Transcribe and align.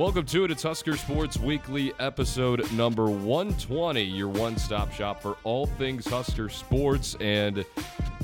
Welcome 0.00 0.24
to 0.24 0.44
it. 0.44 0.50
It's 0.50 0.62
Husker 0.62 0.96
Sports 0.96 1.38
Weekly, 1.38 1.92
episode 1.98 2.72
number 2.72 3.10
120, 3.10 4.02
your 4.02 4.28
one 4.28 4.56
stop 4.56 4.90
shop 4.92 5.20
for 5.20 5.36
all 5.44 5.66
things 5.66 6.06
Husker 6.06 6.48
sports. 6.48 7.18
And, 7.20 7.66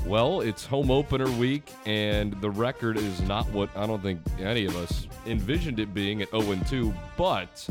well, 0.03 0.41
it's 0.41 0.65
home 0.65 0.89
opener 0.89 1.29
week, 1.33 1.71
and 1.85 2.33
the 2.41 2.49
record 2.49 2.97
is 2.97 3.21
not 3.21 3.47
what 3.51 3.69
I 3.77 3.85
don't 3.85 4.01
think 4.01 4.21
any 4.39 4.65
of 4.65 4.75
us 4.75 5.07
envisioned 5.27 5.79
it 5.79 5.93
being 5.93 6.23
at 6.23 6.31
0 6.31 6.59
2, 6.67 6.91
but 7.15 7.69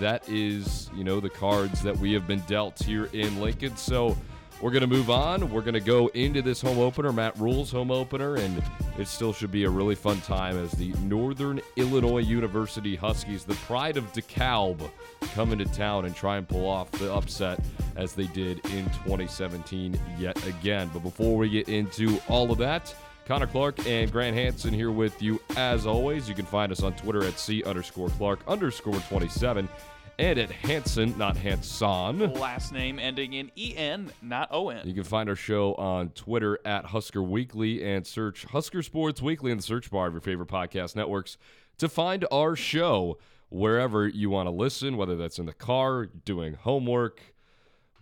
that 0.00 0.28
is, 0.28 0.90
you 0.96 1.04
know, 1.04 1.20
the 1.20 1.30
cards 1.30 1.82
that 1.84 1.96
we 1.96 2.12
have 2.14 2.26
been 2.26 2.40
dealt 2.48 2.82
here 2.82 3.04
in 3.12 3.40
Lincoln. 3.40 3.76
So, 3.76 4.16
we're 4.60 4.72
going 4.72 4.80
to 4.80 4.88
move 4.88 5.08
on. 5.08 5.52
We're 5.52 5.60
going 5.60 5.74
to 5.74 5.80
go 5.80 6.08
into 6.08 6.42
this 6.42 6.60
home 6.60 6.80
opener, 6.80 7.12
Matt 7.12 7.38
Rhule's 7.38 7.70
home 7.70 7.92
opener, 7.92 8.34
and 8.34 8.60
it 8.98 9.08
still 9.08 9.32
should 9.32 9.50
be 9.50 9.64
a 9.64 9.70
really 9.70 9.94
fun 9.94 10.20
time 10.22 10.56
as 10.56 10.72
the 10.72 10.92
Northern 11.02 11.60
Illinois 11.76 12.22
University 12.22 12.96
Huskies, 12.96 13.44
the 13.44 13.54
pride 13.54 13.96
of 13.96 14.10
DeKalb, 14.12 14.90
come 15.34 15.52
into 15.52 15.66
town 15.66 16.06
and 16.06 16.14
try 16.14 16.36
and 16.38 16.48
pull 16.48 16.66
off 16.66 16.90
the 16.92 17.12
upset 17.12 17.60
as 17.96 18.14
they 18.14 18.26
did 18.28 18.58
in 18.66 18.84
2017 19.04 19.98
yet 20.18 20.44
again. 20.46 20.90
But 20.92 21.02
before 21.02 21.36
we 21.36 21.48
get 21.48 21.68
into 21.68 22.18
all 22.28 22.50
of 22.50 22.58
that, 22.58 22.94
Connor 23.26 23.48
Clark 23.48 23.86
and 23.86 24.10
Grant 24.10 24.36
Hansen 24.36 24.72
here 24.72 24.92
with 24.92 25.20
you 25.20 25.40
as 25.56 25.84
always. 25.84 26.28
You 26.28 26.34
can 26.34 26.46
find 26.46 26.70
us 26.70 26.82
on 26.82 26.94
Twitter 26.94 27.24
at 27.24 27.38
C 27.38 27.64
underscore 27.64 28.08
Clark 28.10 28.40
underscore 28.46 29.00
27 29.00 29.68
and 30.18 30.38
at 30.38 30.50
Hansen, 30.50 31.16
not 31.18 31.36
Hanson. 31.36 32.32
Last 32.34 32.72
name 32.72 32.98
ending 32.98 33.34
in 33.34 33.50
EN, 33.56 34.10
not 34.22 34.50
ON. 34.50 34.80
You 34.84 34.94
can 34.94 35.04
find 35.04 35.28
our 35.28 35.36
show 35.36 35.74
on 35.74 36.10
Twitter 36.10 36.58
at 36.64 36.86
Husker 36.86 37.22
Weekly 37.22 37.84
and 37.84 38.06
search 38.06 38.44
Husker 38.46 38.82
Sports 38.82 39.20
Weekly 39.20 39.50
in 39.50 39.58
the 39.58 39.62
search 39.62 39.90
bar 39.90 40.06
of 40.06 40.14
your 40.14 40.20
favorite 40.20 40.48
podcast 40.48 40.96
networks 40.96 41.36
to 41.78 41.88
find 41.88 42.26
our 42.30 42.56
show 42.56 43.18
wherever 43.50 44.08
you 44.08 44.30
want 44.30 44.46
to 44.46 44.50
listen, 44.50 44.96
whether 44.96 45.16
that's 45.16 45.38
in 45.38 45.46
the 45.46 45.52
car, 45.52 46.06
doing 46.06 46.54
homework, 46.54 47.20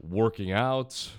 working 0.00 0.52
out, 0.52 1.10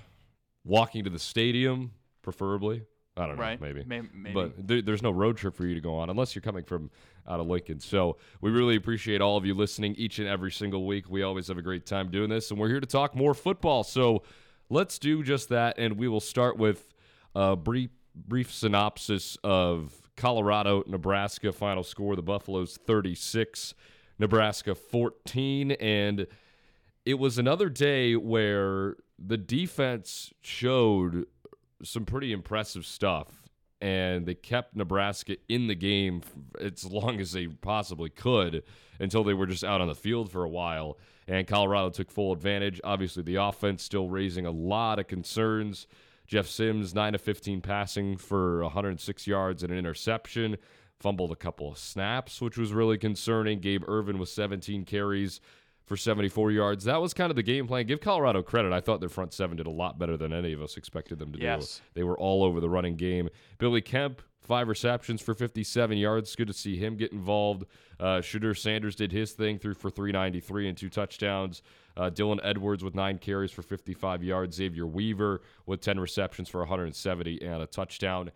walking 0.64 1.04
to 1.04 1.10
the 1.10 1.20
stadium, 1.20 1.92
preferably. 2.22 2.84
I 3.18 3.28
don't 3.28 3.38
know, 3.38 3.42
Right. 3.44 3.62
maybe. 3.62 3.84
May- 3.86 4.02
maybe. 4.14 4.34
But 4.34 4.68
there, 4.68 4.82
there's 4.82 5.02
no 5.02 5.12
road 5.12 5.38
trip 5.38 5.56
for 5.56 5.66
you 5.66 5.74
to 5.74 5.80
go 5.82 5.96
on 5.96 6.10
unless 6.10 6.36
you're 6.36 6.42
coming 6.42 6.66
from 6.66 6.90
out 7.28 7.40
of 7.40 7.48
Lincoln. 7.48 7.80
So 7.80 8.18
we 8.42 8.52
really 8.52 8.76
appreciate 8.76 9.22
all 9.22 9.38
of 9.38 9.46
you 9.46 9.54
listening 9.54 9.96
each 9.96 10.20
and 10.20 10.28
every 10.28 10.52
single 10.52 10.86
week. 10.86 11.10
We 11.10 11.24
always 11.24 11.48
have 11.48 11.58
a 11.58 11.62
great 11.62 11.86
time 11.86 12.12
doing 12.12 12.30
this, 12.30 12.52
and 12.52 12.60
we're 12.60 12.68
here 12.68 12.82
to 12.82 12.86
talk 12.86 13.16
more 13.16 13.34
football. 13.34 13.84
So 13.86 14.24
let's 14.70 15.00
do 15.00 15.24
just 15.24 15.48
that, 15.50 15.80
and 15.80 15.98
we 15.98 16.08
will 16.10 16.20
start 16.20 16.58
with 16.58 16.94
a 17.34 17.56
brief 17.56 17.90
brief 18.16 18.54
synopsis 18.54 19.38
of 19.44 19.94
Colorado 20.18 20.84
Nebraska 20.88 21.52
final 21.52 21.84
score. 21.84 22.16
The 22.16 22.22
Buffaloes 22.22 22.78
36, 22.86 23.74
Nebraska 24.20 24.74
14, 24.76 25.72
and 25.72 26.28
it 27.06 27.16
was 27.16 27.38
another 27.38 27.70
day 27.70 28.16
where 28.16 28.96
the 29.20 29.38
defense 29.38 30.32
showed 30.42 31.26
some 31.84 32.06
pretty 32.06 32.32
impressive 32.32 32.86
stuff 32.86 33.46
and 33.82 34.26
they 34.26 34.34
kept 34.34 34.76
Nebraska 34.76 35.36
in 35.50 35.68
the 35.68 35.76
game 35.76 36.22
as 36.60 36.86
long 36.86 37.20
as 37.20 37.34
they 37.34 37.48
possibly 37.48 38.10
could 38.10 38.64
until 39.00 39.24
they 39.24 39.34
were 39.34 39.46
just 39.46 39.64
out 39.64 39.82
on 39.82 39.88
the 39.88 39.96
field 39.96 40.32
for 40.32 40.44
a 40.44 40.50
while 40.50 40.98
and 41.28 41.48
Colorado 41.48 41.90
took 41.90 42.12
full 42.12 42.32
advantage. 42.32 42.80
Obviously 42.84 43.24
the 43.24 43.36
offense 43.36 43.84
still 43.84 44.10
raising 44.10 44.46
a 44.46 44.52
lot 44.52 45.00
of 45.00 45.08
concerns. 45.08 45.88
Jeff 46.26 46.48
Sims 46.48 46.96
9 46.96 47.16
of 47.16 47.22
15 47.22 47.62
passing 47.62 48.18
for 48.18 48.64
106 48.64 49.28
yards 49.28 49.62
and 49.62 49.72
an 49.72 49.78
interception 49.78 50.58
fumbled 51.00 51.32
a 51.32 51.36
couple 51.36 51.70
of 51.70 51.78
snaps 51.78 52.42
which 52.42 52.58
was 52.58 52.72
really 52.72 52.98
concerning. 52.98 53.60
Gabe 53.60 53.84
Ervin 53.88 54.18
with 54.18 54.30
17 54.30 54.86
carries 54.86 55.42
for 55.86 55.96
74 55.96 56.52
yards. 56.52 56.84
That 56.86 57.02
was 57.02 57.14
kind 57.14 57.30
of 57.30 57.36
the 57.36 57.44
game 57.44 57.68
plan. 57.68 57.86
Give 57.86 58.02
Colorado 58.02 58.42
credit. 58.42 58.74
I 58.74 58.82
thought 58.82 59.00
their 59.00 59.10
front 59.10 59.34
seven 59.34 59.58
did 59.58 59.68
a 59.68 59.72
lot 59.72 60.00
better 60.00 60.18
than 60.18 60.34
any 60.34 60.52
of 60.54 60.62
us 60.62 60.78
expected 60.78 61.20
them 61.20 61.32
to 61.34 61.40
Yes. 61.40 61.78
do. 61.78 61.84
They 61.94 62.04
were 62.04 62.18
all 62.18 62.44
over 62.44 62.60
the 62.60 62.70
running 62.70 62.96
game. 62.96 63.30
Billy 63.60 63.82
Kemp, 63.82 64.22
five 64.42 64.68
receptions 64.68 65.22
for 65.22 65.34
57 65.34 65.98
yards. 65.98 66.36
Good 66.36 66.48
to 66.48 66.54
see 66.54 66.76
him 66.78 66.96
get 66.98 67.12
involved. 67.12 67.66
Uh, 68.00 68.18
Shedeur 68.22 68.58
Sanders 68.58 68.96
did 68.96 69.12
his 69.12 69.34
thing, 69.34 69.58
threw 69.60 69.74
for 69.74 69.90
393 69.90 70.68
and 70.70 70.78
two 70.78 70.90
touchdowns. 70.90 71.62
Uh, 71.96 72.10
Dylan 72.10 72.40
Edwards 72.44 72.84
with 72.84 72.94
nine 72.96 73.18
carries 73.20 73.52
for 73.52 73.62
55 73.62 74.24
yards. 74.24 74.56
Xavier 74.58 74.86
Weaver 74.86 75.42
with 75.66 75.82
10 75.82 76.00
receptions 76.00 76.50
for 76.50 76.60
170 76.62 77.42
and 77.42 77.62
a 77.62 77.68
touchdown. 77.68 78.32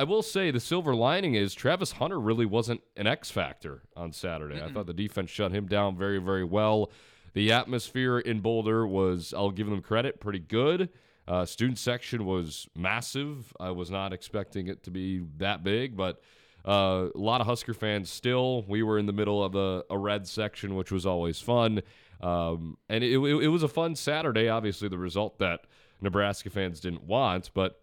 I 0.00 0.04
will 0.04 0.22
say 0.22 0.50
the 0.50 0.60
silver 0.60 0.94
lining 0.94 1.34
is 1.34 1.52
Travis 1.52 1.92
Hunter 1.92 2.18
really 2.18 2.46
wasn't 2.46 2.80
an 2.96 3.06
X 3.06 3.30
factor 3.30 3.82
on 3.94 4.12
Saturday. 4.12 4.58
I 4.58 4.72
thought 4.72 4.86
the 4.86 4.94
defense 4.94 5.28
shut 5.28 5.52
him 5.52 5.66
down 5.66 5.94
very, 5.94 6.16
very 6.16 6.42
well. 6.42 6.90
The 7.34 7.52
atmosphere 7.52 8.18
in 8.18 8.40
Boulder 8.40 8.86
was, 8.86 9.34
I'll 9.36 9.50
give 9.50 9.68
them 9.68 9.82
credit, 9.82 10.18
pretty 10.18 10.38
good. 10.38 10.88
Uh, 11.28 11.44
student 11.44 11.76
section 11.76 12.24
was 12.24 12.66
massive. 12.74 13.52
I 13.60 13.72
was 13.72 13.90
not 13.90 14.14
expecting 14.14 14.68
it 14.68 14.84
to 14.84 14.90
be 14.90 15.22
that 15.36 15.62
big, 15.62 15.98
but 15.98 16.22
uh, 16.66 17.08
a 17.14 17.18
lot 17.18 17.42
of 17.42 17.46
Husker 17.46 17.74
fans 17.74 18.08
still. 18.08 18.64
We 18.66 18.82
were 18.82 18.98
in 18.98 19.04
the 19.04 19.12
middle 19.12 19.44
of 19.44 19.54
a, 19.54 19.84
a 19.90 19.98
red 19.98 20.26
section, 20.26 20.76
which 20.76 20.90
was 20.90 21.04
always 21.04 21.42
fun. 21.42 21.82
Um, 22.22 22.78
and 22.88 23.04
it, 23.04 23.12
it, 23.12 23.18
it 23.18 23.48
was 23.48 23.62
a 23.62 23.68
fun 23.68 23.96
Saturday. 23.96 24.48
Obviously, 24.48 24.88
the 24.88 24.96
result 24.96 25.40
that 25.40 25.66
Nebraska 26.00 26.48
fans 26.48 26.80
didn't 26.80 27.04
want, 27.04 27.50
but 27.52 27.82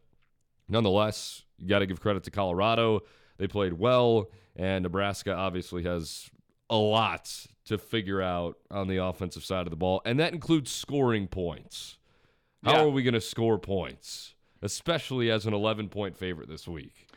nonetheless, 0.68 1.44
you 1.60 1.68
got 1.68 1.80
to 1.80 1.86
give 1.86 2.00
credit 2.00 2.24
to 2.24 2.32
Colorado. 2.32 3.02
They 3.38 3.48
played 3.48 3.74
well, 3.74 4.30
and 4.56 4.84
Nebraska 4.84 5.34
obviously 5.34 5.84
has 5.84 6.30
a 6.70 6.76
lot 6.78 7.32
to 7.66 7.78
figure 7.78 8.22
out 8.22 8.58
on 8.72 8.88
the 8.88 8.98
offensive 8.98 9.44
side 9.44 9.68
of 9.68 9.70
the 9.72 9.76
ball, 9.78 10.02
and 10.06 10.20
that 10.20 10.34
includes 10.34 10.72
scoring 10.72 11.28
points. 11.28 11.98
How 12.64 12.74
Yeah. 12.74 12.84
are 12.84 12.90
we 12.90 13.04
going 13.04 13.14
to 13.14 13.22
score 13.22 13.58
points, 13.60 14.36
especially 14.62 15.30
as 15.30 15.46
an 15.46 15.54
11 15.54 15.90
point 15.90 16.18
favorite 16.18 16.50
this 16.50 16.68
week? 16.68 17.08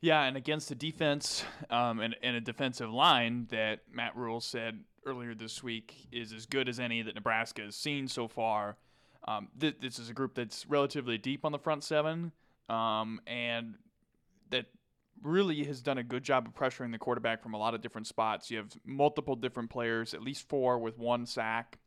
Yeah, 0.00 0.24
and 0.24 0.36
against 0.36 0.68
the 0.68 0.74
defense 0.74 1.44
um, 1.70 2.00
and, 2.00 2.14
and 2.22 2.36
a 2.36 2.40
defensive 2.40 2.92
line 2.92 3.46
that 3.50 3.80
Matt 3.90 4.14
Rhule 4.14 4.40
said 4.40 4.80
earlier 5.06 5.34
this 5.34 5.62
week 5.62 6.08
is 6.12 6.32
as 6.32 6.44
good 6.44 6.68
as 6.68 6.78
any 6.78 7.00
that 7.02 7.14
Nebraska 7.14 7.62
has 7.62 7.74
seen 7.76 8.06
so 8.08 8.28
far. 8.28 8.76
Um, 9.26 9.48
th- 9.58 9.76
this 9.80 9.98
is 9.98 10.10
a 10.10 10.12
group 10.12 10.34
that's 10.34 10.66
relatively 10.68 11.16
deep 11.16 11.44
on 11.46 11.52
the 11.52 11.58
front 11.58 11.82
seven 11.84 12.32
um, 12.68 13.20
and 13.26 13.76
that 14.50 14.66
really 15.22 15.64
has 15.64 15.80
done 15.82 15.98
a 15.98 16.02
good 16.02 16.22
job 16.22 16.46
of 16.46 16.54
pressuring 16.54 16.92
the 16.92 16.98
quarterback 16.98 17.42
from 17.42 17.54
a 17.54 17.58
lot 17.58 17.74
of 17.74 17.80
different 17.80 18.06
spots. 18.06 18.50
You 18.50 18.58
have 18.58 18.72
multiple 18.84 19.36
different 19.36 19.70
players, 19.70 20.14
at 20.14 20.22
least 20.22 20.48
four 20.48 20.78
with 20.78 20.98
one 20.98 21.26
sack. 21.26 21.78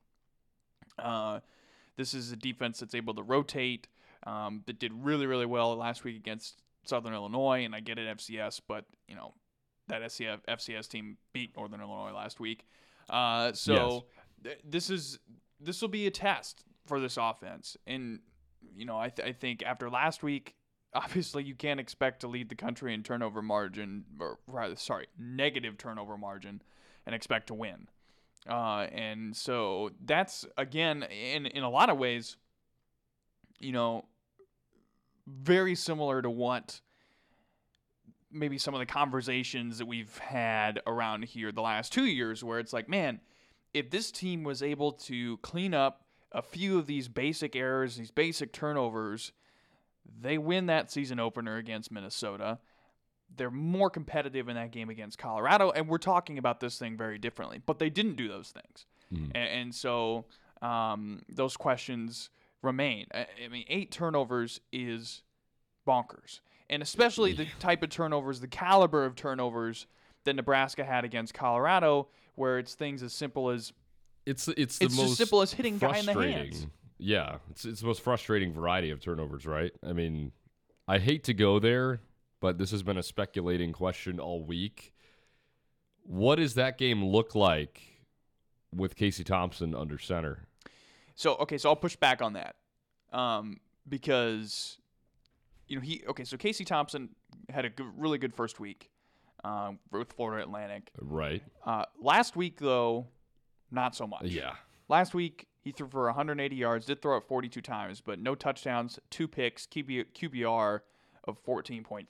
Uh, 0.98 1.40
this 1.96 2.14
is 2.14 2.32
a 2.32 2.36
defense 2.36 2.80
that's 2.80 2.96
able 2.96 3.14
to 3.16 3.24
rotate, 3.24 3.88
um, 4.26 4.64
that 4.66 4.80
did 4.80 4.92
really, 4.94 5.26
really 5.26 5.46
well 5.46 5.76
last 5.76 6.04
week 6.04 6.18
against 6.18 6.62
Southern 6.84 7.14
Illinois, 7.14 7.64
and 7.66 7.76
I 7.76 7.80
get 7.80 7.98
it 7.98 8.18
FCS, 8.18 8.62
but 8.68 8.86
you 9.08 9.16
know 9.16 9.34
that 9.88 10.02
SCF, 10.02 10.40
FCS 10.48 10.90
team 10.90 11.18
beat 11.34 11.56
Northern 11.56 11.82
Illinois 11.82 12.14
last 12.14 12.40
week. 12.40 12.66
Uh, 13.10 13.54
so 13.54 14.06
th- 14.44 14.60
this 14.64 14.90
is 14.90 15.20
this 15.60 15.82
will 15.82 15.90
be 15.90 16.08
a 16.08 16.12
test 16.12 16.64
for 16.86 17.00
this 17.00 17.18
offense, 17.18 17.78
and 17.86 18.20
you 18.76 18.86
know 18.86 18.98
I, 18.98 19.10
th- 19.10 19.28
I 19.28 19.32
think 19.34 19.64
after 19.64 19.90
last 19.90 20.24
week, 20.24 20.56
obviously 20.98 21.44
you 21.44 21.56
can't 21.56 21.80
expect 21.80 22.22
to 22.22 22.28
lead 22.28 22.50
the 22.50 22.56
country 22.56 22.94
in 22.94 23.04
turnover 23.04 23.42
margin, 23.42 24.04
or 24.20 24.40
rather, 24.48 24.76
sorry, 24.76 25.08
negative 25.18 25.78
turnover 25.78 26.18
margin, 26.18 26.62
and 27.06 27.14
expect 27.14 27.48
to 27.48 27.54
win. 27.54 27.88
Uh, 28.50 28.88
and 28.92 29.36
so 29.36 29.92
that's 30.06 30.46
again 30.58 31.04
in 31.04 31.46
in 31.46 31.64
a 31.64 31.70
lot 31.70 31.90
of 31.90 31.98
ways, 31.98 32.38
you 33.60 33.72
know, 33.72 34.06
very 35.28 35.76
similar 35.76 36.22
to 36.22 36.30
what 36.30 36.82
maybe 38.32 38.58
some 38.58 38.74
of 38.74 38.80
the 38.80 38.86
conversations 38.86 39.78
that 39.78 39.86
we've 39.86 40.18
had 40.18 40.82
around 40.86 41.26
here 41.26 41.52
the 41.52 41.62
last 41.62 41.94
two 41.94 42.06
years, 42.06 42.44
where 42.44 42.60
it's 42.60 42.74
like, 42.74 42.90
man, 42.90 43.20
if 43.74 43.90
this 43.90 44.12
team 44.12 44.44
was 44.44 44.64
able 44.64 44.92
to 44.92 45.38
clean 45.38 45.74
up 45.74 46.06
a 46.32 46.42
few 46.42 46.78
of 46.78 46.88
these 46.88 47.08
basic 47.08 47.56
errors, 47.56 47.96
these 47.96 48.12
basic 48.12 48.52
turnovers, 48.52 49.32
they 50.20 50.38
win 50.38 50.66
that 50.68 50.92
season 50.92 51.20
opener 51.20 51.58
against 51.58 51.92
Minnesota. 51.92 52.60
They're 53.36 53.52
more 53.52 53.90
competitive 53.90 54.48
in 54.48 54.56
that 54.56 54.72
game 54.72 54.90
against 54.90 55.18
Colorado, 55.18 55.72
and 55.72 55.88
we're 55.88 55.98
talking 55.98 56.38
about 56.38 56.60
this 56.60 56.78
thing 56.80 56.96
very 56.98 57.18
differently. 57.18 57.60
But 57.66 57.78
they 57.80 57.90
didn't 57.90 58.16
do 58.16 58.28
those 58.28 58.52
things, 58.52 58.86
Mhm. 59.14 59.32
A- 59.36 59.38
and, 59.38 59.76
so 59.76 60.26
um, 60.62 61.22
those 61.30 61.56
questions 61.58 62.30
remain. 62.62 63.06
I, 63.14 63.28
I 63.44 63.48
mean, 63.50 63.66
eight 63.68 63.92
turnovers 63.92 64.60
is 64.72 65.24
bonkers, 65.88 66.40
and 66.70 66.82
especially 66.82 67.34
the 67.34 67.46
type 67.60 67.84
of 67.84 67.90
turnovers, 67.90 68.40
the 68.40 68.48
caliber 68.48 69.06
of 69.06 69.16
turnovers 69.16 69.88
that 70.24 70.34
Nebraska 70.36 70.84
had 70.84 71.06
against 71.06 71.34
Colorado, 71.34 72.08
where 72.36 72.60
it's 72.60 72.76
things 72.76 73.04
as 73.04 73.14
simple 73.14 73.50
as 73.50 73.72
It's 74.26 74.48
it's 74.50 74.78
the 74.80 74.86
It's 74.86 74.98
most 74.98 75.12
as 75.12 75.18
simple 75.18 75.42
as 75.42 75.54
hitting 75.54 75.78
guy 75.78 75.98
in 76.00 76.06
the 76.06 76.14
hands. 76.14 76.68
Yeah, 76.98 77.38
it's 77.52 77.66
it's 77.66 77.82
the 77.82 77.88
most 77.88 78.02
frustrating 78.02 78.54
variety 78.54 78.90
of 78.90 79.00
turnovers, 79.00 79.46
right? 79.46 79.72
I 79.86 79.94
mean, 79.94 80.32
I 80.88 80.98
hate 81.00 81.24
to 81.26 81.34
go 81.34 81.60
there, 81.60 82.02
but 82.40 82.58
this 82.58 82.72
has 82.72 82.84
been 82.84 82.98
a 82.98 83.04
speculating 83.04 83.72
question 83.72 84.20
all 84.20 84.44
week. 84.44 84.94
What 86.04 86.36
does 86.36 86.56
that 86.56 86.78
game 86.78 87.04
look 87.04 87.36
like 87.36 87.82
with 88.74 88.96
Casey 88.96 89.24
Thompson 89.24 89.76
under 89.76 89.98
center? 90.00 90.48
So 91.16 91.36
okay, 91.36 91.58
so 91.58 91.70
I'll 91.70 91.76
push 91.76 91.96
back 91.96 92.22
on 92.22 92.34
that 92.34 92.56
um, 93.12 93.60
because 93.88 94.78
you 95.68 95.76
know 95.76 95.82
he 95.82 96.04
okay. 96.10 96.24
So 96.24 96.38
Casey 96.38 96.66
Thompson 96.66 97.10
had 97.50 97.66
a 97.66 97.70
good, 97.70 97.88
really 97.96 98.18
good 98.18 98.34
first 98.34 98.60
week 98.60 98.90
um, 99.44 99.80
with 99.92 100.14
Florida 100.14 100.44
Atlantic. 100.44 100.92
Right. 101.00 101.44
Uh, 101.66 101.86
last 102.02 102.36
week 102.36 102.60
though, 102.60 103.08
not 103.72 103.96
so 103.96 104.08
much. 104.08 104.26
Yeah. 104.26 104.54
Last 104.90 105.14
week 105.14 105.48
he 105.68 105.74
threw 105.74 105.88
for 105.90 106.06
180 106.06 106.56
yards, 106.56 106.86
did 106.86 107.02
throw 107.02 107.18
it 107.18 107.26
42 107.28 107.60
times, 107.60 108.00
but 108.00 108.20
no 108.20 108.36
touchdowns, 108.36 109.00
two 109.10 109.28
picks, 109.28 109.68
QB, 109.68 110.06
QBR 110.16 110.80
of 111.26 111.44
14.4. 111.44 112.06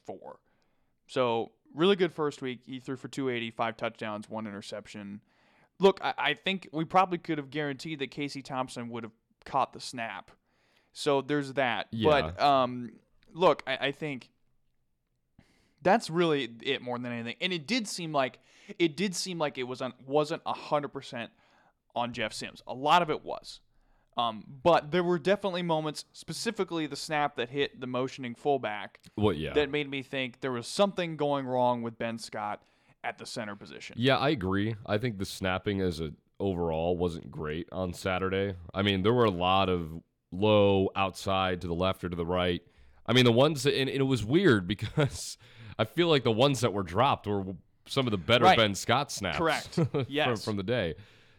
So 1.08 1.52
really 1.74 1.96
good 1.96 2.14
first 2.14 2.44
week. 2.44 2.62
He 2.68 2.80
threw 2.80 2.96
for 2.96 3.08
280, 3.08 3.50
five 3.50 3.76
touchdowns, 3.76 4.30
one 4.30 4.46
interception. 4.46 5.22
Look, 5.80 6.00
I, 6.04 6.14
I 6.20 6.34
think 6.36 6.70
we 6.72 6.86
probably 6.86 7.18
could 7.18 7.40
have 7.40 7.50
guaranteed 7.50 7.98
that 7.98 8.12
Casey 8.12 8.44
Thompson 8.44 8.90
would 8.90 9.02
have 9.02 9.14
caught 9.44 9.74
the 9.74 9.80
snap. 9.80 10.30
So 10.94 11.22
there's 11.22 11.54
that. 11.54 11.88
But 12.36 12.40
um, 12.40 12.92
look, 13.34 13.64
I, 13.66 13.88
I 13.88 13.92
think 13.92 14.30
that's 15.82 16.12
really 16.12 16.48
it 16.62 16.84
more 16.84 17.00
than 17.00 17.12
anything. 17.12 17.38
And 17.42 17.52
it 17.52 17.66
did 17.66 17.88
seem 17.88 18.12
like 18.12 18.38
it 18.78 18.96
did 18.96 19.16
seem 19.16 19.40
like 19.40 19.58
it 19.58 19.64
was 19.64 19.82
on 19.82 19.94
wasn't 20.06 20.44
hundred 20.46 20.90
percent 20.90 21.32
on 21.96 22.14
Jeff 22.14 22.34
Sims. 22.34 22.62
A 22.68 22.74
lot 22.74 23.02
of 23.02 23.10
it 23.10 23.24
was. 23.24 23.60
Um, 24.18 24.44
but 24.64 24.90
there 24.92 25.04
were 25.04 25.20
definitely 25.20 25.62
moments, 25.62 26.04
specifically 26.12 26.88
the 26.88 26.96
snap 26.96 27.36
that 27.36 27.50
hit 27.50 27.80
the 27.80 27.86
motioning 27.86 28.34
fullback, 28.34 29.00
What? 29.14 29.38
Yeah. 29.38 29.54
that 29.54 29.70
made 29.70 29.90
me 29.90 30.02
think 30.02 30.42
there 30.42 30.52
was 30.52 30.66
something 30.68 31.18
going 31.18 31.46
wrong 31.46 31.84
with 31.84 32.00
Ben 32.00 32.18
Scott 32.18 32.64
at 33.04 33.20
the 33.20 33.28
center 33.28 33.56
position. 33.56 33.96
Yeah, 34.00 34.18
I 34.18 34.30
agree. 34.30 34.76
I 34.88 34.98
think 34.98 35.20
the 35.20 35.26
snapping 35.26 35.82
as 35.82 36.00
a 36.00 36.14
overall 36.40 36.98
wasn't 36.98 37.30
great 37.30 37.68
on 37.72 37.94
Saturday. 37.94 38.56
I 38.74 38.82
mean, 38.82 39.04
there 39.04 39.14
were 39.14 39.26
a 39.26 39.30
lot 39.32 39.70
of 39.70 39.92
low 40.32 40.90
outside 40.96 41.62
to 41.62 41.68
the 41.68 41.74
left 41.76 42.04
or 42.04 42.10
to 42.10 42.16
the 42.16 42.26
right. 42.26 42.62
I 43.06 43.14
mean, 43.14 43.24
the 43.24 43.32
ones 43.32 43.64
that, 43.64 43.76
and, 43.80 43.88
and 43.88 44.00
it 44.00 44.04
was 44.04 44.26
weird 44.26 44.68
because 44.68 45.38
I 45.80 45.86
feel 45.86 46.08
like 46.08 46.24
the 46.24 46.32
ones 46.32 46.62
that 46.62 46.74
were 46.74 46.84
dropped 46.84 47.28
were 47.28 47.44
some 47.86 48.08
of 48.08 48.12
the 48.12 48.18
better 48.18 48.46
Right. 48.46 48.58
Ben 48.58 48.74
Scott 48.76 49.12
snaps. 49.12 49.38
Correct. 49.38 49.68
from, 49.92 50.06
Yes. 50.10 50.44
from 50.44 50.58
the 50.58 50.64
day. 50.64 50.96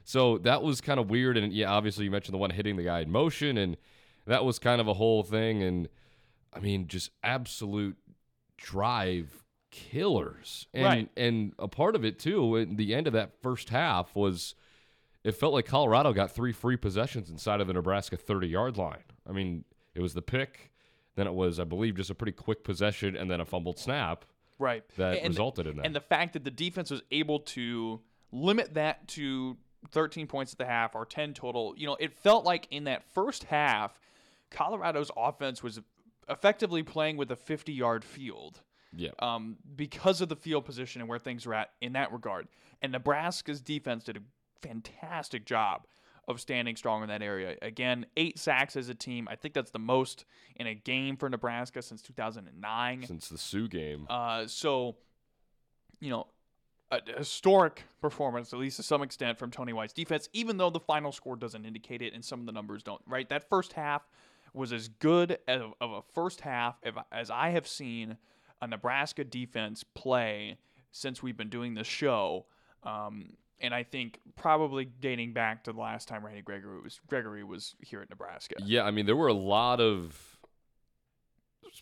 So 0.09 0.39
that 0.39 0.63
was 0.63 0.81
kind 0.81 0.99
of 0.99 1.11
weird. 1.11 1.37
And 1.37 1.53
yeah, 1.53 1.71
obviously 1.71 2.07
you 2.07 2.11
mentioned 2.11 2.33
the 2.33 2.39
one 2.39 2.49
hitting 2.49 2.77
the 2.77 2.83
guy 2.83 3.01
in 3.01 3.11
motion, 3.11 3.59
and 3.59 3.77
that 4.27 4.43
was 4.43 4.59
kind 4.59 4.81
of 4.81 4.89
a 4.89 4.95
whole 4.95 5.23
thing. 5.23 5.63
And 5.63 5.87
I 6.51 6.61
mean, 6.61 6.89
just 6.89 7.11
absolute 7.23 7.95
drive 8.57 9.45
killers. 9.71 10.67
And 10.73 10.85
Right. 10.85 11.11
and 11.15 11.53
a 11.59 11.69
part 11.69 11.95
of 11.95 12.07
it 12.07 12.19
too, 12.19 12.57
at 12.57 12.75
the 12.79 12.95
end 12.95 13.07
of 13.07 13.13
that 13.13 13.43
first 13.43 13.69
half 13.69 14.17
was 14.17 14.55
it 15.25 15.33
felt 15.33 15.53
like 15.53 15.67
Colorado 15.67 16.15
got 16.15 16.31
three 16.31 16.53
free 16.53 16.79
possessions 16.79 17.29
inside 17.29 17.61
of 17.61 17.67
the 17.67 17.75
Nebraska 17.75 18.17
30 18.17 18.49
yard 18.49 18.79
line. 18.79 19.05
I 19.29 19.33
mean, 19.33 19.67
it 19.95 20.01
was 20.01 20.15
the 20.15 20.23
pick, 20.23 20.73
then 21.17 21.27
it 21.27 21.35
was, 21.35 21.61
I 21.61 21.65
believe, 21.65 21.97
just 21.97 22.09
a 22.09 22.15
pretty 22.15 22.33
quick 22.33 22.65
possession 22.65 23.15
and 23.15 23.31
then 23.31 23.41
a 23.43 23.45
fumbled 23.45 23.79
snap 23.79 24.25
Right. 24.59 24.89
that 24.97 25.19
And- 25.19 25.29
resulted 25.29 25.67
in 25.67 25.77
that. 25.77 25.85
And 25.85 25.95
the 25.95 26.01
fact 26.01 26.33
that 26.33 26.45
the 26.45 26.51
defense 26.51 26.91
was 26.91 27.03
able 27.11 27.41
to 27.41 28.01
limit 28.33 28.73
that 28.73 29.07
to 29.09 29.59
13 29.91 30.27
points 30.27 30.53
at 30.53 30.59
the 30.59 30.67
half 30.67 30.95
or 30.95 31.05
10 31.05 31.35
total, 31.35 31.75
you 31.77 31.87
know, 31.87 31.97
it 32.01 32.13
felt 32.13 32.45
like 32.45 32.67
in 32.71 32.85
that 32.85 33.03
first 33.13 33.45
half, 33.45 33.99
Colorado's 34.51 35.11
offense 35.17 35.63
was 35.63 35.81
effectively 36.29 36.83
playing 36.83 37.17
with 37.17 37.31
a 37.31 37.37
50 37.37 37.73
yard 37.73 38.05
field 38.05 38.61
yeah. 38.95 39.11
um, 39.19 39.57
because 39.77 40.21
of 40.21 40.29
the 40.29 40.37
field 40.37 40.65
position 40.65 41.01
and 41.01 41.09
where 41.09 41.19
things 41.19 41.47
were 41.47 41.55
at 41.55 41.71
in 41.81 41.93
that 41.93 42.13
regard. 42.13 42.49
And 42.83 42.93
Nebraska's 42.93 43.61
defense 43.61 44.05
did 44.05 44.17
a 44.17 44.21
fantastic 44.61 45.45
job 45.45 45.87
of 46.27 46.41
standing 46.41 46.77
strong 46.77 47.03
in 47.03 47.09
that 47.09 47.23
area. 47.23 47.57
Again, 47.63 48.05
eight 48.17 48.39
sacks 48.39 48.77
as 48.77 48.91
a 48.91 48.95
team. 48.95 49.27
I 49.31 49.37
think 49.37 49.55
that's 49.55 49.71
the 49.71 49.79
most 49.79 50.27
in 50.57 50.67
a 50.67 50.75
game 50.75 51.17
for 51.17 51.29
Nebraska 51.29 51.81
since 51.81 52.03
2009. 52.03 53.05
Since 53.07 53.29
the 53.29 53.39
Suh 53.39 53.67
game. 53.67 54.07
Uh, 54.11 54.47
so, 54.47 54.97
you 56.01 56.11
know, 56.11 56.27
a 56.91 57.01
historic 57.17 57.85
performance, 58.01 58.53
at 58.53 58.59
least 58.59 58.77
to 58.79 58.83
some 58.83 59.03
extent, 59.03 59.39
from 59.39 59.51
Tony 59.51 59.73
White's 59.73 59.93
defense, 59.93 60.29
even 60.33 60.57
though 60.57 60.71
the 60.71 60.81
final 60.81 61.13
score 61.13 61.37
doesn't 61.37 61.65
indicate 61.65 62.03
it 62.03 62.15
and 62.15 62.25
some 62.25 62.41
of 62.41 62.47
the 62.47 62.53
numbers 62.53 62.83
don't, 62.83 63.03
right? 63.07 63.29
That 63.29 63.49
first 63.49 63.75
half 63.75 64.09
was 64.55 64.73
as 64.73 64.89
good 64.89 65.39
of 65.47 65.75
a 65.81 66.01
first 66.15 66.41
half 66.41 66.77
as- 67.13 67.31
I 67.31 67.51
have 67.51 67.67
seen 67.67 68.17
a 68.61 68.67
Nebraska 68.67 69.25
defense 69.25 69.85
play 69.85 70.59
since 70.91 71.23
we've 71.23 71.37
been 71.37 71.51
doing 71.51 71.75
this 71.75 71.87
show. 71.87 72.47
Um, 72.83 73.37
and 73.61 73.75
I 73.75 73.83
think 73.83 74.21
probably 74.37 74.85
dating 74.85 75.33
back 75.33 75.65
to 75.65 75.73
the 75.73 75.81
last 75.81 76.09
time 76.09 76.25
Randy 76.25 76.43
Gregory 76.43 76.81
was 76.81 77.01
Gregory 77.09 77.45
was 77.45 77.75
here 77.81 78.01
at 78.01 78.09
Nebraska. 78.09 78.55
Yeah, 78.65 78.85
I 78.85 78.91
mean, 78.93 79.05
there 79.07 79.17
were 79.17 79.29
a 79.29 79.33
lot 79.35 79.81
of 79.81 80.28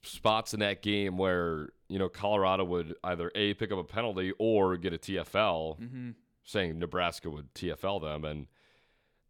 spots 0.03 0.55
in 0.55 0.61
that 0.61 0.83
game 0.83 1.17
where, 1.19 1.71
you 1.89 1.99
know, 1.99 2.09
Colorado 2.09 2.65
would 2.65 2.95
either 3.05 3.31
A, 3.35 3.55
pick 3.55 3.73
up 3.73 3.79
a 3.79 3.85
penalty 3.85 4.33
or 4.39 4.77
get 4.77 4.93
a 4.93 4.99
TFL, 4.99 5.79
hmm 5.79 6.11
saying 6.49 6.79
Nebraska 6.79 7.29
would 7.29 7.53
TFL 7.55 8.01
them. 8.01 8.25
And 8.25 8.47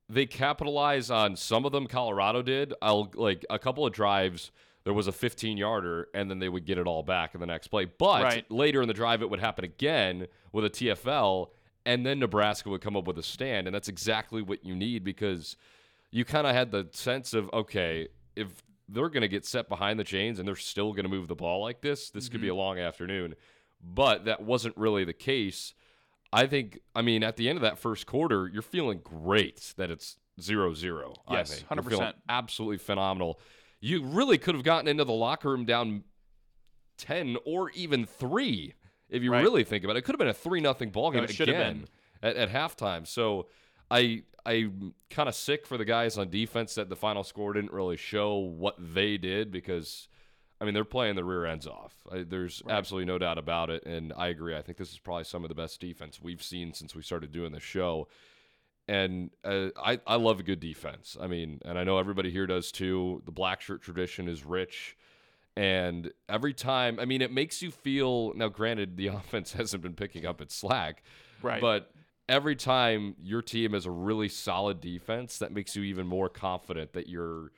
they 0.07 0.27
capitalize 0.27 1.11
on 1.11 1.35
some 1.35 1.65
of 1.65 1.73
them, 1.73 1.87
Colorado 1.87 2.43
did. 2.43 2.75
I'll 2.83 3.11
like 3.15 3.45
a 3.49 3.59
couple 3.59 3.87
of 3.87 3.93
drives. 3.95 4.51
There 4.85 4.93
was 4.93 5.07
a 5.07 5.13
15 5.13 5.57
yarder, 5.57 6.09
and 6.13 6.31
then 6.31 6.39
they 6.41 6.51
would 6.51 6.67
get 6.67 6.77
it 6.77 6.87
all 6.87 7.03
back 7.03 7.35
in 7.35 7.41
the 7.41 7.47
next 7.47 7.69
play. 7.69 7.87
But 7.87 8.23
Right. 8.23 8.51
later 8.51 8.83
in 8.83 8.89
the 8.89 8.93
drive, 8.95 9.23
it 9.23 9.31
would 9.31 9.41
happen 9.41 9.65
again 9.65 10.27
with 10.53 10.67
a 10.67 10.71
TFL, 10.71 11.49
and 11.87 12.05
then 12.05 12.19
Nebraska 12.19 12.69
would 12.69 12.83
come 12.83 12.97
up 12.99 13.07
with 13.07 13.17
a 13.19 13.23
stand. 13.23 13.67
And 13.67 13.75
that's 13.75 13.89
exactly 13.89 14.43
what 14.43 14.63
you 14.65 14.77
need 14.77 15.03
because 15.03 15.57
you 16.11 16.25
kind 16.27 16.47
of 16.47 16.55
had 16.55 16.71
the 16.71 16.87
sense 16.93 17.33
of, 17.33 17.49
okay, 17.55 18.09
if 18.37 18.63
they're 18.89 19.09
going 19.09 19.23
to 19.23 19.29
get 19.29 19.45
set 19.45 19.69
behind 19.69 19.99
the 19.99 20.05
chains 20.05 20.39
and 20.39 20.47
they're 20.47 20.57
still 20.57 20.93
going 20.93 21.05
to 21.05 21.09
move 21.11 21.29
the 21.29 21.35
ball 21.35 21.61
like 21.61 21.81
this, 21.81 22.11
this 22.11 22.29
could 22.29 22.41
be 22.41 22.49
a 22.49 22.55
long 22.55 22.79
afternoon. 22.79 23.35
But 23.83 24.25
that 24.27 24.43
wasn't 24.43 24.77
really 24.77 25.05
the 25.05 25.13
case. 25.13 25.75
I 26.33 26.47
think, 26.47 26.81
I 26.95 27.03
mean, 27.03 27.23
at 27.23 27.37
the 27.37 27.49
end 27.49 27.57
of 27.57 27.63
that 27.63 27.79
first 27.79 28.07
quarter, 28.07 28.49
you're 28.53 28.63
feeling 28.63 29.01
great 29.03 29.75
that 29.77 29.91
it's 29.91 30.19
0 30.41 30.75
0. 30.75 31.15
Yes, 31.31 31.65
I 31.71 31.75
think. 31.75 31.85
100%. 31.85 31.89
feeling 31.89 32.13
absolutely 32.29 32.79
phenomenal. 32.79 33.41
You 33.81 34.03
really 34.05 34.39
could 34.39 34.55
have 34.55 34.65
gotten 34.65 34.89
into 34.89 35.05
the 35.05 35.13
locker 35.13 35.51
room 35.51 35.65
down 35.65 36.05
10 36.99 37.37
or 37.45 37.71
even 37.71 38.07
3 38.07 38.75
if 39.09 39.23
you 39.23 39.31
Right. 39.33 39.43
really 39.43 39.65
think 39.65 39.85
about 39.85 39.97
it. 39.97 40.01
It 40.01 40.03
could 40.03 40.15
have 40.15 40.19
been 40.19 40.29
a 40.29 40.35
3 40.35 40.61
nothing 40.61 40.91
ball 40.91 41.11
game 41.11 41.23
have 41.23 41.31
again 41.41 41.87
at, 42.23 42.37
at 42.37 42.51
halftime. 42.51 43.07
So 43.07 43.47
I 43.91 44.23
I'm 44.45 44.95
kind 45.11 45.29
of 45.29 45.35
sick 45.35 45.67
for 45.67 45.77
the 45.77 45.85
guys 45.85 46.17
on 46.19 46.31
defense 46.31 46.75
that 46.77 46.89
the 46.89 46.97
final 46.97 47.25
score 47.25 47.53
didn't 47.53 47.73
really 47.73 47.97
show 47.97 48.37
what 48.37 48.77
they 48.79 49.17
did 49.17 49.51
because 49.51 50.09
I 50.61 50.65
mean 50.65 50.75
they're 50.75 50.85
playing 50.85 51.17
the 51.17 51.25
rear 51.25 51.45
ends 51.47 51.67
off. 51.67 51.95
I, 52.11 52.23
there's 52.23 52.63
Right. 52.65 52.75
absolutely 52.77 53.07
no 53.07 53.19
doubt 53.19 53.39
about 53.39 53.71
it, 53.71 53.85
and 53.87 54.13
I 54.17 54.29
agree. 54.29 54.57
I 54.57 54.63
think 54.63 54.79
this 54.79 54.93
is 54.93 54.99
probably 54.99 55.25
some 55.25 55.45
of 55.45 55.49
the 55.49 55.55
best 55.55 55.81
defense 55.81 56.21
we've 56.23 56.43
seen 56.43 56.73
since 56.73 56.95
we 56.95 57.03
started 57.03 57.33
doing 57.33 57.53
the 57.53 57.61
show. 57.61 58.09
And 58.89 59.31
uh, 59.43 59.69
I 59.77 59.99
I 60.07 60.15
love 60.15 60.39
a 60.39 60.45
good 60.45 60.61
defense. 60.61 61.17
I 61.21 61.27
mean, 61.27 61.61
and 61.65 61.77
I 61.77 61.83
know 61.85 61.99
everybody 61.99 62.31
here 62.31 62.47
does 62.47 62.71
too. 62.71 63.21
The 63.27 63.33
black 63.33 63.61
shirt 63.61 63.83
tradition 63.83 64.29
is 64.29 64.45
rich. 64.45 64.97
And 65.57 66.13
every 66.29 66.53
time, 66.55 67.01
I 67.01 67.05
mean, 67.07 67.21
it 67.23 67.33
makes 67.33 67.63
you 67.63 67.71
feel. 67.73 68.33
Now, 68.35 68.49
granted, 68.49 68.97
the 68.97 69.07
offense 69.09 69.55
hasn't 69.55 69.83
been 69.83 69.95
picking 69.95 70.25
up 70.25 70.41
its 70.41 70.55
slack, 70.55 71.03
Right. 71.43 71.61
but 71.61 71.91
every 72.29 72.57
time 72.57 73.17
your 73.23 73.43
team 73.43 73.73
has 73.73 73.87
a 73.87 73.91
really 73.91 74.29
solid 74.29 74.81
defense, 74.81 75.39
that 75.39 75.53
makes 75.53 75.77
you 75.77 75.83
even 75.85 76.07
more 76.07 76.29
confident 76.29 76.93
that 76.95 77.09
you're 77.09 77.53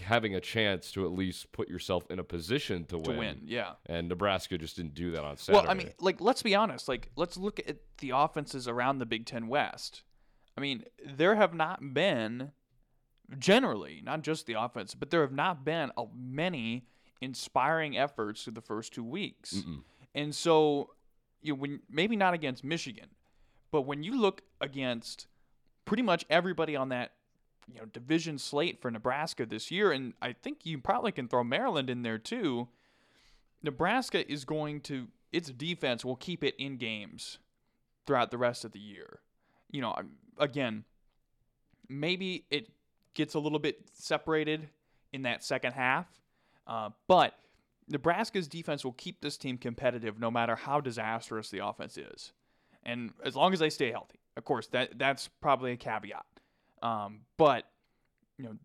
having 0.00 0.34
a 0.34 0.40
chance 0.40 0.90
to 0.92 1.04
at 1.04 1.12
least 1.12 1.52
put 1.52 1.68
yourself 1.68 2.10
in 2.10 2.18
a 2.18 2.24
position 2.24 2.84
to, 2.86 2.98
to 2.98 3.10
win. 3.10 3.18
win, 3.18 3.40
yeah. 3.44 3.72
And 3.86 4.08
Nebraska 4.08 4.56
just 4.56 4.76
didn't 4.76 4.94
do 4.94 5.10
that 5.10 5.22
on 5.22 5.36
Saturday. 5.36 5.66
Well, 5.66 5.70
I 5.70 5.74
mean, 5.74 5.92
like 6.00 6.20
let's 6.20 6.42
be 6.42 6.54
honest. 6.54 6.88
Like 6.88 7.10
let's 7.16 7.36
look 7.36 7.60
at 7.60 7.76
the 7.98 8.10
offenses 8.10 8.66
around 8.66 8.98
the 8.98 9.06
Big 9.06 9.26
Ten 9.26 9.48
West. 9.48 10.02
I 10.56 10.60
mean, 10.60 10.84
there 11.04 11.34
have 11.34 11.54
not 11.54 11.94
been, 11.94 12.52
generally, 13.38 14.00
not 14.04 14.22
just 14.22 14.46
the 14.46 14.54
offense, 14.54 14.94
but 14.94 15.10
there 15.10 15.22
have 15.22 15.32
not 15.32 15.64
been 15.64 15.90
a, 15.96 16.04
many 16.14 16.86
inspiring 17.20 17.96
efforts 17.96 18.44
through 18.44 18.54
the 18.54 18.60
first 18.60 18.92
two 18.92 19.04
weeks. 19.04 19.54
Mm-mm. 19.54 19.82
And 20.14 20.34
so, 20.34 20.90
you 21.40 21.52
know, 21.52 21.58
when 21.60 21.80
maybe 21.90 22.16
not 22.16 22.34
against 22.34 22.64
Michigan, 22.64 23.08
but 23.72 23.82
when 23.82 24.04
you 24.04 24.20
look 24.20 24.42
against 24.60 25.26
pretty 25.84 26.02
much 26.02 26.24
everybody 26.30 26.76
on 26.76 26.90
that 26.90 27.12
you 27.66 27.80
know 27.80 27.86
division 27.86 28.38
slate 28.38 28.80
for 28.80 28.90
Nebraska 28.90 29.46
this 29.46 29.70
year, 29.70 29.90
and 29.90 30.14
I 30.22 30.32
think 30.32 30.64
you 30.64 30.78
probably 30.78 31.12
can 31.12 31.26
throw 31.26 31.42
Maryland 31.42 31.90
in 31.90 32.02
there 32.02 32.18
too. 32.18 32.68
Nebraska 33.62 34.30
is 34.30 34.44
going 34.44 34.80
to 34.82 35.08
its 35.32 35.50
defense 35.50 36.04
will 36.04 36.16
keep 36.16 36.44
it 36.44 36.54
in 36.58 36.76
games 36.76 37.38
throughout 38.06 38.30
the 38.30 38.38
rest 38.38 38.64
of 38.64 38.72
the 38.72 38.78
year. 38.78 39.20
You 39.70 39.80
know, 39.80 39.96
again, 40.38 40.84
maybe 41.88 42.44
it 42.50 42.68
gets 43.14 43.34
a 43.34 43.38
little 43.38 43.58
bit 43.58 43.88
separated 43.94 44.68
in 45.12 45.22
that 45.22 45.42
second 45.42 45.72
half, 45.72 46.06
uh, 46.66 46.90
but 47.08 47.34
Nebraska's 47.88 48.48
defense 48.48 48.84
will 48.84 48.92
keep 48.92 49.20
this 49.20 49.36
team 49.36 49.56
competitive 49.56 50.18
no 50.18 50.30
matter 50.30 50.56
how 50.56 50.80
disastrous 50.80 51.50
the 51.50 51.64
offense 51.64 51.96
is. 51.96 52.32
And 52.84 53.10
as 53.24 53.36
long 53.36 53.52
as 53.52 53.60
they 53.60 53.70
stay 53.70 53.90
healthy, 53.90 54.20
of 54.36 54.44
course, 54.44 54.66
that 54.68 54.98
that's 54.98 55.28
probably 55.40 55.72
a 55.72 55.76
caveat. 55.76 56.24
Um, 56.82 57.20
but 57.36 57.64
you 58.38 58.44
know, 58.44 58.56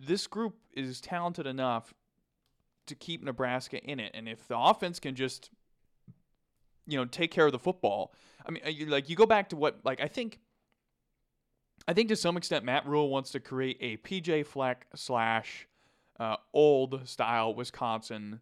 this 0.00 0.26
group 0.26 0.56
is 0.72 1.00
talented 1.00 1.46
enough 1.46 1.92
to 2.86 2.94
keep 2.94 3.22
Nebraska 3.22 3.78
in 3.82 4.00
it, 4.00 4.12
and 4.14 4.28
if 4.28 4.48
the 4.48 4.58
offense 4.58 4.98
can 4.98 5.14
just 5.14 5.50
you 6.86 6.96
know 6.96 7.04
take 7.04 7.30
care 7.30 7.46
of 7.46 7.52
the 7.52 7.58
football, 7.58 8.14
I 8.46 8.50
mean, 8.50 8.62
like 8.88 9.08
you 9.08 9.16
go 9.16 9.26
back 9.26 9.50
to 9.50 9.56
what 9.56 9.80
like 9.84 10.00
I 10.00 10.08
think. 10.08 10.38
I 11.88 11.94
think 11.94 12.10
to 12.10 12.16
some 12.16 12.36
extent 12.36 12.64
Matt 12.64 12.86
Rhule 12.86 13.08
wants 13.08 13.30
to 13.30 13.40
create 13.40 13.78
a 13.80 13.96
PJ 13.96 14.46
Fleck 14.46 14.86
slash 14.94 15.66
uh, 16.20 16.36
old 16.52 17.08
style 17.08 17.54
Wisconsin 17.54 18.40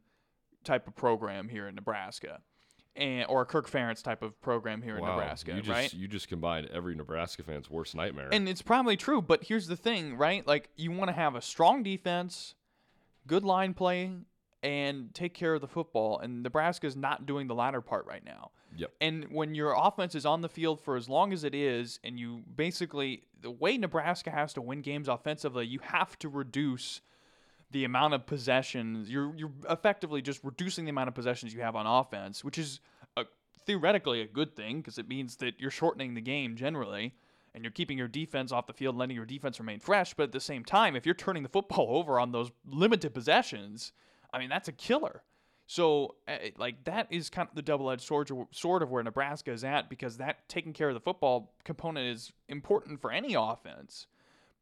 type 0.64 0.88
of 0.88 0.96
program 0.96 1.48
here 1.48 1.68
in 1.68 1.76
Nebraska, 1.76 2.40
and 2.98 3.26
or 3.28 3.42
a 3.42 3.46
Kirk 3.46 3.70
Ferentz 3.70 4.02
type 4.02 4.22
of 4.22 4.38
program 4.42 4.82
here 4.82 4.98
in 4.98 5.04
Nebraska, 5.04 5.52
you 5.52 5.62
just 5.62 5.70
right? 5.70 5.94
you 5.94 6.08
just 6.08 6.28
combined 6.28 6.68
every 6.72 6.94
Nebraska 6.94 7.42
fan's 7.44 7.70
worst 7.70 7.94
nightmare. 7.94 8.28
And 8.30 8.48
it's 8.48 8.60
probably 8.60 8.96
true, 8.96 9.22
but 9.22 9.44
here's 9.44 9.68
the 9.68 9.76
thing, 9.76 10.16
right? 10.16 10.46
Like 10.46 10.68
you 10.76 10.90
want 10.90 11.08
to 11.08 11.14
have 11.14 11.36
a 11.36 11.40
strong 11.40 11.82
defense, 11.82 12.56
good 13.26 13.44
line 13.44 13.72
play, 13.72 14.10
and 14.62 15.14
take 15.14 15.32
care 15.32 15.54
of 15.54 15.60
the 15.60 15.68
football. 15.68 16.18
And 16.18 16.42
Nebraska's 16.42 16.96
not 16.96 17.24
doing 17.24 17.46
the 17.46 17.54
latter 17.54 17.80
part 17.80 18.04
right 18.06 18.24
now. 18.24 18.50
Yep. 18.76 18.92
And 19.00 19.26
when 19.30 19.54
your 19.54 19.74
offense 19.78 20.14
is 20.14 20.26
on 20.26 20.40
the 20.42 20.48
field 20.48 20.80
for 20.80 20.96
as 20.96 21.08
long 21.08 21.32
as 21.32 21.44
it 21.44 21.54
is, 21.54 22.00
and 22.02 22.18
you 22.18 22.42
basically 22.54 23.22
the 23.40 23.50
way 23.50 23.78
Nebraska 23.78 24.30
has 24.30 24.52
to 24.54 24.60
win 24.60 24.82
games 24.82 25.08
offensively, 25.08 25.66
you 25.66 25.78
have 25.82 26.18
to 26.18 26.28
reduce 26.28 27.00
the 27.70 27.84
amount 27.84 28.14
of 28.14 28.26
possessions. 28.26 29.10
You're 29.10 29.34
you're 29.37 29.52
effectively 29.68 30.22
just 30.22 30.42
reducing 30.42 30.84
the 30.84 30.90
amount 30.90 31.08
of 31.08 31.14
possessions 31.14 31.52
you 31.52 31.60
have 31.60 31.76
on 31.76 31.87
offense, 31.87 32.44
which 32.44 32.58
is 32.58 32.80
a, 33.16 33.25
theoretically 33.66 34.20
a 34.20 34.26
good 34.26 34.56
thing 34.56 34.78
because 34.78 34.98
it 34.98 35.08
means 35.08 35.37
that 35.37 35.58
you're 35.58 35.70
shortening 35.70 36.14
the 36.14 36.20
game 36.20 36.56
generally, 36.56 37.14
and 37.54 37.62
you're 37.64 37.70
keeping 37.70 37.98
your 37.98 38.08
defense 38.08 38.52
off 38.52 38.66
the 38.66 38.72
field, 38.72 38.96
letting 38.96 39.16
your 39.16 39.26
defense 39.26 39.58
remain 39.58 39.80
fresh. 39.80 40.14
But 40.14 40.25
at 40.25 40.32
the 40.32 40.40
same 40.40 40.64
time, 40.64 40.96
if 40.96 41.04
you're 41.04 41.14
turning 41.14 41.42
the 41.42 41.48
football 41.48 41.87
over 41.96 42.18
on 42.18 42.32
those 42.32 42.50
limited 42.66 43.14
possessions, 43.14 43.92
I 44.32 44.38
mean 44.38 44.48
that's 44.48 44.68
a 44.68 44.72
killer. 44.72 45.22
So, 45.70 46.14
uh, 46.26 46.37
like 46.56 46.84
that 46.84 47.08
is 47.10 47.28
kind 47.28 47.46
of 47.46 47.54
the 47.54 47.60
double-edged 47.60 48.00
sword, 48.00 48.30
sword 48.52 48.82
of 48.82 48.90
where 48.90 49.02
Nebraska 49.02 49.52
is 49.52 49.64
at 49.64 49.90
because 49.90 50.16
that 50.16 50.48
taking 50.48 50.72
care 50.72 50.88
of 50.88 50.94
the 50.94 51.00
football 51.00 51.52
component 51.62 52.06
is 52.06 52.32
important 52.48 53.02
for 53.02 53.12
any 53.12 53.34
offense, 53.34 54.06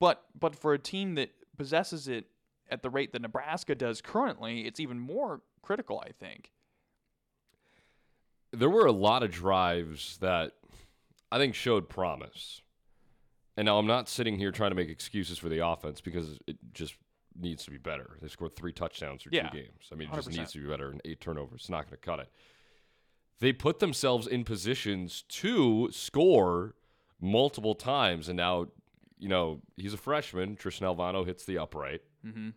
but 0.00 0.24
but 0.38 0.56
for 0.56 0.74
a 0.74 0.80
team 0.80 1.14
that 1.14 1.30
possesses 1.56 2.08
it 2.08 2.26
at 2.68 2.82
the 2.82 2.90
rate 2.90 3.12
that 3.12 3.22
Nebraska 3.22 3.74
does 3.74 4.00
currently, 4.00 4.66
it's 4.66 4.80
even 4.80 4.98
more 4.98 5.40
critical, 5.62 6.02
I 6.04 6.12
think. 6.12 6.50
there 8.52 8.70
were 8.70 8.86
a 8.86 8.92
lot 8.92 9.22
of 9.22 9.30
drives 9.30 10.16
that 10.18 10.52
I 11.30 11.38
think 11.38 11.54
showed 11.54 11.88
promise. 11.88 12.62
And 13.56 13.66
now 13.66 13.78
I'm 13.78 13.86
not 13.86 14.08
sitting 14.08 14.36
here 14.38 14.50
trying 14.52 14.70
to 14.70 14.74
make 14.76 14.88
excuses 14.88 15.38
for 15.38 15.48
the 15.48 15.66
offense 15.66 16.00
because 16.00 16.38
it 16.46 16.56
just 16.72 16.94
needs 17.38 17.64
to 17.64 17.70
be 17.70 17.78
better. 17.78 18.16
They 18.22 18.28
scored 18.28 18.54
three 18.56 18.72
touchdowns 18.72 19.22
for 19.22 19.30
Yeah, 19.32 19.48
two 19.48 19.58
games. 19.58 19.88
I 19.92 19.94
mean, 19.94 20.08
it 20.10 20.14
just 20.14 20.28
100%. 20.30 20.38
needs 20.38 20.52
to 20.52 20.62
be 20.62 20.68
better. 20.68 20.90
And 20.90 21.00
eight 21.04 21.20
turnovers, 21.20 21.60
it's 21.62 21.68
not 21.70 21.84
going 21.84 21.98
to 22.00 22.06
cut 22.06 22.20
it. 22.20 22.30
They 23.40 23.52
put 23.52 23.78
themselves 23.80 24.26
in 24.26 24.44
positions 24.44 25.22
to 25.28 25.90
score 25.92 26.74
multiple 27.20 27.74
times, 27.74 28.28
and 28.28 28.36
now, 28.36 28.66
you 29.18 29.28
know, 29.28 29.60
he's 29.76 29.92
a 29.92 29.98
freshman. 29.98 30.56
Tristan 30.56 30.86
Alvano 30.86 31.26
hits 31.26 31.44
the 31.44 31.58
upright. 31.58 32.00
Mm-hmm. 32.26 32.48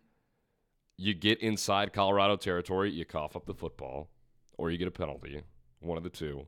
You 0.96 1.14
get 1.14 1.40
inside 1.40 1.92
Colorado 1.92 2.36
territory, 2.36 2.90
you 2.90 3.04
cough 3.04 3.36
up 3.36 3.46
the 3.46 3.54
football, 3.54 4.10
or 4.58 4.70
you 4.70 4.78
get 4.78 4.88
a 4.88 4.90
penalty, 4.90 5.42
one 5.80 5.96
of 5.96 6.04
the 6.04 6.10
two. 6.10 6.46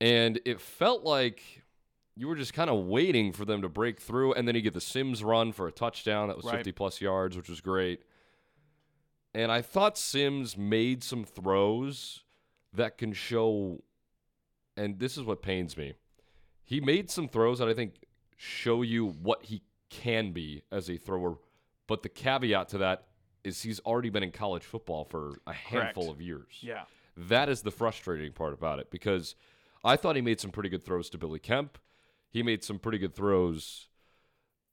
And 0.00 0.40
it 0.44 0.60
felt 0.60 1.02
like 1.02 1.62
you 2.16 2.28
were 2.28 2.36
just 2.36 2.52
kind 2.52 2.70
of 2.70 2.84
waiting 2.84 3.32
for 3.32 3.44
them 3.44 3.62
to 3.62 3.68
break 3.68 4.00
through, 4.00 4.34
and 4.34 4.46
then 4.46 4.54
you 4.54 4.60
get 4.60 4.74
the 4.74 4.80
Sims 4.80 5.24
run 5.24 5.52
for 5.52 5.66
a 5.66 5.72
touchdown 5.72 6.28
that 6.28 6.36
was 6.36 6.46
Right. 6.46 6.56
50 6.56 6.72
plus 6.72 7.00
yards, 7.00 7.36
which 7.36 7.48
was 7.48 7.60
great. 7.60 8.02
And 9.34 9.50
I 9.50 9.62
thought 9.62 9.98
Sims 9.98 10.56
made 10.56 11.02
some 11.02 11.24
throws 11.24 12.22
that 12.72 12.98
can 12.98 13.12
show, 13.12 13.82
and 14.76 15.00
this 15.00 15.16
is 15.16 15.24
what 15.24 15.42
pains 15.42 15.76
me. 15.76 15.94
He 16.62 16.80
made 16.80 17.10
some 17.10 17.28
throws 17.28 17.58
that 17.58 17.68
I 17.68 17.74
think 17.74 18.04
show 18.36 18.82
you 18.82 19.06
what 19.06 19.44
he 19.44 19.62
can 19.90 20.32
be 20.32 20.62
as 20.70 20.88
a 20.88 20.96
thrower, 20.96 21.36
but 21.86 22.02
the 22.02 22.08
caveat 22.08 22.68
to 22.70 22.78
that 22.78 23.06
is 23.42 23.62
he's 23.62 23.80
already 23.80 24.10
been 24.10 24.22
in 24.22 24.30
college 24.30 24.64
football 24.64 25.04
for 25.04 25.34
a 25.46 25.52
handful 25.52 26.04
Correct. 26.04 26.16
of 26.16 26.22
years. 26.22 26.58
Yeah. 26.60 26.84
That 27.16 27.48
is 27.48 27.62
the 27.62 27.70
frustrating 27.70 28.32
part 28.32 28.54
about 28.54 28.78
it 28.78 28.90
because 28.90 29.34
I 29.84 29.96
thought 29.96 30.16
he 30.16 30.22
made 30.22 30.40
some 30.40 30.50
pretty 30.50 30.70
good 30.70 30.84
throws 30.84 31.10
to 31.10 31.18
Billy 31.18 31.38
Kemp. 31.38 31.78
He 32.30 32.42
made 32.42 32.64
some 32.64 32.78
pretty 32.78 32.98
good 32.98 33.14
throws. 33.14 33.88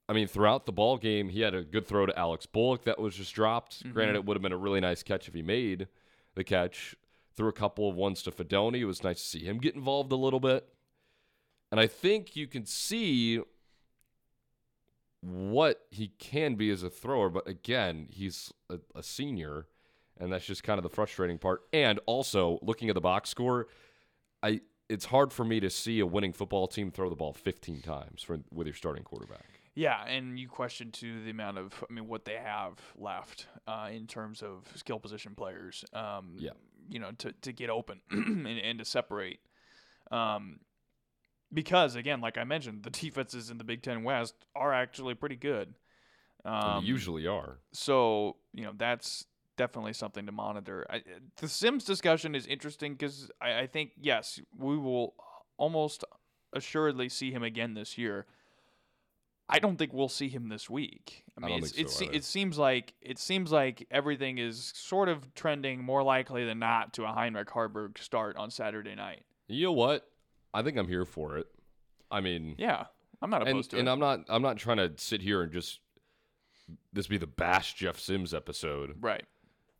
I 0.10 0.13
mean, 0.13 0.27
throughout 0.27 0.65
the 0.65 0.72
ball 0.72 0.98
game, 0.98 1.30
he 1.30 1.41
had 1.41 1.53
a 1.53 1.63
good 1.63 1.86
throw 1.86 2.06
to 2.06 2.18
Alex 2.18 2.46
Bullock 2.46 2.86
that 2.86 3.00
was 3.00 3.15
just 3.15 3.36
dropped. 3.36 3.80
Mm-hmm. 3.80 3.94
Granted, 3.94 4.15
it 4.15 4.25
would 4.25 4.36
have 4.36 4.41
been 4.41 4.51
a 4.51 4.58
really 4.58 4.80
nice 4.80 5.03
catch 5.03 5.27
if 5.27 5.34
he 5.34 5.41
made 5.41 5.88
the 6.36 6.44
catch. 6.44 6.96
Threw 7.36 7.50
a 7.50 7.53
couple 7.53 7.89
of 7.89 7.96
ones 7.96 8.24
to 8.24 8.32
Fidone. 8.32 8.75
It 8.75 8.86
was 8.86 9.03
nice 9.03 9.22
to 9.22 9.25
see 9.25 9.44
him 9.46 9.60
get 9.60 9.75
involved 9.75 10.12
a 10.12 10.18
little 10.18 10.39
bit. 10.39 10.68
And 11.72 11.80
I 11.80 11.88
think 11.88 12.36
you 12.36 12.48
can 12.48 12.65
see 12.65 13.41
what 15.22 15.82
he 15.90 16.10
can 16.20 16.56
be 16.56 16.70
as 16.70 16.84
a 16.84 16.90
thrower. 16.90 17.30
But 17.30 17.48
again, 17.48 18.08
he's 18.10 18.51
a, 18.70 18.80
a 18.96 19.04
senior, 19.04 19.68
and 20.20 20.32
that's 20.32 20.46
just 20.46 20.63
kind 20.63 20.78
of 20.78 20.84
the 20.84 20.90
frustrating 20.90 21.38
part. 21.38 21.62
And 21.72 22.00
also, 22.06 22.60
looking 22.62 22.90
at 22.90 22.96
the 22.96 23.01
box 23.01 23.30
score, 23.30 23.68
I 24.44 24.62
it's 24.90 25.06
hard 25.06 25.32
for 25.32 25.46
me 25.46 25.62
to 25.62 25.70
see 25.70 26.01
a 26.01 26.06
winning 26.06 26.34
football 26.34 26.68
team 26.68 26.92
throw 26.92 27.10
the 27.10 27.16
ball 27.16 27.32
15 27.32 27.82
times 27.82 28.22
for, 28.24 28.40
with 28.51 28.68
your 28.68 28.74
starting 28.75 29.04
quarterback. 29.04 29.46
Yeah, 29.74 30.04
and 30.06 30.38
you 30.38 30.50
question 30.50 30.92
too 30.92 31.24
the 31.24 31.30
amount 31.30 31.60
of, 31.60 31.82
I 31.90 31.94
mean, 31.94 32.10
what 32.10 32.25
they 32.25 32.36
have 32.36 32.74
left 32.98 33.48
uh, 33.68 33.88
in 33.90 34.06
terms 34.06 34.42
of 34.42 34.70
skill 34.75 35.00
position 35.00 35.34
players. 35.34 35.86
Um, 35.94 36.36
Yeah. 36.38 36.51
You 36.90 37.00
know, 37.00 37.12
to, 37.20 37.32
to 37.32 37.54
get 37.54 37.70
open 37.70 38.01
and, 38.12 38.46
and 38.46 38.80
to 38.80 38.84
separate. 38.84 39.40
Um, 40.12 40.60
because 41.53 41.96
again, 41.96 42.22
like 42.22 42.38
I 42.38 42.43
mentioned, 42.43 42.84
the 42.84 42.89
defenses 42.91 43.50
in 43.50 43.58
the 43.58 43.63
Big 43.63 43.81
Ten 43.81 44.03
West 44.03 44.36
are 44.55 44.74
actually 44.74 45.15
pretty 45.15 45.36
good. 45.36 45.74
Um, 46.43 46.84
they 46.84 46.88
usually 46.88 47.27
are. 47.27 47.60
so 47.72 48.38
you 48.53 48.63
know 48.63 48.74
that's 48.75 49.25
definitely 49.58 49.93
something 49.93 50.25
to 50.25 50.31
monitor. 50.31 50.88
I, 50.89 51.03
the 51.38 51.48
Sims 51.48 51.84
discussion 51.84 52.34
is 52.34 52.48
interesting 52.48 52.93
because 52.93 53.29
I, 53.39 53.60
I 53.60 53.67
think 53.67 53.91
yes, 54.01 54.39
we 54.58 54.77
will 54.77 55.13
almost 55.58 56.03
assuredly 56.53 57.10
see 57.10 57.31
him 57.31 57.43
again 57.43 57.75
this 57.75 57.98
year. 57.98 58.25
I 59.48 59.60
don't 59.60 59.77
think 59.77 59.93
we'll 59.93 60.10
see 60.10 60.29
him 60.29 60.48
this 60.48 60.70
week. 60.70 61.25
I 61.38 61.46
I 61.46 61.48
mean, 61.48 61.58
don't 61.58 61.65
it's, 61.65 61.74
think 61.74 61.86
it's, 61.88 61.96
so 61.96 62.05
either. 62.05 62.13
it 62.13 62.24
seems 62.24 62.58
like 62.58 62.93
it 63.01 63.20
seems 63.20 63.51
like 63.51 63.86
everything 63.91 64.38
is 64.38 64.72
sort 64.75 65.10
of 65.10 65.34
trending 65.36 65.84
more 65.84 66.03
likely 66.03 66.46
than 66.46 66.58
not 66.58 66.93
to 66.93 67.03
a 67.03 67.12
Heinrich 67.12 67.50
Haarberg 67.50 67.98
start 67.98 68.38
on 68.38 68.50
Saturday 68.50 68.96
night. 68.96 69.24
You 69.48 69.65
know 69.65 69.74
what? 69.74 70.08
I 70.53 70.62
think 70.63 70.77
I'm 70.77 70.88
here 70.88 71.05
for 71.05 71.38
it. 71.38 71.48
I 72.10 72.20
mean, 72.22 72.55
Yeah, 72.58 72.86
I'm 73.22 73.29
not 73.29 73.41
and, 73.41 73.50
opposed 73.51 73.72
to 73.72 73.77
it. 73.77 73.79
and. 73.81 73.89
I'm 73.89 74.00
not 74.00 74.22
I'm 74.29 74.41
not 74.41 74.58
trying 74.58 74.77
to 74.77 74.91
sit 74.98 75.22
here 75.22 75.41
and 75.41 75.51
just 75.51 75.79
this 76.93 77.08
be 77.08 77.17
the 77.17 77.27
bash 77.27 77.74
Jeff 77.75 78.00
Sims 78.00 78.34
episode. 78.34 78.96
right. 79.01 79.24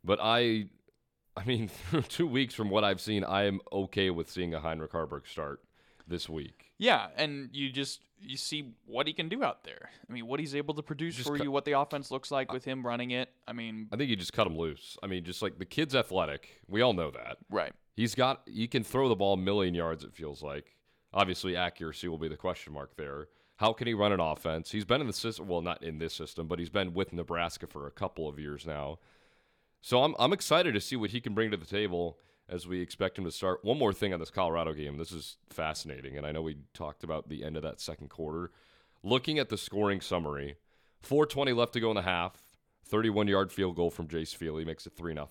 But 0.04 0.18
I 0.22 0.66
I 1.36 1.44
mean, 1.44 1.68
through 1.90 2.02
two 2.02 2.26
weeks 2.26 2.54
from 2.54 2.70
what 2.70 2.84
I've 2.84 3.00
seen, 3.00 3.24
I 3.24 3.44
am 3.44 3.60
okay 3.72 4.10
with 4.10 4.30
seeing 4.30 4.54
a 4.54 4.60
Heinrich 4.60 4.92
Haarberg 4.92 5.26
start 5.26 5.60
this 6.06 6.28
week. 6.28 6.72
Yeah, 6.78 7.08
and 7.16 7.48
you 7.52 7.70
just 7.70 8.00
you 8.20 8.36
see 8.36 8.74
what 8.86 9.06
he 9.06 9.12
can 9.12 9.28
do 9.28 9.42
out 9.42 9.64
there. 9.64 9.90
I 10.08 10.12
mean, 10.12 10.26
what 10.26 10.38
he's 10.40 10.54
able 10.54 10.74
to 10.74 10.82
produce 10.82 11.16
Just 11.16 11.28
for 11.28 11.36
cut- 11.36 11.44
you, 11.44 11.50
what 11.50 11.64
the 11.64 11.72
offense 11.78 12.10
looks 12.10 12.30
like 12.30 12.52
with 12.52 12.64
him 12.64 12.84
running 12.86 13.10
it. 13.12 13.30
I 13.48 13.52
mean, 13.52 13.88
I 13.92 13.96
think 13.96 14.10
you 14.10 14.16
just 14.16 14.32
cut 14.32 14.46
him 14.46 14.56
loose. 14.56 14.96
I 15.02 15.06
mean, 15.08 15.24
just 15.24 15.42
like 15.42 15.58
the 15.58 15.64
kid's 15.64 15.94
athletic. 15.94 16.60
We 16.68 16.82
all 16.82 16.92
know 16.92 17.10
that. 17.10 17.38
right. 17.50 17.72
He's 17.94 18.14
got 18.14 18.42
he 18.46 18.66
can 18.66 18.84
throw 18.84 19.08
the 19.08 19.16
ball 19.16 19.34
a 19.34 19.38
million 19.38 19.74
yards, 19.74 20.04
it 20.04 20.14
feels 20.14 20.42
like. 20.42 20.76
Obviously 21.12 21.56
accuracy 21.56 22.08
will 22.08 22.18
be 22.18 22.28
the 22.28 22.36
question 22.36 22.72
mark 22.72 22.96
there. 22.96 23.28
How 23.56 23.72
can 23.72 23.86
he 23.86 23.94
run 23.94 24.12
an 24.12 24.20
offense? 24.20 24.70
He's 24.70 24.84
been 24.84 25.00
in 25.00 25.06
the 25.06 25.12
system 25.12 25.46
well, 25.46 25.60
not 25.60 25.82
in 25.82 25.98
this 25.98 26.14
system, 26.14 26.48
but 26.48 26.58
he's 26.58 26.70
been 26.70 26.94
with 26.94 27.12
Nebraska 27.12 27.66
for 27.66 27.86
a 27.86 27.90
couple 27.90 28.28
of 28.28 28.38
years 28.38 28.66
now. 28.66 28.98
So 29.80 30.02
I'm 30.02 30.14
I'm 30.18 30.32
excited 30.32 30.74
to 30.74 30.80
see 30.80 30.96
what 30.96 31.10
he 31.10 31.20
can 31.20 31.34
bring 31.34 31.50
to 31.50 31.56
the 31.56 31.66
table 31.66 32.18
as 32.48 32.66
we 32.66 32.80
expect 32.80 33.18
him 33.18 33.24
to 33.24 33.30
start. 33.30 33.64
One 33.64 33.78
more 33.78 33.92
thing 33.92 34.12
on 34.12 34.20
this 34.20 34.30
Colorado 34.30 34.72
game. 34.72 34.96
This 34.96 35.12
is 35.12 35.36
fascinating, 35.50 36.16
and 36.16 36.26
I 36.26 36.32
know 36.32 36.42
we 36.42 36.58
talked 36.74 37.04
about 37.04 37.28
the 37.28 37.44
end 37.44 37.56
of 37.56 37.62
that 37.62 37.80
second 37.80 38.08
quarter. 38.08 38.50
Looking 39.02 39.38
at 39.38 39.48
the 39.48 39.58
scoring 39.58 40.00
summary, 40.00 40.56
420 41.02 41.52
left 41.52 41.72
to 41.74 41.80
go 41.80 41.90
in 41.90 41.96
the 41.96 42.02
half. 42.02 42.36
31 42.86 43.28
yard 43.28 43.52
field 43.52 43.76
goal 43.76 43.90
from 43.90 44.06
Jace 44.06 44.34
Feely 44.34 44.64
makes 44.64 44.86
it 44.86 44.92
3 44.94 45.14
0. 45.14 45.26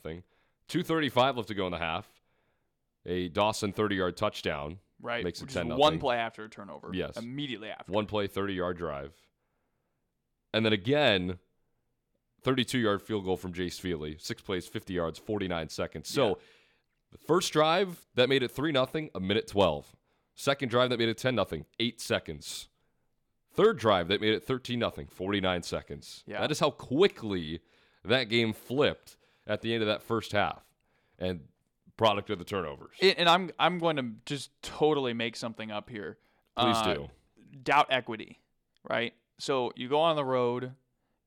235 0.67 1.37
left 1.37 1.47
to 1.47 1.53
go 1.53 1.65
in 1.65 1.71
the 1.71 1.77
half. 1.77 2.20
A 3.05 3.29
Dawson 3.29 3.71
30 3.73 3.95
yard 3.95 4.17
touchdown. 4.17 4.77
Right. 5.01 5.23
Makes 5.23 5.39
it 5.41 5.45
Which 5.45 5.55
is 5.55 5.63
10-0. 5.63 5.77
one 5.77 5.97
play 5.99 6.17
after 6.17 6.43
a 6.45 6.49
turnover. 6.49 6.91
Yes. 6.93 7.17
Immediately 7.17 7.69
after. 7.69 7.91
One 7.91 8.05
play, 8.05 8.27
30 8.27 8.53
yard 8.53 8.77
drive. 8.77 9.13
And 10.53 10.63
then 10.65 10.73
again, 10.73 11.39
32 12.43 12.77
yard 12.79 13.01
field 13.01 13.25
goal 13.25 13.37
from 13.37 13.53
Jace 13.53 13.79
Feely. 13.79 14.17
Six 14.19 14.41
plays, 14.41 14.67
50 14.67 14.93
yards, 14.93 15.17
49 15.19 15.69
seconds. 15.69 16.09
So 16.09 16.27
Yeah. 16.29 16.33
the 17.13 17.17
first 17.17 17.51
drive, 17.53 18.05
that 18.15 18.29
made 18.29 18.43
it 18.43 18.51
3 18.51 18.71
0, 18.71 19.09
a 19.15 19.19
minute 19.19 19.47
12. 19.47 19.95
Second 20.35 20.69
drive 20.69 20.89
that 20.91 20.99
made 20.99 21.09
it 21.09 21.17
10 21.17 21.35
nothing, 21.35 21.65
8 21.79 21.99
seconds. 21.99 22.67
Third 23.53 23.77
drive 23.77 24.07
that 24.07 24.21
made 24.21 24.33
it 24.33 24.43
13 24.43 24.79
nothing, 24.79 25.07
49 25.07 25.61
seconds. 25.63 26.23
Yeah. 26.25 26.39
That 26.41 26.51
is 26.51 26.59
how 26.59 26.69
quickly 26.71 27.61
that 28.05 28.25
game 28.29 28.53
flipped 28.53 29.17
at 29.45 29.61
the 29.61 29.73
end 29.73 29.83
of 29.83 29.87
that 29.87 30.01
first 30.01 30.31
half. 30.31 30.63
And 31.19 31.47
product 31.97 32.29
of 32.29 32.39
the 32.39 32.45
turnovers. 32.45 32.95
And 33.01 33.17
and 33.19 33.29
I'm 33.29 33.51
I'm 33.59 33.79
going 33.79 33.95
to 33.97 34.05
just 34.25 34.49
totally 34.61 35.13
make 35.13 35.35
something 35.35 35.71
up 35.71 35.89
here. 35.89 36.17
Please 36.57 36.75
Uh, 36.77 36.93
do. 36.93 37.09
doubt 37.63 37.87
equity, 37.89 38.39
right? 38.89 39.13
So 39.39 39.71
you 39.75 39.87
go 39.89 39.99
on 39.99 40.15
the 40.15 40.25
road, 40.25 40.73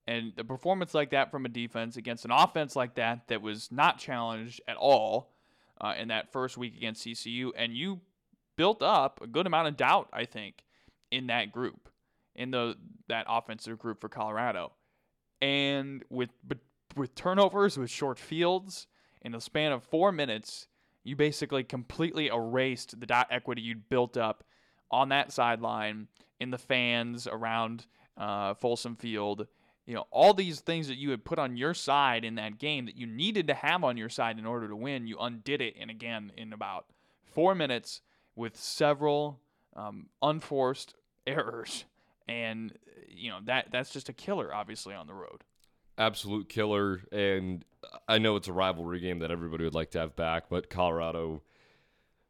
and 0.06 0.32
the 0.36 0.44
performance 0.44 0.94
like 0.94 1.10
that 1.10 1.30
from 1.30 1.44
a 1.46 1.48
defense 1.48 1.96
against 1.96 2.24
an 2.24 2.30
offense 2.30 2.76
like 2.76 2.94
that 2.96 3.26
that 3.28 3.42
was 3.42 3.72
not 3.72 3.98
challenged 3.98 4.60
at 4.68 4.76
all 4.76 5.32
uh, 5.80 5.94
in 5.98 6.08
that 6.08 6.30
first 6.32 6.56
week 6.56 6.76
against 6.76 7.04
TCU, 7.04 7.50
and 7.56 7.74
you 7.76 8.00
built 8.56 8.82
up 8.82 9.20
a 9.22 9.26
good 9.26 9.46
amount 9.46 9.66
of 9.68 9.76
doubt, 9.76 10.08
I 10.12 10.24
think, 10.26 10.64
in 11.10 11.26
that 11.26 11.50
group, 11.50 11.88
in 12.36 12.50
the 12.52 12.76
that 13.08 13.26
offensive 13.28 13.78
group 13.78 14.00
for 14.00 14.08
Colorado, 14.08 14.72
and 15.40 16.04
with 16.10 16.30
but 16.46 16.58
with 16.96 17.14
turnovers, 17.16 17.76
with 17.76 17.90
short 17.90 18.18
fields, 18.18 18.86
in 19.24 19.32
the 19.32 19.40
span 19.40 19.72
of 19.72 19.82
four 19.82 20.12
minutes, 20.12 20.68
you 21.02 21.16
basically 21.16 21.64
completely 21.64 22.28
erased 22.28 23.00
the 23.00 23.06
dot 23.06 23.26
equity 23.30 23.62
you'd 23.62 23.88
built 23.88 24.16
up 24.16 24.44
on 24.90 25.08
that 25.08 25.32
sideline, 25.32 26.08
in 26.40 26.50
the 26.50 26.58
fans 26.58 27.26
around 27.26 27.86
uh, 28.16 28.54
Folsom 28.54 28.96
Field. 28.96 29.46
You 29.86 29.94
know, 29.94 30.06
all 30.10 30.34
these 30.34 30.60
things 30.60 30.88
that 30.88 30.96
you 30.96 31.10
had 31.10 31.24
put 31.24 31.38
on 31.38 31.56
your 31.56 31.74
side 31.74 32.24
in 32.24 32.36
that 32.36 32.58
game 32.58 32.86
that 32.86 32.96
you 32.96 33.06
needed 33.06 33.46
to 33.48 33.54
have 33.54 33.84
on 33.84 33.96
your 33.96 34.08
side 34.08 34.38
in 34.38 34.46
order 34.46 34.68
to 34.68 34.76
win, 34.76 35.06
you 35.06 35.18
undid 35.18 35.60
it. 35.60 35.74
And 35.78 35.90
again, 35.90 36.32
in 36.36 36.52
about 36.52 36.86
four 37.22 37.54
minutes 37.54 38.00
with 38.34 38.56
several 38.56 39.40
um, 39.76 40.06
unforced 40.22 40.94
errors. 41.26 41.84
And, 42.26 42.72
you 43.08 43.30
know, 43.30 43.40
that 43.44 43.68
that's 43.70 43.92
just 43.92 44.08
a 44.08 44.14
killer, 44.14 44.54
obviously, 44.54 44.94
on 44.94 45.06
the 45.06 45.14
road. 45.14 45.44
Absolute 45.98 46.48
killer. 46.48 47.02
And 47.12 47.64
I 48.08 48.18
know 48.18 48.36
it's 48.36 48.48
a 48.48 48.52
rivalry 48.52 49.00
game 49.00 49.20
that 49.20 49.30
everybody 49.30 49.64
would 49.64 49.74
like 49.74 49.90
to 49.92 49.98
have 50.00 50.16
back, 50.16 50.44
but 50.48 50.70
Colorado 50.70 51.42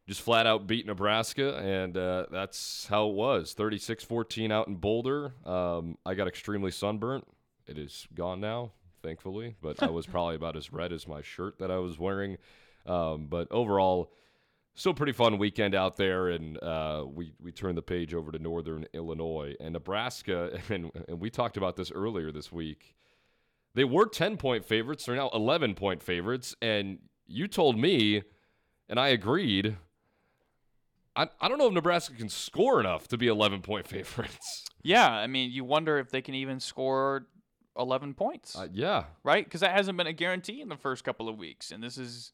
just 0.06 0.20
flat 0.20 0.46
out 0.46 0.66
beat 0.66 0.86
Nebraska, 0.86 1.56
and 1.56 1.96
uh, 1.96 2.26
that's 2.30 2.86
how 2.88 3.08
it 3.08 3.14
was 3.14 3.54
36 3.54 4.04
14 4.04 4.52
out 4.52 4.68
in 4.68 4.76
Boulder. 4.76 5.32
Um, 5.46 5.96
I 6.04 6.14
got 6.14 6.28
extremely 6.28 6.70
sunburnt. 6.70 7.26
It 7.66 7.78
is 7.78 8.06
gone 8.14 8.40
now, 8.40 8.72
thankfully, 9.02 9.56
but 9.62 9.82
I 9.82 9.88
was 9.88 10.06
probably 10.06 10.36
about 10.36 10.56
as 10.56 10.72
red 10.72 10.92
as 10.92 11.08
my 11.08 11.22
shirt 11.22 11.58
that 11.58 11.70
I 11.70 11.78
was 11.78 11.98
wearing. 11.98 12.36
Um, 12.86 13.28
but 13.28 13.48
overall, 13.50 14.12
still 14.74 14.92
pretty 14.92 15.12
fun 15.12 15.38
weekend 15.38 15.74
out 15.74 15.96
there, 15.96 16.28
and 16.28 16.62
uh, 16.62 17.04
we 17.06 17.32
we 17.42 17.50
turned 17.50 17.78
the 17.78 17.82
page 17.82 18.12
over 18.12 18.30
to 18.30 18.38
Northern 18.38 18.86
Illinois 18.92 19.54
and 19.58 19.72
Nebraska, 19.72 20.60
and 20.68 20.90
and 21.08 21.18
we 21.18 21.30
talked 21.30 21.56
about 21.56 21.76
this 21.76 21.90
earlier 21.90 22.30
this 22.30 22.52
week. 22.52 22.94
They 23.74 23.84
were 23.84 24.06
ten 24.06 24.36
point 24.36 24.64
favorites; 24.64 25.04
they're 25.04 25.16
now 25.16 25.30
eleven 25.34 25.74
point 25.74 26.02
favorites, 26.02 26.54
and 26.62 26.98
you 27.26 27.48
told 27.48 27.78
me, 27.78 28.22
and 28.88 28.98
I 28.98 29.08
agreed. 29.08 29.76
I, 31.16 31.28
I 31.40 31.48
don't 31.48 31.58
know 31.58 31.68
if 31.68 31.72
Nebraska 31.72 32.14
can 32.14 32.28
score 32.28 32.80
enough 32.80 33.06
to 33.08 33.16
be 33.16 33.28
11 33.28 33.62
point 33.62 33.86
favorites. 33.88 34.64
Yeah, 34.82 35.08
I 35.08 35.28
mean, 35.28 35.52
you 35.52 35.62
wonder 35.64 35.98
if 35.98 36.10
they 36.10 36.20
can 36.20 36.34
even 36.34 36.58
score 36.58 37.26
11 37.78 38.14
points. 38.14 38.56
Uh, 38.56 38.66
yeah. 38.72 39.04
right? 39.22 39.44
Because 39.44 39.60
that 39.60 39.70
hasn't 39.70 39.96
been 39.96 40.08
a 40.08 40.12
guarantee 40.12 40.60
in 40.60 40.68
the 40.68 40.76
first 40.76 41.04
couple 41.04 41.28
of 41.28 41.38
weeks, 41.38 41.70
and 41.70 41.82
this 41.82 41.98
is 41.98 42.32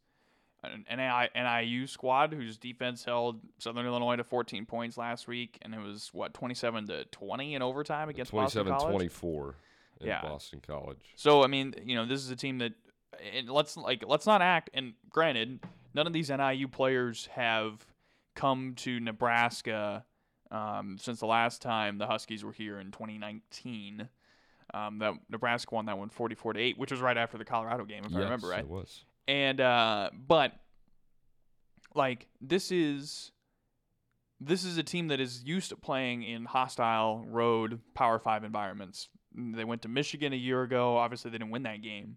an 0.63 0.85
NI, 0.91 1.29
NIU 1.35 1.87
squad 1.87 2.33
whose 2.33 2.59
defense 2.59 3.05
held 3.05 3.41
Southern 3.59 3.87
Illinois 3.87 4.17
to 4.17 4.25
14 4.25 4.67
points 4.67 4.97
last 4.97 5.29
week, 5.29 5.59
and 5.63 5.75
it 5.75 5.81
was 5.81 6.11
what 6.13 6.35
27 6.35 6.87
to 6.89 7.05
20 7.07 7.55
in 7.55 7.63
overtime 7.63 8.09
against 8.09 8.33
Boston 8.33 8.65
27 8.65 8.79
College. 8.79 8.93
24 8.93 9.55
in 10.01 10.09
Yeah. 10.09 10.23
Boston 10.23 10.61
College. 10.67 11.01
So 11.17 11.43
I 11.45 11.47
mean, 11.47 11.75
you 11.85 11.95
know, 11.95 12.07
this 12.07 12.21
is 12.21 12.31
a 12.31 12.37
team 12.37 12.59
that, 12.59 12.73
and 13.35 13.49
let's 13.49 13.77
like 13.77 14.05
let's 14.07 14.27
not 14.27 14.43
act. 14.43 14.71
And 14.75 14.95
granted, 15.09 15.61
none 15.95 16.07
of 16.07 16.13
these 16.13 16.31
NIU 16.31 16.69
players 16.69 17.27
have 17.33 17.85
come 18.35 18.75
to 18.77 19.01
Nebraska 19.01 20.05
um, 20.51 20.97
since 20.99 21.21
the 21.21 21.27
last 21.27 21.63
time 21.63 21.99
the 21.99 22.07
Huskies 22.07 22.45
were 22.45 22.53
here 22.53 22.79
in 22.81 22.91
2019. 22.91 24.09
Um, 24.73 24.99
that 25.01 25.15
Nebraska 25.29 25.75
won 25.75 25.87
that 25.87 25.99
one 25.99 26.11
44 26.11 26.53
to 26.53 26.61
eight, 26.61 26.79
which 26.79 26.93
was 26.93 27.01
right 27.01 27.17
after 27.17 27.37
the 27.37 27.45
Colorado 27.45 27.85
game, 27.85 28.05
if 28.05 28.15
I 28.15 28.21
remember 28.21 28.47
Yes, 28.47 28.53
right. 28.53 28.61
It 28.61 28.69
was. 28.69 29.05
And 29.27 29.61
uh, 29.61 30.11
but 30.27 30.53
like 31.95 32.29
this 32.41 32.71
is 32.71 33.33
this 34.41 34.65
is 34.65 34.79
a 34.79 34.83
team 34.83 35.09
that 35.09 35.21
is 35.21 35.43
used 35.45 35.71
to 35.71 35.77
playing 35.77 36.23
in 36.23 36.45
hostile 36.45 37.25
road 37.27 37.81
Power 37.95 38.19
Five 38.19 38.45
environments. 38.45 39.09
They 39.35 39.65
went 39.65 39.83
to 39.83 39.89
Michigan 39.89 40.33
a 40.33 40.37
year 40.37 40.63
ago. 40.63 40.97
Obviously, 40.97 41.31
they 41.31 41.39
didn't 41.39 41.51
win 41.51 41.63
that 41.65 41.83
game. 41.83 42.17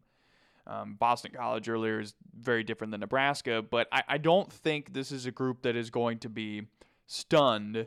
Um, 0.66 0.96
Boston 0.98 1.32
College 1.36 1.68
earlier 1.68 2.00
is 2.00 2.14
very 2.40 2.64
different 2.64 2.92
than 2.92 3.02
Nebraska, 3.02 3.62
but 3.62 3.88
I, 3.92 4.04
I 4.08 4.18
don't 4.18 4.52
think 4.52 4.94
this 4.94 5.12
is 5.12 5.26
a 5.26 5.32
group 5.32 5.64
that 5.64 5.76
is 5.76 5.90
going 5.90 6.20
to 6.20 6.30
be 6.30 6.68
stunned 7.06 7.86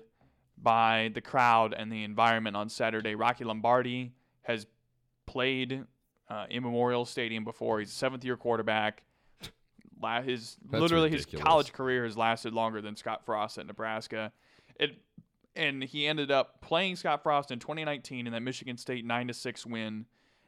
by 0.59 1.11
the 1.15 1.21
crowd 1.23 1.75
and 1.77 1.91
the 1.91 2.05
environment 2.05 2.55
on 2.55 2.69
Saturday. 2.69 3.15
Rocky 3.15 3.45
Lombardi 3.45 4.13
has 4.43 4.67
played 5.25 5.85
uh, 6.29 6.47
in 6.51 6.63
Memorial 6.63 7.05
Stadium 7.05 7.45
before. 7.45 7.79
He's 7.79 7.91
a 7.91 7.95
seventh 7.95 8.25
year 8.25 8.37
quarterback. 8.37 9.03
La- 10.03 10.21
his 10.21 10.57
That's 10.71 10.83
literally 10.83 11.11
ridiculous. 11.11 11.33
his 11.33 11.43
college 11.43 11.73
career 11.73 12.05
has 12.05 12.17
lasted 12.17 12.53
longer 12.53 12.83
than 12.83 12.95
Scott 12.97 13.25
Frost 13.25 13.57
at 13.57 13.67
Nebraska. 13.67 14.33
It 14.79 14.99
and 15.57 15.83
he 15.83 16.07
ended 16.07 16.31
up 16.31 16.61
playing 16.61 16.97
Scott 16.97 17.23
Frost 17.23 17.51
in 17.51 17.59
2019 17.59 18.27
in 18.27 18.33
that 18.33 18.43
Michigan 18.43 18.77
State 18.77 19.05
nine 19.05 19.29
to 19.29 19.35
six 19.35 19.67
win 19.67 20.07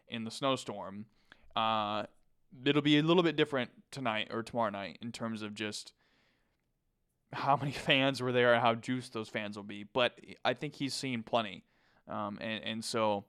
in 0.09 0.25
the 0.25 0.31
snowstorm. 0.31 1.07
Uh, 1.57 2.05
it'll 2.65 2.83
be 2.83 2.99
a 2.99 3.03
little 3.03 3.23
bit 3.23 3.37
different 3.37 3.71
tonight 3.91 4.29
or 4.31 4.43
tomorrow 4.43 4.71
night 4.71 4.99
in 5.03 5.13
terms 5.13 5.43
of 5.43 5.55
just 5.55 5.93
how 7.33 7.57
many 7.57 7.73
fans 7.87 8.21
were 8.21 8.33
there 8.33 8.55
and 8.55 8.63
how 8.63 8.75
juiced 8.75 9.13
those 9.13 9.29
fans 9.29 9.57
will 9.57 9.65
be. 9.65 9.85
But 9.85 10.19
I 10.45 10.55
think 10.55 10.75
he's 10.75 10.95
seen 10.95 11.23
plenty, 11.23 11.65
um, 12.07 12.39
and 12.41 12.63
and 12.65 12.85
so 12.85 13.25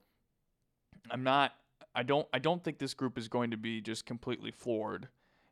I'm 1.09 1.23
not. 1.23 1.53
I 1.95 2.03
don't. 2.03 2.27
I 2.33 2.39
don't 2.39 2.63
think 2.63 2.77
this 2.77 2.93
group 2.93 3.17
is 3.17 3.27
going 3.27 3.51
to 3.51 3.57
be 3.57 3.81
just 3.81 4.05
completely 4.05 4.51
floored 4.51 5.07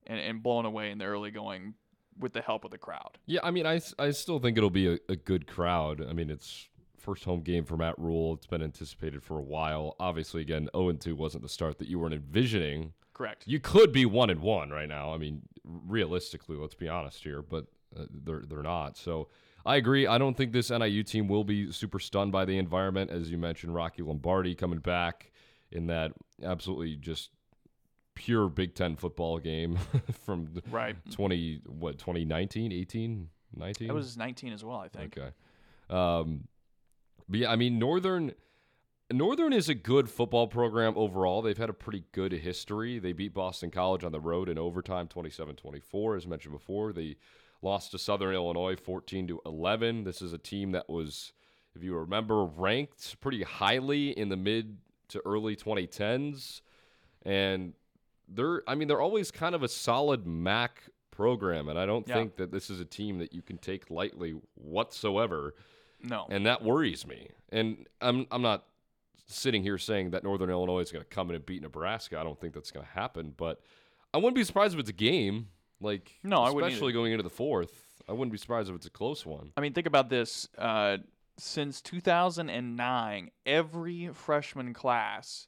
and, 0.05 0.19
and 0.19 0.43
blown 0.43 0.65
away 0.65 0.91
in 0.91 0.97
the 0.97 1.05
early 1.05 1.31
going 1.31 1.73
with 2.19 2.33
the 2.33 2.41
help 2.41 2.65
of 2.65 2.71
the 2.71 2.77
crowd. 2.77 3.17
Yeah, 3.25 3.41
I 3.43 3.51
mean, 3.51 3.65
I, 3.65 3.79
I 3.99 4.11
still 4.11 4.39
think 4.39 4.57
it'll 4.57 4.69
be 4.69 4.93
a, 4.93 4.97
a 5.09 5.15
good 5.15 5.47
crowd. 5.47 6.05
I 6.07 6.13
mean, 6.13 6.29
it's 6.29 6.67
first 6.97 7.23
home 7.23 7.41
game 7.41 7.63
for 7.63 7.77
Matt 7.77 7.97
Rhule. 7.97 8.33
It's 8.33 8.47
been 8.47 8.61
anticipated 8.61 9.23
for 9.23 9.39
a 9.39 9.43
while. 9.43 9.95
Obviously, 9.99 10.41
again, 10.41 10.69
0 10.75 10.93
2 10.93 11.15
wasn't 11.15 11.43
the 11.43 11.49
start 11.49 11.77
that 11.79 11.87
you 11.87 11.99
weren't 11.99 12.13
envisioning. 12.13 12.93
Correct. 13.13 13.43
You 13.47 13.59
could 13.59 13.91
be 13.91 14.05
1 14.05 14.29
and 14.29 14.41
1 14.41 14.69
right 14.69 14.89
now. 14.89 15.13
I 15.13 15.17
mean, 15.17 15.41
realistically, 15.63 16.57
let's 16.57 16.75
be 16.75 16.87
honest 16.87 17.23
here, 17.23 17.41
but 17.41 17.65
uh, 17.97 18.03
they're, 18.11 18.43
they're 18.47 18.61
not. 18.61 18.97
So 18.97 19.29
I 19.65 19.77
agree. 19.77 20.05
I 20.05 20.17
don't 20.17 20.35
think 20.35 20.51
this 20.51 20.69
NIU 20.69 21.03
team 21.03 21.27
will 21.27 21.43
be 21.43 21.71
super 21.71 21.99
stunned 21.99 22.31
by 22.31 22.45
the 22.45 22.57
environment. 22.57 23.09
As 23.11 23.31
you 23.31 23.37
mentioned, 23.37 23.73
Rocky 23.73 24.01
Lombardi 24.01 24.55
coming 24.55 24.79
back 24.79 25.31
in 25.71 25.87
that 25.87 26.11
absolutely 26.43 26.95
just 26.95 27.31
pure 28.17 28.49
Big 28.49 28.73
Ten 28.73 28.95
football 28.95 29.37
game 29.37 29.77
from 30.25 30.49
Right. 30.71 30.95
20 31.11 31.61
what 31.67 31.99
2019 31.99 32.71
18 32.71 33.29
19 33.55 33.87
That 33.87 33.93
was 33.93 34.17
19 34.17 34.53
as 34.53 34.65
well, 34.65 34.79
I 34.79 34.87
think. 34.89 35.17
okay. 35.17 35.29
Um 35.89 36.47
but 37.29 37.39
yeah 37.39 37.51
i 37.51 37.55
mean 37.55 37.77
northern 37.77 38.31
northern 39.11 39.53
is 39.53 39.69
a 39.69 39.75
good 39.75 40.09
football 40.09 40.47
program 40.47 40.93
overall. 40.97 41.41
They've 41.41 41.57
had 41.57 41.69
a 41.69 41.73
pretty 41.73 42.03
good 42.11 42.31
history. 42.33 42.99
They 42.99 43.13
beat 43.13 43.33
boston 43.33 43.69
college 43.71 44.03
on 44.03 44.11
the 44.11 44.19
road 44.19 44.49
in 44.49 44.57
overtime 44.57 45.07
27-24 45.07 46.17
as 46.17 46.27
mentioned 46.27 46.53
before 46.53 46.91
they 46.93 47.15
lost 47.61 47.91
to 47.91 47.97
southern 47.99 48.33
illinois 48.35 48.75
14 48.75 49.27
to 49.27 49.41
11 49.45 50.03
this 50.03 50.21
is 50.21 50.31
a 50.33 50.37
team 50.37 50.71
that 50.73 50.87
was 50.89 51.31
if 51.75 51.83
you 51.83 51.95
remember 51.95 52.43
ranked 52.45 53.19
pretty 53.21 53.43
highly 53.43 54.09
in 54.11 54.29
the 54.29 54.37
mid 54.37 54.77
to 55.09 55.21
early 55.25 55.55
2010s 55.55 56.61
and 57.25 57.73
they're 58.27 58.61
I 58.67 58.75
mean 58.75 58.87
they're 58.87 59.01
always 59.01 59.31
kind 59.31 59.55
of 59.55 59.63
a 59.63 59.67
solid 59.67 60.25
MAC 60.27 60.83
program, 61.11 61.67
and 61.69 61.79
I 61.79 61.85
don't 61.85 62.07
Yeah. 62.07 62.15
think 62.15 62.35
that 62.37 62.51
this 62.51 62.69
is 62.69 62.79
a 62.79 62.85
team 62.85 63.19
that 63.19 63.33
you 63.33 63.41
can 63.41 63.57
take 63.57 63.89
lightly 63.89 64.35
whatsoever, 64.55 65.55
No. 66.03 66.27
and 66.29 66.45
that 66.45 66.61
worries 66.63 67.07
me. 67.07 67.29
And 67.49 67.87
I'm 68.01 68.27
I'm 68.31 68.41
not 68.41 68.65
sitting 69.27 69.63
here 69.63 69.77
saying 69.77 70.11
that 70.11 70.23
Northern 70.23 70.49
Illinois 70.49 70.79
is 70.81 70.91
going 70.91 71.03
to 71.03 71.09
come 71.09 71.29
in 71.29 71.35
and 71.35 71.45
beat 71.45 71.61
Nebraska. 71.61 72.19
I 72.19 72.23
don't 72.23 72.39
think 72.39 72.53
that's 72.53 72.71
going 72.71 72.85
to 72.85 72.91
happen, 72.91 73.33
but 73.35 73.61
I 74.13 74.17
wouldn't 74.17 74.35
be 74.35 74.43
surprised 74.43 74.73
if 74.73 74.79
it's 74.79 74.89
a 74.89 74.93
game. 74.93 75.49
Like 75.79 76.17
No, 76.23 76.41
I 76.41 76.49
wouldn't 76.49 76.71
especially 76.73 76.93
going 76.93 77.11
into 77.11 77.23
the 77.23 77.29
fourth. 77.29 77.83
I 78.09 78.13
wouldn't 78.13 78.31
be 78.31 78.37
surprised 78.37 78.69
if 78.69 78.75
it's 78.75 78.85
a 78.85 78.89
close 78.91 79.25
one. 79.25 79.51
I 79.57 79.61
mean, 79.61 79.73
think 79.73 79.85
about 79.87 80.09
this. 80.09 80.47
Uh, 80.57 80.97
since 81.37 81.81
2009, 81.81 83.29
every 83.45 84.07
freshman 84.13 84.73
class 84.73 85.47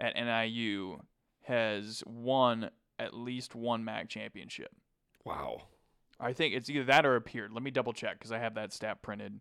at 0.00 0.14
NIU 0.16 1.00
has 1.42 2.02
won 2.06 2.70
at 2.98 3.14
least 3.14 3.54
one 3.54 3.84
MAC 3.84 4.08
championship. 4.08 4.72
Wow. 5.24 5.62
I 6.20 6.32
think 6.32 6.54
it's 6.54 6.70
either 6.70 6.84
that 6.84 7.04
or 7.04 7.16
appeared. 7.16 7.52
Let 7.52 7.62
me 7.62 7.70
double 7.70 7.92
check 7.92 8.18
because 8.18 8.32
I 8.32 8.38
have 8.38 8.54
that 8.54 8.72
stat 8.72 9.02
printed 9.02 9.40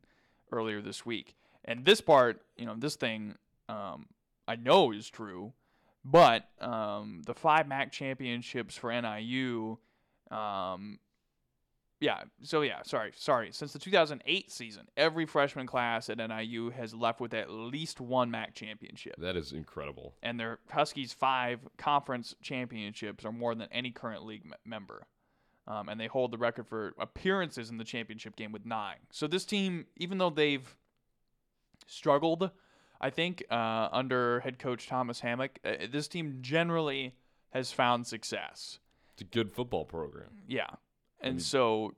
earlier 0.51 0.81
this 0.81 1.05
week. 1.05 1.35
And 1.63 1.85
this 1.85 2.01
part, 2.01 2.41
you 2.57 2.65
know, 2.65 2.75
this 2.77 2.95
thing, 2.95 3.35
um, 3.69 4.07
I 4.47 4.55
know 4.55 4.91
is 4.91 5.09
true, 5.09 5.53
but 6.03 6.47
um, 6.59 7.21
the 7.25 7.35
five 7.35 7.67
MAC 7.67 7.91
championships 7.91 8.75
for 8.75 8.91
NIU, 8.91 9.77
um, 10.31 10.97
yeah, 12.01 12.23
so 12.41 12.61
yeah, 12.61 12.81
sorry, 12.83 13.11
sorry. 13.15 13.51
Since 13.51 13.73
the 13.73 13.79
2008 13.79 14.51
season, 14.51 14.87
every 14.97 15.27
freshman 15.27 15.67
class 15.67 16.09
at 16.09 16.17
NIU 16.17 16.71
has 16.71 16.95
left 16.95 17.21
with 17.21 17.35
at 17.35 17.51
least 17.51 18.01
one 18.01 18.31
MAC 18.31 18.55
championship. 18.55 19.13
That 19.19 19.37
is 19.37 19.53
incredible. 19.53 20.15
And 20.23 20.39
their 20.39 20.57
Huskies' 20.71 21.13
five 21.13 21.59
conference 21.77 22.33
championships 22.41 23.23
are 23.23 23.31
more 23.31 23.53
than 23.53 23.67
any 23.71 23.91
current 23.91 24.25
league 24.25 24.41
m- 24.45 24.53
member. 24.65 25.05
Um, 25.67 25.89
and 25.89 26.01
they 26.01 26.07
hold 26.07 26.31
the 26.31 26.39
record 26.39 26.67
for 26.67 26.93
appearances 26.99 27.69
in 27.69 27.77
the 27.77 27.83
championship 27.83 28.35
game 28.35 28.51
with 28.51 28.65
nine. 28.65 28.97
So 29.11 29.27
this 29.27 29.45
team, 29.45 29.85
even 29.95 30.17
though 30.17 30.31
they've 30.31 30.75
struggled, 31.85 32.49
I 32.99 33.11
think, 33.11 33.43
uh, 33.51 33.89
under 33.91 34.39
head 34.39 34.57
coach 34.57 34.87
Thomas 34.87 35.19
Hammock, 35.19 35.59
uh, 35.63 35.85
this 35.91 36.07
team 36.07 36.39
generally 36.41 37.15
has 37.51 37.71
found 37.71 38.07
success. 38.07 38.79
It's 39.13 39.21
a 39.21 39.25
good 39.25 39.51
football 39.51 39.85
program. 39.85 40.29
Yeah. 40.47 40.65
And 41.21 41.35
mean- 41.35 41.39
so, 41.39 41.93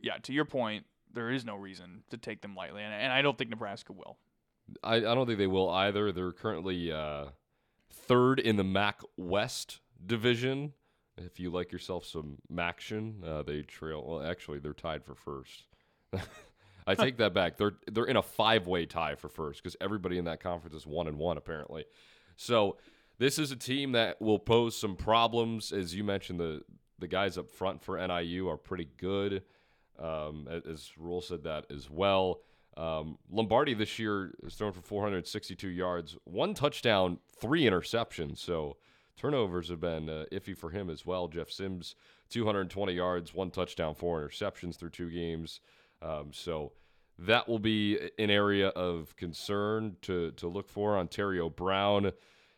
yeah, 0.00 0.16
to 0.22 0.32
your 0.32 0.44
point, 0.44 0.86
there 1.12 1.30
is 1.30 1.44
no 1.44 1.56
reason 1.56 2.02
to 2.10 2.16
take 2.16 2.40
them 2.40 2.54
lightly. 2.54 2.82
And, 2.82 2.92
and 2.92 3.12
I 3.12 3.22
don't 3.22 3.36
think 3.36 3.50
Nebraska 3.50 3.92
will. 3.92 4.18
I, 4.82 4.96
I 4.96 5.00
don't 5.00 5.26
think 5.26 5.38
they 5.38 5.46
will 5.46 5.70
either. 5.70 6.12
They're 6.12 6.32
currently 6.32 6.90
uh, 6.92 7.26
third 7.90 8.40
in 8.40 8.56
the 8.56 8.64
MAC 8.64 9.00
West 9.16 9.80
division. 10.04 10.72
If 11.18 11.38
you 11.38 11.50
like 11.50 11.72
yourself 11.72 12.06
some 12.06 12.38
Maction, 12.50 13.26
uh, 13.26 13.42
they 13.42 13.62
trail. 13.62 14.04
Well, 14.06 14.22
actually, 14.22 14.60
they're 14.60 14.72
tied 14.72 15.04
for 15.04 15.14
first. 15.14 15.66
I 16.86 16.94
take 16.94 17.18
that 17.18 17.34
back. 17.34 17.56
They're 17.58 17.74
they're 17.90 18.06
in 18.06 18.16
a 18.16 18.22
five 18.22 18.66
way 18.66 18.86
tie 18.86 19.14
for 19.14 19.28
first 19.28 19.62
because 19.62 19.76
everybody 19.80 20.18
in 20.18 20.24
that 20.24 20.40
conference 20.40 20.74
is 20.74 20.86
one 20.86 21.06
and 21.06 21.18
one 21.18 21.36
apparently. 21.36 21.84
So 22.36 22.78
this 23.18 23.38
is 23.38 23.52
a 23.52 23.56
team 23.56 23.92
that 23.92 24.20
will 24.20 24.38
pose 24.38 24.76
some 24.76 24.96
problems, 24.96 25.70
as 25.70 25.94
you 25.94 26.02
mentioned. 26.02 26.40
The 26.40 26.62
the 27.02 27.08
guys 27.08 27.36
up 27.36 27.50
front 27.50 27.82
for 27.82 27.98
NIU 27.98 28.48
are 28.48 28.56
pretty 28.56 28.88
good. 28.96 29.42
Um, 29.98 30.48
as 30.48 30.92
Rhule 30.96 31.20
said 31.20 31.42
that 31.42 31.66
as 31.70 31.90
well. 31.90 32.40
Um, 32.76 33.18
Lombardi 33.30 33.74
this 33.74 33.98
year 33.98 34.32
is 34.42 34.54
thrown 34.54 34.72
for 34.72 34.80
462 34.80 35.68
yards, 35.68 36.16
one 36.24 36.54
touchdown, 36.54 37.18
three 37.38 37.64
interceptions. 37.64 38.38
So 38.38 38.78
turnovers 39.16 39.68
have 39.68 39.80
been 39.80 40.08
uh, 40.08 40.24
iffy 40.32 40.56
for 40.56 40.70
him 40.70 40.88
as 40.88 41.04
well. 41.04 41.28
Jeff 41.28 41.50
Sims, 41.50 41.94
220 42.30 42.92
yards, 42.94 43.34
one 43.34 43.50
touchdown, 43.50 43.94
four 43.94 44.26
interceptions 44.26 44.76
through 44.76 44.90
two 44.90 45.10
games. 45.10 45.60
Um, 46.00 46.30
so 46.32 46.72
that 47.18 47.48
will 47.48 47.58
be 47.58 47.98
an 48.18 48.30
area 48.30 48.68
of 48.68 49.14
concern 49.16 49.96
to 50.02 50.30
to 50.32 50.48
look 50.48 50.68
for. 50.68 50.96
Antario 50.96 51.54
Brown, 51.54 52.12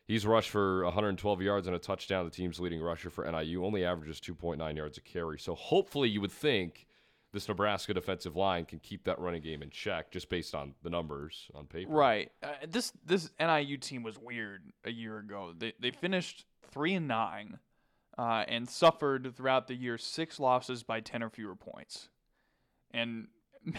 he's 0.07 0.27
rushed 0.27 0.51
for 0.51 0.85
112 0.85 1.43
yards 1.43 1.67
and 1.67 1.75
a 1.75 1.79
touchdown. 1.79 2.25
The 2.25 2.31
team's 2.31 2.61
leading 2.61 2.81
rusher 2.81 3.11
for 3.11 3.31
NIU 3.31 3.65
only 3.65 3.85
averages 3.85 4.21
2.9 4.21 4.77
yards 4.77 4.99
a 4.99 5.01
carry. 5.01 5.39
So 5.39 5.55
hopefully, 5.55 6.09
you 6.09 6.21
would 6.21 6.33
think 6.33 6.87
this 7.33 7.49
Nebraska 7.49 7.93
defensive 7.93 8.37
line 8.37 8.65
can 8.65 8.79
keep 8.79 9.05
that 9.05 9.19
running 9.19 9.43
game 9.43 9.63
in 9.63 9.69
check, 9.71 10.11
just 10.11 10.29
based 10.29 10.55
on 10.55 10.75
the 10.83 10.91
numbers 10.91 11.51
on 11.55 11.67
paper. 11.67 11.93
Right. 11.93 12.31
Uh, 12.43 12.53
this 12.69 12.93
this 13.05 13.31
NIU 13.39 13.77
team 13.77 14.03
was 14.03 14.19
weird 14.19 14.63
a 14.85 14.91
year 14.91 15.19
ago. 15.19 15.53
They 15.57 15.73
they 15.81 15.91
finished 15.91 16.47
three 16.71 16.95
and 16.95 17.09
nine, 17.09 17.59
uh, 18.17 18.45
and 18.49 18.69
suffered 18.69 19.35
throughout 19.37 19.67
the 19.67 19.75
year 19.75 19.99
six 19.99 20.39
losses 20.39 20.83
by 20.83 21.01
ten 21.01 21.23
or 21.23 21.29
fewer 21.29 21.57
points, 21.57 22.09
and 22.93 23.27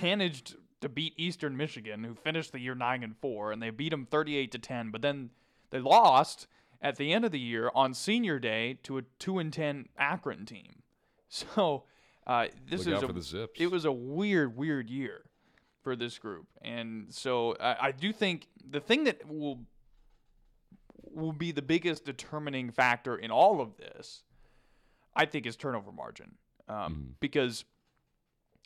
managed 0.02 0.56
to 0.82 0.90
beat 0.90 1.14
Eastern 1.16 1.56
Michigan, 1.56 2.04
who 2.04 2.14
finished 2.14 2.52
the 2.52 2.60
year 2.60 2.76
nine 2.76 3.04
and 3.04 3.16
four, 3.18 3.52
and 3.52 3.62
they 3.62 3.70
beat 3.70 3.90
them 3.90 4.06
thirty 4.06 4.36
eight 4.36 4.52
to 4.52 4.60
ten. 4.60 4.92
But 4.92 5.02
then 5.02 5.30
they 5.72 5.80
lost 5.80 6.48
at 6.82 6.98
the 6.98 7.12
end 7.14 7.26
of 7.26 7.32
the 7.32 7.40
year 7.40 7.72
on 7.74 7.94
Senior 7.94 8.40
Day 8.40 8.78
to 8.84 8.98
a 8.98 9.02
two 9.20 9.40
and 9.40 9.52
ten 9.52 9.88
Akron 9.98 10.46
team. 10.46 10.82
So 11.28 11.84
uh, 12.28 12.48
this 12.70 12.86
Look 12.86 12.96
is 12.98 13.04
a, 13.04 13.08
for 13.08 13.14
the 13.14 13.22
Zips. 13.22 13.60
it 13.60 13.70
was 13.70 13.84
a 13.86 13.92
weird, 13.92 14.56
weird 14.56 14.90
year 14.90 15.24
for 15.84 15.96
this 15.96 16.18
group, 16.18 16.48
and 16.62 17.14
so 17.14 17.56
I, 17.60 17.88
I 17.88 17.92
do 17.92 18.14
think 18.14 18.48
the 18.70 18.80
thing 18.80 19.04
that 19.06 19.28
will 19.28 19.60
will 21.12 21.34
be 21.34 21.52
the 21.52 21.62
biggest 21.62 22.06
determining 22.06 22.72
factor 22.72 23.16
in 23.16 23.32
all 23.32 23.60
of 23.62 23.78
this, 23.78 24.24
I 25.16 25.26
think, 25.26 25.46
is 25.46 25.56
turnover 25.56 25.92
margin, 25.92 26.36
um, 26.68 26.76
Mhm. 27.16 27.20
because 27.20 27.66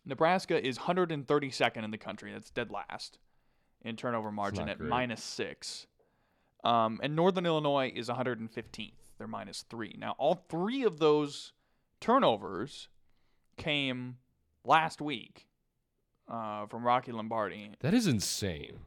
Nebraska 0.05 0.63
is 0.65 0.77
132nd 0.79 1.83
in 1.83 1.91
the 1.91 1.97
country. 1.97 2.31
That's 2.31 2.49
dead 2.51 2.71
last 2.71 3.19
in 3.81 3.95
turnover 3.95 4.31
margin 4.31 4.67
at 4.69 4.79
minus 4.79 5.23
six, 5.23 5.87
um, 6.63 6.99
and 7.03 7.15
Northern 7.15 7.45
Illinois 7.45 7.91
is 7.95 8.09
115th. 8.09 8.91
They're 9.17 9.27
minus 9.27 9.63
three. 9.69 9.95
Now, 9.97 10.15
all 10.17 10.45
three 10.49 10.83
of 10.83 10.99
those 10.99 11.53
turnovers 11.99 12.87
came 13.57 14.17
last 14.63 15.01
week 15.01 15.47
uh, 16.27 16.65
from 16.67 16.83
Rocky 16.85 17.11
Lombardi. 17.11 17.71
That 17.81 17.93
is 17.93 18.07
insane. 18.07 18.79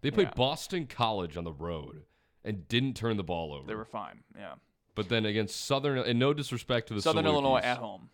They 0.00 0.10
played 0.10 0.28
Yeah. 0.28 0.34
Boston 0.36 0.86
College 0.86 1.36
on 1.36 1.44
the 1.44 1.52
road 1.52 2.02
and 2.44 2.68
didn't 2.68 2.94
turn 2.94 3.16
the 3.16 3.24
ball 3.24 3.54
over. 3.54 3.66
They 3.66 3.74
were 3.74 3.84
fine. 3.84 4.22
Yeah. 4.36 4.54
but 4.94 5.08
then 5.08 5.24
against 5.26 5.64
Southern, 5.64 5.98
and 5.98 6.18
no 6.18 6.34
disrespect 6.34 6.88
to 6.88 6.94
the 6.94 7.00
Southern 7.02 7.24
Illinois 7.26 7.60
at 7.62 7.78
home. 7.78 8.10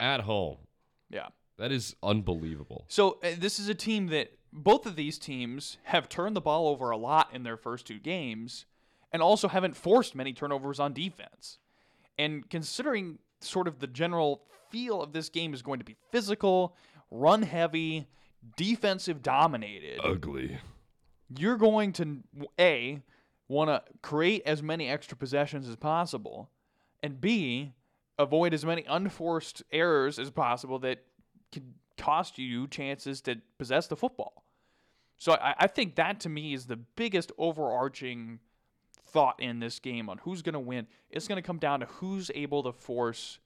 at 0.00 0.20
home. 0.20 0.56
Yeah. 1.10 1.28
That 1.58 1.72
is 1.72 1.94
unbelievable. 2.02 2.84
So 2.88 3.18
uh, 3.22 3.30
this 3.38 3.58
is 3.58 3.68
a 3.68 3.74
team 3.74 4.08
that 4.08 4.32
both 4.52 4.86
of 4.86 4.96
these 4.96 5.18
teams 5.18 5.78
have 5.84 6.08
turned 6.08 6.34
the 6.36 6.40
ball 6.40 6.68
over 6.68 6.90
a 6.90 6.96
lot 6.96 7.28
in 7.32 7.42
their 7.42 7.56
first 7.56 7.86
two 7.86 7.98
games, 7.98 8.66
and 9.12 9.22
also 9.22 9.48
haven't 9.48 9.76
forced 9.76 10.14
many 10.14 10.32
turnovers 10.32 10.80
on 10.80 10.92
defense. 10.92 11.58
And 12.18 12.48
considering 12.50 13.18
sort 13.40 13.68
of 13.68 13.78
the 13.78 13.86
general 13.86 14.42
feel 14.70 15.02
of 15.02 15.12
this 15.12 15.28
game 15.28 15.54
is 15.54 15.62
going 15.62 15.78
to 15.78 15.84
be 15.84 15.96
physical, 16.10 16.76
run 17.10 17.42
heavy, 17.42 18.06
defensive 18.56 19.22
dominated. 19.22 20.00
Ugly. 20.02 20.58
you're 21.38 21.56
going 21.56 21.92
to 21.92 22.18
a 22.58 23.00
want 23.48 23.70
to 23.70 23.82
create 24.02 24.42
as 24.46 24.62
many 24.62 24.88
extra 24.88 25.16
possessions 25.16 25.68
as 25.68 25.76
possible 25.76 26.50
and 27.02 27.20
b 27.20 27.72
avoid 28.18 28.52
as 28.54 28.64
many 28.64 28.84
unforced 28.88 29.62
errors 29.72 30.18
as 30.18 30.30
possible 30.30 30.78
that 30.78 31.04
could 31.54 31.74
cost 31.96 32.38
you 32.38 32.66
chances 32.68 33.20
to 33.20 33.36
possess 33.58 33.86
the 33.86 33.96
football 33.96 34.44
so 35.16 35.32
I, 35.32 35.54
I 35.60 35.66
think 35.68 35.94
that 35.94 36.20
to 36.20 36.28
me 36.28 36.54
is 36.54 36.66
the 36.66 36.76
biggest 36.76 37.32
overarching 37.38 38.40
thought 39.06 39.40
in 39.40 39.60
this 39.60 39.78
game 39.78 40.08
on 40.08 40.18
who's 40.18 40.42
going 40.42 40.54
to 40.54 40.60
win 40.60 40.86
it's 41.10 41.28
going 41.28 41.36
to 41.36 41.46
come 41.46 41.58
down 41.58 41.80
to 41.80 41.86
who's 41.86 42.30
able 42.34 42.62
to 42.64 42.72
force 42.72 43.38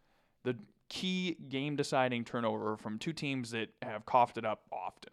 the 0.44 0.57
key 0.88 1.37
game 1.49 1.77
deciding 1.77 2.25
turnover 2.25 2.77
from 2.77 2.99
two 2.99 3.12
teams 3.12 3.51
that 3.51 3.68
have 3.83 4.07
coughed 4.07 4.38
it 4.38 4.44
up 4.47 4.62
often 4.73 5.12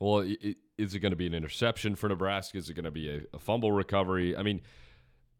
Well, 0.00 0.20
is 0.76 0.94
it 0.94 0.98
going 1.00 1.10
to 1.12 1.16
be 1.16 1.26
an 1.26 1.34
interception 1.34 1.94
for 1.94 2.08
Nebraska? 2.08 2.58
Is 2.58 2.68
it 2.70 2.74
going 2.74 2.84
to 2.84 2.90
be 2.90 3.08
a, 3.10 3.20
a 3.34 3.38
fumble 3.38 3.72
recovery? 3.72 4.36
I 4.36 4.42
mean, 4.42 4.60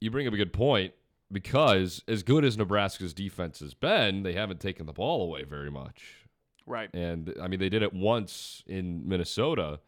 you 0.00 0.10
bring 0.10 0.26
up 0.26 0.34
a 0.34 0.36
good 0.36 0.52
point 0.52 0.94
because 1.30 2.02
as 2.08 2.22
good 2.22 2.44
as 2.44 2.56
Nebraska's 2.56 3.12
defense 3.12 3.60
has 3.60 3.74
been, 3.74 4.22
they 4.22 4.32
haven't 4.32 4.60
taken 4.60 4.86
the 4.86 4.92
ball 4.92 5.22
away 5.22 5.44
very 5.44 5.70
much. 5.70 6.26
right 6.66 6.90
And 6.94 7.34
I 7.40 7.48
mean, 7.48 7.60
they 7.60 7.68
did 7.68 7.82
it 7.82 7.92
once 7.92 8.62
in 8.66 9.08
Minnesota. 9.08 9.80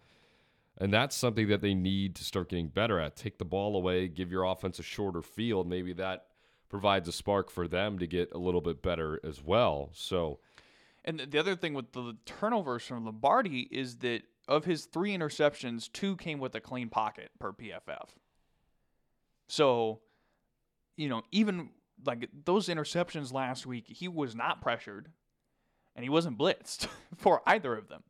And 0.79 0.93
that's 0.93 1.15
something 1.15 1.49
that 1.49 1.61
they 1.61 1.75
need 1.75 2.15
to 2.17 2.25
start 2.25 2.49
getting 2.49 2.69
better 2.69 2.99
at. 2.99 3.15
Take 3.15 3.39
the 3.39 3.45
ball 3.45 3.77
away, 3.77 4.09
give 4.09 4.31
your 4.31 4.45
offense 4.45 4.79
a 4.79 4.83
shorter 4.83 5.21
field. 5.21 5.69
Maybe 5.69 5.93
that 5.95 6.27
provides 6.71 7.07
a 7.07 7.13
spark 7.13 7.51
for 7.51 7.69
them 7.69 7.99
to 7.99 8.07
get 8.07 8.33
a 8.33 8.39
little 8.39 8.63
bit 8.63 8.81
better 8.81 9.21
as 9.23 9.43
well. 9.43 9.91
So, 9.93 10.39
And 11.05 11.21
the 11.21 11.39
other 11.39 11.55
thing 11.55 11.75
with 11.75 11.93
the 11.93 12.17
turnovers 12.25 12.87
from 12.87 13.05
Lombardi 13.05 13.69
is 13.71 13.97
that 13.99 14.23
of 14.49 14.65
his 14.65 14.87
three 14.87 15.15
interceptions, 15.15 15.93
two 15.93 16.17
came 16.17 16.39
with 16.39 16.55
a 16.55 16.61
clean 16.61 16.89
pocket 16.89 17.31
per 17.39 17.53
PFF. 17.53 18.09
So, 19.49 20.01
you 20.97 21.09
know, 21.09 21.23
even 21.31 21.71
like 22.05 22.29
those 22.45 22.69
interceptions 22.69 23.33
last 23.33 23.67
week, 23.67 23.85
he 23.89 24.09
was 24.09 24.35
not 24.35 24.61
pressured 24.63 25.11
and 25.95 26.03
he 26.03 26.09
wasn't 26.09 26.39
blitzed 26.39 26.87
for 27.17 27.43
either 27.47 27.75
of 27.77 27.89
them. 27.89 28.03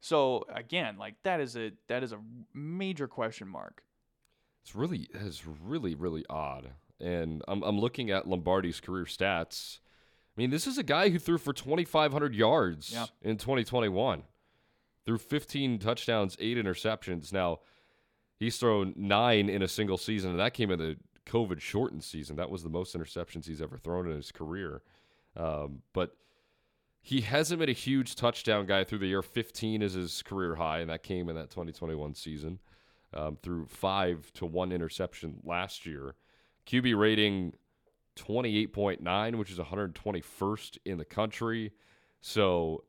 So 0.00 0.44
again, 0.48 0.96
like 0.98 1.14
that 1.24 1.40
is 1.40 1.56
a 1.56 1.72
that 1.88 2.02
is 2.02 2.12
a 2.12 2.18
major 2.54 3.08
question 3.08 3.48
mark. 3.48 3.82
It's 4.62 4.74
really 4.74 5.08
it's 5.14 5.42
really 5.46 5.94
really 5.94 6.24
odd. 6.30 6.70
And 7.00 7.42
I'm 7.48 7.62
I'm 7.62 7.78
looking 7.78 8.10
at 8.10 8.26
Lombardi's 8.28 8.80
career 8.80 9.04
stats. 9.04 9.78
I 10.36 10.40
mean, 10.40 10.50
this 10.50 10.66
is 10.66 10.76
a 10.76 10.82
guy 10.82 11.08
who 11.08 11.18
threw 11.18 11.38
for 11.38 11.54
2,500 11.54 12.34
yards 12.34 12.92
Yeah. 12.92 13.06
in 13.22 13.38
2021. 13.38 14.22
Threw 15.06 15.16
15 15.18 15.78
touchdowns, 15.78 16.36
eight 16.38 16.58
interceptions. 16.58 17.32
Now, 17.32 17.60
he's 18.38 18.58
thrown 18.58 18.92
nine 18.96 19.48
in 19.48 19.62
a 19.62 19.68
single 19.68 19.96
season, 19.96 20.32
and 20.32 20.40
that 20.40 20.52
came 20.52 20.70
in 20.70 20.78
the 20.78 20.96
COVID 21.26 21.60
shortened 21.60 22.04
season. 22.04 22.36
That 22.36 22.50
was 22.50 22.62
the 22.62 22.68
most 22.68 22.96
interceptions 22.96 23.46
he's 23.46 23.60
ever 23.60 23.76
thrown 23.76 24.08
in 24.08 24.16
his 24.16 24.32
career. 24.32 24.82
Um, 25.36 25.82
but 25.92 26.16
he 27.02 27.20
hasn't 27.20 27.60
been 27.60 27.68
a 27.68 27.72
huge 27.72 28.16
touchdown 28.16 28.66
guy 28.66 28.84
through 28.84 28.98
the 28.98 29.06
year. 29.06 29.22
15 29.22 29.82
is 29.82 29.94
his 29.94 30.22
career 30.22 30.54
high, 30.56 30.78
and 30.78 30.90
that 30.90 31.02
came 31.02 31.28
in 31.28 31.36
that 31.36 31.50
2021 31.50 32.14
season. 32.14 32.58
Um, 33.14 33.38
through 33.42 33.66
five 33.66 34.30
to 34.34 34.46
one 34.46 34.72
interception 34.72 35.36
last 35.44 35.86
year. 35.86 36.16
QB 36.66 36.98
rating 36.98 37.54
28.9, 38.16 39.36
which 39.36 39.50
is 39.50 39.58
121st 39.58 40.78
in 40.84 40.98
the 40.98 41.04
country. 41.04 41.72
So 42.20 42.84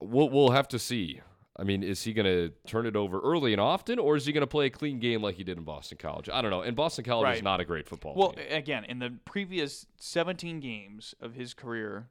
we'll 0.00 0.30
we'll 0.30 0.52
have 0.52 0.68
to 0.68 0.78
see. 0.78 1.20
I 1.60 1.62
mean, 1.62 1.82
is 1.82 2.02
he 2.02 2.14
going 2.14 2.24
to 2.24 2.50
turn 2.66 2.86
it 2.86 2.96
over 2.96 3.20
early 3.20 3.52
and 3.52 3.60
often, 3.60 3.98
or 3.98 4.16
is 4.16 4.24
he 4.24 4.32
going 4.32 4.40
to 4.40 4.46
play 4.46 4.66
a 4.66 4.70
clean 4.70 4.98
game 4.98 5.22
like 5.22 5.34
he 5.34 5.44
did 5.44 5.58
in 5.58 5.64
Boston 5.64 5.98
College? 5.98 6.30
I 6.32 6.40
don't 6.40 6.50
know. 6.50 6.62
And 6.62 6.74
Boston 6.74 7.04
College 7.04 7.36
is 7.36 7.42
not 7.42 7.60
a 7.60 7.66
great 7.66 7.86
football 7.86 8.14
player. 8.14 8.26
Well, 8.28 8.32
team. 8.32 8.46
again, 8.50 8.84
in 8.84 8.98
the 8.98 9.12
previous 9.26 9.86
17 9.98 10.60
games 10.60 11.14
of 11.20 11.34
his 11.34 11.52
career 11.52 12.08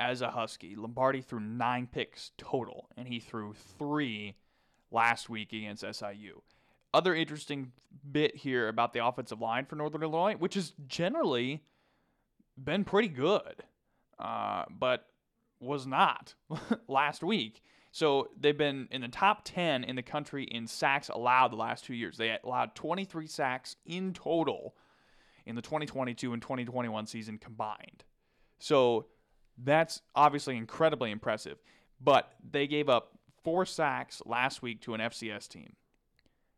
as 0.00 0.22
a 0.22 0.30
Husky, 0.30 0.74
Lombardi 0.74 1.20
threw 1.20 1.38
nine 1.38 1.86
picks 1.86 2.30
total, 2.38 2.88
and 2.96 3.06
he 3.06 3.20
threw 3.20 3.54
three 3.78 4.36
last 4.90 5.28
week 5.28 5.52
against 5.52 5.84
SIU. 5.92 6.40
Other 6.94 7.14
interesting 7.14 7.72
bit 8.10 8.36
here 8.36 8.68
about 8.68 8.94
the 8.94 9.04
offensive 9.04 9.40
line 9.40 9.66
for 9.66 9.76
Northern 9.76 10.02
Illinois, 10.02 10.36
which 10.36 10.54
has 10.54 10.72
generally 10.86 11.62
been 12.56 12.84
pretty 12.84 13.08
good, 13.08 13.64
uh, 14.18 14.64
but 14.70 15.04
was 15.60 15.86
not 15.86 16.34
last 16.88 17.22
week. 17.22 17.62
So 17.90 18.28
they've 18.38 18.56
been 18.56 18.88
in 18.90 19.00
the 19.00 19.08
top 19.08 19.42
10 19.44 19.84
in 19.84 19.96
the 19.96 20.02
country 20.02 20.44
in 20.44 20.66
sacks 20.66 21.08
allowed 21.08 21.52
the 21.52 21.56
last 21.56 21.84
two 21.84 21.94
years. 21.94 22.16
They 22.16 22.36
allowed 22.44 22.74
23 22.74 23.26
sacks 23.26 23.76
in 23.86 24.12
total 24.12 24.74
in 25.46 25.56
the 25.56 25.62
2022 25.62 26.32
and 26.32 26.42
2021 26.42 27.06
season 27.06 27.38
combined. 27.38 28.04
So 28.58 29.06
that's 29.56 30.02
obviously 30.14 30.56
incredibly 30.56 31.10
impressive. 31.10 31.58
But 32.00 32.32
they 32.48 32.66
gave 32.66 32.88
up 32.88 33.18
four 33.42 33.64
sacks 33.64 34.22
last 34.26 34.62
week 34.62 34.82
to 34.82 34.94
an 34.94 35.00
FCS 35.00 35.48
team. 35.48 35.74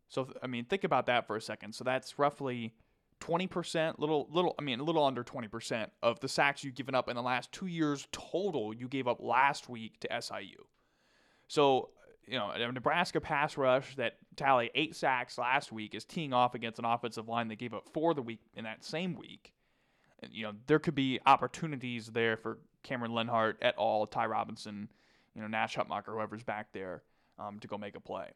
So 0.09 0.29
I 0.43 0.49
mean, 0.49 0.64
think 0.64 0.85
about 0.85 1.07
that 1.07 1.27
for 1.27 1.37
a 1.37 1.40
second. 1.40 1.75
So 1.75 1.85
that's 1.85 2.19
roughly 2.19 2.75
20%, 3.21 3.99
little 3.99 4.29
little 4.31 4.55
I 4.59 4.62
mean, 4.62 4.81
a 4.81 4.83
little 4.83 5.05
under 5.05 5.23
20% 5.23 5.88
of 6.03 6.19
the 6.21 6.29
sacks 6.29 6.64
you've 6.64 6.75
given 6.75 6.95
up 6.95 7.09
in 7.09 7.14
the 7.14 7.23
last 7.23 7.53
2 7.53 7.66
years 7.66 8.09
total 8.11 8.75
you 8.75 8.88
gave 8.88 9.07
up 9.07 9.21
last 9.21 9.69
week 9.69 10.01
to 10.01 10.09
SIU. 10.21 10.64
So, 11.51 11.89
you 12.29 12.39
know, 12.39 12.51
a 12.51 12.71
Nebraska 12.71 13.21
pass 13.21 13.57
rush 13.57 13.97
that 13.97 14.19
tallied 14.37 14.71
8 14.73 14.95
sacks 14.95 15.37
last 15.37 15.73
week 15.73 15.97
is 15.97 16.05
teeing 16.05 16.33
off 16.33 16.55
against 16.55 16.79
an 16.79 16.85
offensive 16.85 17.29
line 17.29 17.49
that 17.49 17.57
gave 17.57 17.75
up 17.75 17.89
4 17.93 18.15
the 18.15 18.23
week 18.23 18.39
in 18.55 18.63
that 18.63 18.85
same 18.85 19.17
week. 19.17 19.53
And, 20.23 20.33
you 20.33 20.45
know, 20.45 20.53
there 20.69 20.79
could 20.79 20.95
be 20.95 21.19
opportunities 21.27 22.07
there 22.07 22.37
for 22.37 22.59
Cameron 22.85 23.15
Lenhart 23.15 23.59
et 23.63 23.75
al., 23.77 24.07
Ty 24.07 24.27
Robinson, 24.27 24.89
you 25.35 25.43
know, 25.43 25.49
Nash 25.49 25.75
Hutmacher, 25.75 26.13
whoever's 26.13 26.45
back 26.45 26.69
there, 26.73 27.03
um, 27.37 27.59
to 27.59 27.67
go 27.67 27.77
make 27.77 27.97
a 27.97 28.01
play. 28.01 28.29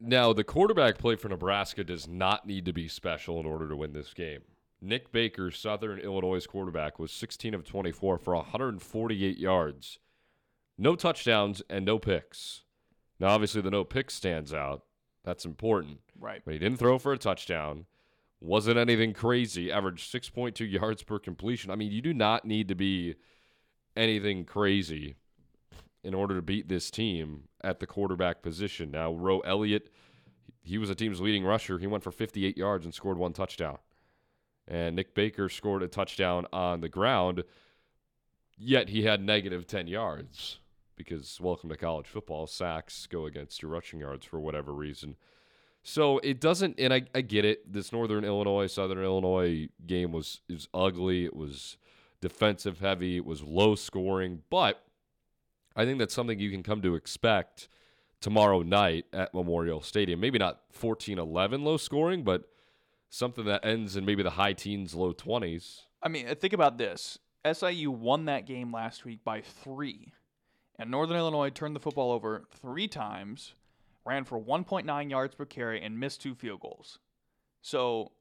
Now, 0.00 0.32
the 0.32 0.42
quarterback 0.42 0.98
play 0.98 1.14
for 1.14 1.28
Nebraska 1.28 1.84
does 1.84 2.08
not 2.08 2.48
need 2.48 2.64
to 2.64 2.72
be 2.72 2.88
special 2.88 3.38
in 3.38 3.46
order 3.46 3.68
to 3.68 3.76
win 3.76 3.92
this 3.92 4.12
game. 4.12 4.40
Nick 4.80 5.12
Baker, 5.12 5.52
Southern 5.52 6.00
Illinois' 6.00 6.48
quarterback, 6.48 6.98
was 6.98 7.12
16 7.12 7.54
of 7.54 7.64
24 7.64 8.18
for 8.18 8.34
148 8.34 9.38
yards, 9.38 10.00
no 10.78 10.94
touchdowns, 10.94 11.62
and 11.70 11.84
no 11.84 11.98
picks. 11.98 12.62
Now, 13.18 13.28
obviously, 13.28 13.62
the 13.62 13.70
no 13.70 13.84
picks 13.84 14.14
stands 14.14 14.52
out. 14.52 14.82
That's 15.24 15.44
important. 15.44 16.00
Right. 16.18 16.42
But 16.44 16.54
he 16.54 16.58
didn't 16.58 16.78
throw 16.78 16.98
for 16.98 17.12
a 17.12 17.18
touchdown. 17.18 17.86
Wasn't 18.40 18.76
anything 18.76 19.12
crazy. 19.12 19.72
Averaged 19.72 20.12
6.2 20.12 20.70
yards 20.70 21.02
per 21.02 21.18
completion. 21.18 21.70
I 21.70 21.76
mean, 21.76 21.90
you 21.90 22.02
do 22.02 22.12
not 22.12 22.44
need 22.44 22.68
to 22.68 22.74
be 22.74 23.16
anything 23.96 24.44
crazy 24.44 25.16
in 26.04 26.14
order 26.14 26.36
to 26.36 26.42
beat 26.42 26.68
this 26.68 26.90
team 26.90 27.44
at 27.64 27.80
the 27.80 27.86
quarterback 27.86 28.42
position. 28.42 28.90
Now, 28.90 29.12
Roe 29.12 29.40
Elliott, 29.40 29.90
he 30.62 30.78
was 30.78 30.90
the 30.90 30.94
team's 30.94 31.20
leading 31.20 31.44
rusher. 31.44 31.78
He 31.78 31.86
went 31.86 32.04
for 32.04 32.12
58 32.12 32.56
yards 32.56 32.84
and 32.84 32.94
scored 32.94 33.18
one 33.18 33.32
touchdown. 33.32 33.78
And 34.68 34.94
Nick 34.94 35.14
Baker 35.14 35.48
scored 35.48 35.82
a 35.82 35.88
touchdown 35.88 36.46
on 36.52 36.80
the 36.80 36.88
ground, 36.88 37.44
yet 38.58 38.90
he 38.90 39.04
had 39.04 39.20
negative 39.20 39.66
10 39.66 39.86
yards 39.86 40.58
because 40.96 41.38
welcome 41.40 41.68
to 41.68 41.76
college 41.76 42.06
football. 42.06 42.46
Sacks 42.46 43.06
go 43.06 43.26
against 43.26 43.62
your 43.62 43.70
rushing 43.70 44.00
yards 44.00 44.24
for 44.24 44.40
whatever 44.40 44.72
reason. 44.72 45.16
So 45.82 46.18
it 46.18 46.40
doesn't, 46.40 46.80
and 46.80 46.92
I, 46.92 47.02
I 47.14 47.20
get 47.20 47.44
it. 47.44 47.72
This 47.72 47.92
Northern 47.92 48.24
Illinois, 48.24 48.66
Southern 48.66 49.04
Illinois 49.04 49.68
game 49.86 50.10
was 50.10 50.40
is 50.48 50.68
ugly. 50.74 51.24
It 51.24 51.36
was 51.36 51.76
defensive 52.20 52.80
heavy. 52.80 53.16
It 53.16 53.24
was 53.24 53.42
low 53.42 53.74
scoring, 53.74 54.42
but 54.50 54.82
I 55.76 55.84
think 55.84 55.98
that's 55.98 56.14
something 56.14 56.40
you 56.40 56.50
can 56.50 56.62
come 56.62 56.82
to 56.82 56.94
expect 56.94 57.68
tomorrow 58.20 58.62
night 58.62 59.04
at 59.12 59.34
Memorial 59.34 59.80
Stadium. 59.82 60.20
Maybe 60.20 60.38
not 60.38 60.60
14-11 60.72 61.62
low 61.62 61.76
scoring, 61.76 62.24
but 62.24 62.48
something 63.10 63.44
that 63.44 63.64
ends 63.64 63.96
in 63.96 64.04
maybe 64.04 64.22
the 64.22 64.30
high 64.30 64.54
teens, 64.54 64.94
low 64.94 65.12
20s. 65.12 65.82
I 66.02 66.08
mean, 66.08 66.26
think 66.36 66.52
about 66.52 66.78
this. 66.78 67.18
SIU 67.52 67.90
won 67.90 68.24
that 68.24 68.46
game 68.46 68.72
last 68.72 69.04
week 69.04 69.20
by 69.24 69.40
three, 69.40 70.12
and 70.78 70.90
Northern 70.90 71.16
Illinois 71.16 71.50
turned 71.50 71.74
the 71.74 71.80
football 71.80 72.12
over 72.12 72.44
three 72.60 72.88
times, 72.88 73.54
ran 74.04 74.24
for 74.24 74.38
1.9 74.40 75.10
yards 75.10 75.34
per 75.34 75.44
carry, 75.44 75.82
and 75.82 75.98
missed 75.98 76.20
two 76.22 76.34
field 76.34 76.60
goals. 76.60 76.98
So, 77.62 78.12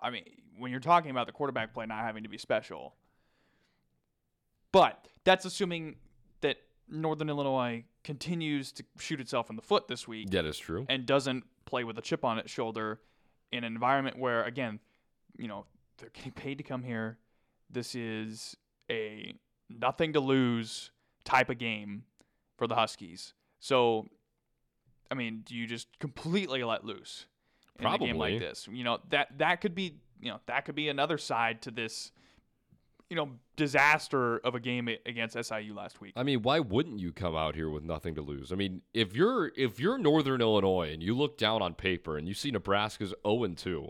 I 0.00 0.10
mean, 0.10 0.24
when 0.58 0.70
you're 0.70 0.80
talking 0.80 1.10
about 1.10 1.26
the 1.26 1.32
quarterback 1.32 1.72
play 1.74 1.86
not 1.86 2.04
having 2.04 2.22
to 2.22 2.28
be 2.28 2.38
special, 2.38 2.94
but 4.72 5.08
that's 5.24 5.44
assuming 5.44 5.96
that 6.40 6.56
Northern 6.88 7.28
Illinois 7.28 7.84
continues 8.04 8.72
to 8.72 8.84
shoot 8.98 9.20
itself 9.20 9.50
in 9.50 9.56
the 9.56 9.62
foot 9.62 9.86
this 9.88 10.08
week 10.08 10.30
That 10.30 10.44
is 10.44 10.58
true. 10.58 10.86
and 10.88 11.06
doesn't 11.06 11.44
play 11.66 11.84
with 11.84 11.96
a 11.98 12.02
chip 12.02 12.24
on 12.24 12.38
its 12.38 12.50
shoulder 12.50 13.00
in 13.52 13.64
an 13.64 13.72
environment 13.72 14.18
where 14.18 14.42
again, 14.44 14.80
you 15.38 15.46
know, 15.46 15.66
they're 15.98 16.10
getting 16.10 16.32
paid 16.32 16.58
to 16.58 16.64
come 16.64 16.82
here. 16.82 17.18
This 17.70 17.94
is 17.94 18.56
a 18.90 19.34
nothing 19.68 20.14
to 20.14 20.20
lose 20.20 20.90
type 21.24 21.50
of 21.50 21.58
game 21.58 22.04
for 22.56 22.66
the 22.66 22.74
Huskies. 22.74 23.34
So 23.60 24.06
I 25.10 25.14
mean, 25.14 25.42
do 25.44 25.54
you 25.54 25.66
just 25.66 25.88
completely 25.98 26.64
let 26.64 26.84
loose 26.84 27.26
in 27.78 27.86
a 27.86 27.98
game 27.98 28.16
like 28.16 28.38
this? 28.38 28.68
You 28.70 28.84
know, 28.84 28.98
that 29.10 29.38
that 29.38 29.60
could 29.60 29.74
be, 29.74 29.96
you 30.20 30.30
know, 30.30 30.40
that 30.46 30.64
could 30.64 30.74
be 30.74 30.88
another 30.88 31.18
side 31.18 31.62
to 31.62 31.70
this 31.70 32.12
you 33.12 33.16
know, 33.16 33.28
disaster 33.56 34.38
of 34.38 34.54
a 34.54 34.60
game 34.60 34.88
against 35.04 35.36
SIU 35.36 35.74
last 35.74 36.00
week. 36.00 36.14
I 36.16 36.22
mean, 36.22 36.40
why 36.40 36.60
wouldn't 36.60 36.98
you 36.98 37.12
come 37.12 37.36
out 37.36 37.54
here 37.54 37.68
with 37.68 37.84
nothing 37.84 38.14
to 38.14 38.22
lose? 38.22 38.50
I 38.50 38.54
mean, 38.54 38.80
if 38.94 39.14
you're 39.14 39.52
if 39.54 39.78
you're 39.78 39.98
Northern 39.98 40.40
Illinois 40.40 40.90
and 40.90 41.02
you 41.02 41.14
look 41.14 41.36
down 41.36 41.60
on 41.60 41.74
paper 41.74 42.16
and 42.16 42.26
you 42.26 42.32
see 42.32 42.50
Nebraska's 42.50 43.12
0 43.26 43.44
and 43.44 43.58
2, 43.58 43.86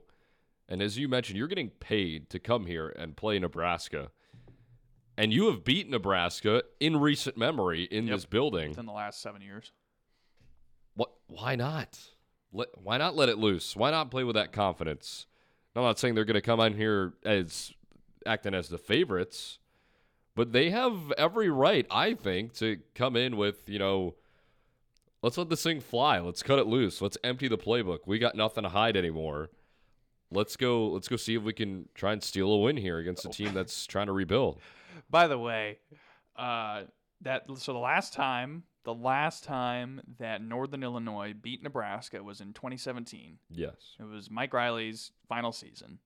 and 0.68 0.82
as 0.82 0.98
you 0.98 1.06
mentioned, 1.06 1.38
you're 1.38 1.46
getting 1.46 1.70
paid 1.70 2.30
to 2.30 2.40
come 2.40 2.66
here 2.66 2.88
and 2.88 3.16
play 3.16 3.38
Nebraska, 3.38 4.10
and 5.16 5.32
you 5.32 5.46
have 5.50 5.64
beat 5.64 5.88
Nebraska 5.88 6.62
in 6.80 6.96
recent 6.98 7.36
memory 7.36 7.84
in 7.84 8.06
Yep. 8.06 8.16
this 8.16 8.24
building. 8.26 8.70
Within 8.70 8.86
the 8.86 8.92
last 8.92 9.20
seven 9.20 9.42
years. 9.42 9.72
What? 10.94 11.12
Why 11.28 11.56
not? 11.56 11.98
Let, 12.52 12.68
why 12.82 12.98
not 12.98 13.16
let 13.16 13.28
it 13.28 13.38
loose? 13.38 13.74
Why 13.74 13.90
not 13.90 14.10
play 14.10 14.24
with 14.24 14.34
that 14.36 14.52
confidence? 14.52 15.26
I'm 15.74 15.82
not 15.82 15.98
saying 15.98 16.14
they're 16.14 16.26
going 16.26 16.34
to 16.34 16.42
come 16.42 16.60
in 16.60 16.74
here 16.76 17.14
as 17.24 17.72
acting 18.26 18.52
as 18.54 18.68
the 18.68 18.76
favorites, 18.76 19.58
but 20.34 20.52
they 20.52 20.68
have 20.70 21.12
every 21.16 21.48
right, 21.48 21.86
I 21.90 22.12
think, 22.14 22.52
to 22.54 22.78
come 22.94 23.16
in 23.16 23.38
with 23.38 23.68
you 23.70 23.78
know, 23.78 24.14
let's 25.22 25.38
let 25.38 25.48
this 25.48 25.62
thing 25.62 25.80
fly. 25.80 26.18
Let's 26.20 26.42
cut 26.42 26.58
it 26.58 26.66
loose. 26.66 27.00
Let's 27.00 27.16
empty 27.24 27.48
the 27.48 27.56
playbook. 27.56 28.00
We 28.06 28.18
got 28.18 28.34
nothing 28.34 28.64
to 28.64 28.68
hide 28.68 28.96
anymore. 28.98 29.48
Let's 30.30 30.56
go. 30.56 30.88
Let's 30.88 31.08
go 31.08 31.16
see 31.16 31.34
if 31.36 31.42
we 31.42 31.52
can 31.54 31.88
try 31.94 32.12
and 32.12 32.22
steal 32.22 32.50
a 32.52 32.58
win 32.58 32.76
here 32.76 32.98
against 32.98 33.24
a 33.24 33.28
team 33.30 33.54
that's 33.54 33.86
trying 33.86 34.06
to 34.06 34.12
rebuild. 34.12 34.60
By 35.10 35.28
the 35.28 35.38
way, 35.38 35.78
uh, 36.36 36.84
that 37.20 37.44
so 37.56 37.72
the 37.72 37.78
last 37.78 38.12
time 38.12 38.64
the 38.84 38.94
last 38.94 39.44
time 39.44 40.00
that 40.18 40.42
Northern 40.42 40.82
Illinois 40.82 41.34
beat 41.40 41.62
Nebraska 41.62 42.22
was 42.22 42.40
in 42.40 42.52
2017. 42.52 43.38
Yes. 43.50 43.74
It 43.98 44.04
was 44.04 44.30
Mike 44.30 44.52
Riley's 44.52 45.12
final 45.28 45.52
season. 45.52 45.98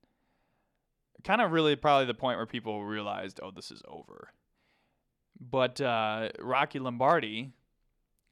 Kind 1.23 1.41
of 1.41 1.51
really 1.51 1.75
probably 1.75 2.05
the 2.05 2.13
point 2.13 2.37
where 2.37 2.45
people 2.45 2.85
realized, 2.85 3.39
oh, 3.41 3.51
this 3.51 3.71
is 3.71 3.81
over. 3.87 4.29
But 5.39 5.81
uh, 5.81 6.29
Rocky 6.39 6.79
Lombardi 6.79 7.51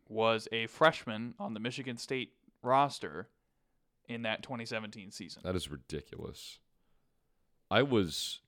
was 0.08 0.48
a 0.52 0.68
freshman 0.68 1.34
on 1.40 1.56
the 1.56 1.60
Michigan 1.60 1.98
State 1.98 2.34
roster 2.62 3.28
in 4.08 4.22
that 4.24 4.44
2017 4.44 5.10
season. 5.12 5.42
That 5.44 5.56
is 5.56 5.70
ridiculous. 5.70 6.60
I 7.72 7.82
was, 7.82 8.42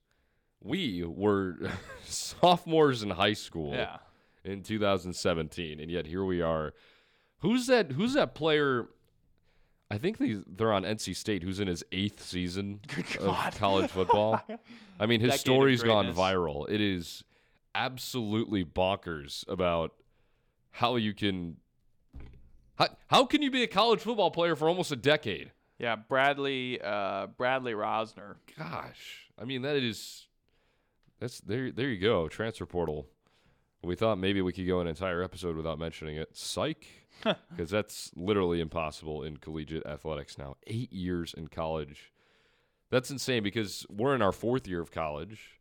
we 0.62 1.04
were 1.04 1.56
sophomores 2.04 3.02
in 3.02 3.10
high 3.10 3.32
school 3.34 3.72
Yeah. 3.74 3.98
in 4.44 4.62
2017, 4.62 5.80
and 5.80 5.90
yet 5.90 6.06
here 6.06 6.24
we 6.24 6.40
are. 6.40 6.74
Who's 7.40 7.66
that? 7.68 7.92
Who's 7.92 8.14
that 8.14 8.34
player? 8.34 8.88
I 9.90 9.96
think 9.98 10.18
they 10.18 10.36
they're 10.46 10.72
on 10.72 10.82
NC 10.82 11.16
State. 11.16 11.42
Who's 11.42 11.60
in 11.60 11.68
his 11.68 11.82
eighth 11.92 12.22
season 12.22 12.80
of 13.20 13.36
college 13.58 13.90
football? 13.90 14.40
I 15.00 15.06
mean, 15.06 15.20
his 15.20 15.34
story's 15.40 15.82
gone 15.82 16.12
viral. 16.12 16.68
It 16.68 16.80
is 16.80 17.22
absolutely 17.74 18.64
bonkers 18.64 19.48
about 19.48 19.92
how 20.72 20.96
you 20.96 21.14
can 21.14 21.56
how, 22.76 22.88
how 23.08 23.24
can 23.24 23.40
you 23.42 23.50
be 23.50 23.62
a 23.62 23.66
college 23.66 24.00
football 24.00 24.30
player 24.30 24.56
for 24.56 24.68
almost 24.68 24.92
a 24.92 24.96
decade? 24.96 25.52
Yeah, 25.78 25.96
Bradley 25.96 26.80
uh, 26.82 27.28
Bradley 27.28 27.72
Rozner. 27.72 28.36
Gosh, 28.58 29.28
I 29.40 29.44
mean 29.44 29.62
that 29.62 29.76
is 29.76 30.26
that's 31.20 31.40
there. 31.40 31.70
There 31.70 31.88
you 31.88 32.00
go, 32.00 32.28
transfer 32.28 32.66
portal. 32.66 33.06
We 33.82 33.94
thought 33.94 34.18
maybe 34.18 34.42
we 34.42 34.52
could 34.52 34.66
go 34.66 34.80
an 34.80 34.86
entire 34.86 35.22
episode 35.22 35.56
without 35.56 35.78
mentioning 35.78 36.16
it. 36.16 36.36
Psych, 36.36 36.84
because 37.50 37.70
that's 37.70 38.10
literally 38.16 38.60
impossible 38.60 39.22
in 39.22 39.36
collegiate 39.36 39.86
athletics 39.86 40.36
now. 40.36 40.56
Eight 40.66 40.92
years 40.92 41.34
in 41.34 41.48
college, 41.48 42.12
that's 42.90 43.10
insane. 43.10 43.42
Because 43.42 43.86
we're 43.88 44.14
in 44.14 44.22
our 44.22 44.32
fourth 44.32 44.66
year 44.66 44.80
of 44.80 44.90
college, 44.90 45.58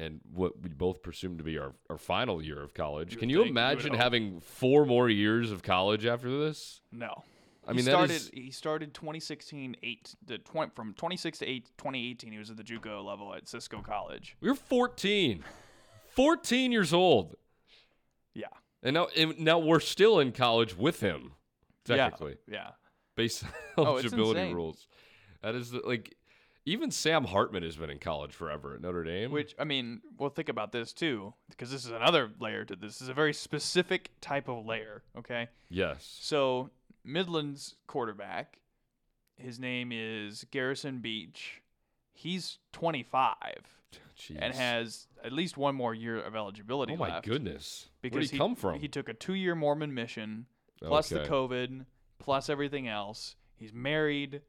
and 0.00 0.20
what 0.32 0.60
we 0.60 0.70
both 0.70 1.02
presume 1.02 1.38
to 1.38 1.44
be 1.44 1.58
our, 1.58 1.74
our 1.88 1.98
final 1.98 2.42
year 2.42 2.62
of 2.62 2.74
college. 2.74 3.12
You 3.12 3.18
Can 3.18 3.28
you 3.28 3.38
think, 3.38 3.46
you 3.46 3.52
imagine 3.52 3.94
having 3.94 4.40
four 4.40 4.86
more 4.86 5.08
years 5.08 5.52
of 5.52 5.62
college 5.62 6.06
after 6.06 6.38
this? 6.38 6.80
No. 6.90 7.22
I 7.70 7.72
he 7.72 7.76
mean, 7.76 7.84
that 7.86 7.90
started 7.92 8.14
is 8.14 8.30
he 8.34 8.50
started 8.50 8.94
2016 8.94 9.76
8 9.82 10.14
the 10.26 10.38
20, 10.38 10.72
from 10.74 10.92
26 10.94 11.38
to 11.38 11.46
8 11.46 11.64
2018 11.78 12.32
he 12.32 12.38
was 12.38 12.50
at 12.50 12.56
the 12.56 12.64
JUCO 12.64 13.04
level 13.04 13.34
at 13.34 13.48
Cisco 13.48 13.80
College. 13.82 14.36
we 14.40 14.48
were 14.48 14.54
14, 14.54 15.44
14 16.14 16.72
years 16.72 16.92
old. 16.92 17.36
Yeah. 18.34 18.46
And 18.82 18.94
now, 18.94 19.08
and 19.16 19.38
now 19.38 19.58
we're 19.58 19.80
still 19.80 20.18
in 20.20 20.32
college 20.32 20.76
with 20.76 21.00
him, 21.00 21.32
technically, 21.84 22.36
Yeah. 22.48 22.70
based 23.14 23.44
on 23.44 23.50
Oh, 23.76 23.84
eligibility 23.98 24.52
rules. 24.54 24.86
That 25.42 25.54
is 25.54 25.70
the- 25.70 25.80
like, 25.80 26.16
even 26.66 26.90
Sam 26.90 27.24
Hartman 27.24 27.62
has 27.62 27.76
been 27.76 27.90
in 27.90 27.98
college 27.98 28.32
forever 28.32 28.74
at 28.74 28.80
Notre 28.82 29.02
Dame. 29.04 29.30
Which 29.32 29.54
I 29.58 29.64
mean, 29.64 30.00
well 30.18 30.30
think 30.30 30.48
about 30.48 30.72
this 30.72 30.92
too 30.92 31.34
because 31.48 31.70
this 31.70 31.84
is 31.84 31.90
another 31.90 32.30
layer 32.38 32.64
to 32.64 32.76
this. 32.76 32.94
This 32.94 33.02
is 33.02 33.08
a 33.08 33.14
very 33.14 33.32
specific 33.32 34.10
type 34.20 34.48
of 34.48 34.64
layer, 34.66 35.02
okay? 35.16 35.48
yes, 35.68 36.18
So, 36.20 36.70
Midland's 37.04 37.74
quarterback, 37.86 38.60
his 39.36 39.58
name 39.58 39.90
is 39.92 40.44
Garrison 40.50 40.98
Beach. 40.98 41.62
He's 42.12 42.58
25 42.72 43.34
Jeez. 44.18 44.36
and 44.38 44.54
has 44.54 45.06
at 45.24 45.32
least 45.32 45.56
one 45.56 45.74
more 45.74 45.94
year 45.94 46.20
of 46.20 46.36
eligibility 46.36 46.92
oh 46.92 46.96
my 46.96 47.08
left. 47.14 47.26
goodness, 47.26 47.88
Because 48.02 48.14
where 48.14 48.22
did 48.22 48.30
he, 48.30 48.38
come 48.38 48.54
from? 48.54 48.78
He 48.78 48.88
took 48.88 49.08
a 49.08 49.14
two-year 49.14 49.54
Mormon 49.54 49.94
mission, 49.94 50.46
plus 50.82 51.08
the 51.08 51.20
COVID, 51.20 51.86
plus 52.18 52.50
everything 52.50 52.88
else. 52.88 53.36
He's 53.56 53.72
married, 53.72 54.42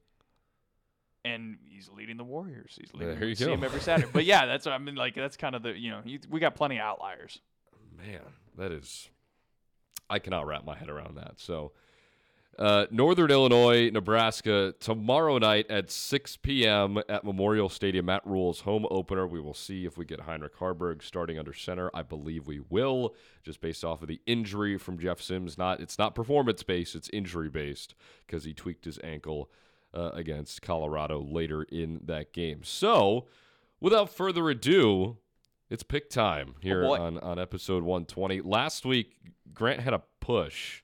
and 1.24 1.58
he's 1.70 1.90
leading 1.90 2.18
the 2.18 2.24
Warriors. 2.24 2.78
He's 2.80 2.94
leading. 2.94 3.20
There 3.20 3.28
you 3.28 3.36
see 3.36 3.52
him 3.52 3.64
every 3.64 3.80
Saturday. 3.82 4.10
but 4.12 4.26
yeah, 4.26 4.46
that's 4.46 4.68
I 4.68 4.78
mean. 4.78 4.96
Like 4.96 5.16
that's 5.16 5.38
kind 5.38 5.56
of 5.56 5.64
the 5.64 5.78
you 5.78 5.92
know 5.92 6.02
you, 6.04 6.20
we 6.30 6.40
got 6.40 6.56
plenty 6.56 6.78
of 6.78 6.84
outliers. 6.84 7.40
Man, 7.98 8.22
that 8.58 8.72
is. 8.72 9.10
I 10.10 10.20
cannot 10.20 10.46
wrap 10.46 10.66
my 10.66 10.76
head 10.76 10.90
around 10.90 11.16
that. 11.16 11.40
So, 11.40 11.72
uh, 12.60 12.86
Northern 12.92 13.32
Illinois, 13.32 13.90
Nebraska, 13.90 14.74
tomorrow 14.80 15.38
night 15.38 15.70
at 15.70 15.90
6 15.90 16.38
p.m. 16.38 17.00
at 17.08 17.24
Memorial 17.24 17.70
Stadium. 17.70 18.06
Matt 18.06 18.26
Rhule's 18.26 18.62
home 18.62 18.86
opener. 18.92 19.26
We 19.26 19.40
will 19.40 19.54
see 19.54 19.86
if 19.86 19.98
we 19.98 20.06
get 20.06 20.22
Heinrich 20.22 20.58
Haarberg 20.58 21.02
starting 21.02 21.40
under 21.40 21.54
center. 21.54 21.90
I 21.94 22.02
believe 22.04 22.48
we 22.48 22.60
will, 22.70 23.16
just 23.44 23.62
based 23.62 23.84
off 23.84 24.02
of 24.02 24.08
the 24.10 24.22
injury 24.26 24.78
from 24.78 25.00
Jeff 25.00 25.22
Sims. 25.22 25.58
Not 25.58 25.80
It's 25.80 25.98
not 25.98 26.14
performance 26.14 26.62
based, 26.62 26.94
it's 26.94 27.10
injury 27.14 27.50
based 27.50 27.96
because 28.28 28.44
he 28.44 28.54
tweaked 28.54 28.86
his 28.86 29.00
ankle 29.04 29.50
uh, 29.94 30.12
against 30.14 30.62
Colorado 30.62 31.22
later 31.22 31.64
in 31.64 32.02
that 32.04 32.34
game. 32.34 32.64
So, 32.64 33.28
without 33.80 34.14
further 34.14 34.50
ado, 34.50 35.18
it's 35.70 35.84
pick 35.84 36.10
time 36.10 36.56
here 36.60 36.84
boy. 36.84 37.00
on, 37.00 37.18
on 37.20 37.40
episode 37.40 37.84
120. 37.84 38.42
Last 38.42 38.86
week, 38.86 39.16
Grant 39.54 39.80
had 39.80 39.94
a 39.94 40.02
push 40.20 40.84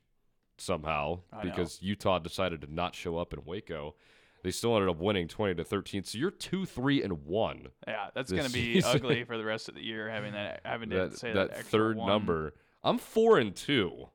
somehow 0.57 1.19
I 1.31 1.37
know. 1.37 1.49
because 1.49 1.81
Utah 1.81 2.19
decided 2.19 2.61
to 2.61 2.73
not 2.73 2.95
show 2.95 3.17
up 3.17 3.33
in 3.33 3.43
Waco. 3.45 3.95
They 4.43 4.51
still 4.51 4.75
ended 4.75 4.89
up 4.89 4.97
winning 4.99 5.27
20 5.27 5.55
to 5.55 5.63
13. 5.63 6.03
So 6.03 6.17
you're 6.17 6.31
2 6.31 6.65
3 6.65 7.03
and 7.03 7.25
1. 7.25 7.67
Yeah, 7.87 8.07
that's 8.13 8.31
gonna 8.31 8.49
be 8.49 8.75
season. 8.75 8.91
ugly 8.95 9.23
for 9.25 9.37
the 9.37 9.43
rest 9.45 9.67
of 9.67 9.75
the 9.75 9.81
year 9.83 10.09
having 10.09 10.33
that 10.33 10.61
having 10.63 10.89
to 10.91 10.95
That, 11.09 11.17
say 11.17 11.33
that 11.33 11.49
that, 11.49 11.57
extra 11.59 11.79
third 11.79 11.97
one. 11.97 12.07
number. 12.07 12.53
I'm 12.83 12.97
4 12.99 13.39
and 13.39 13.55
2, 13.55 14.07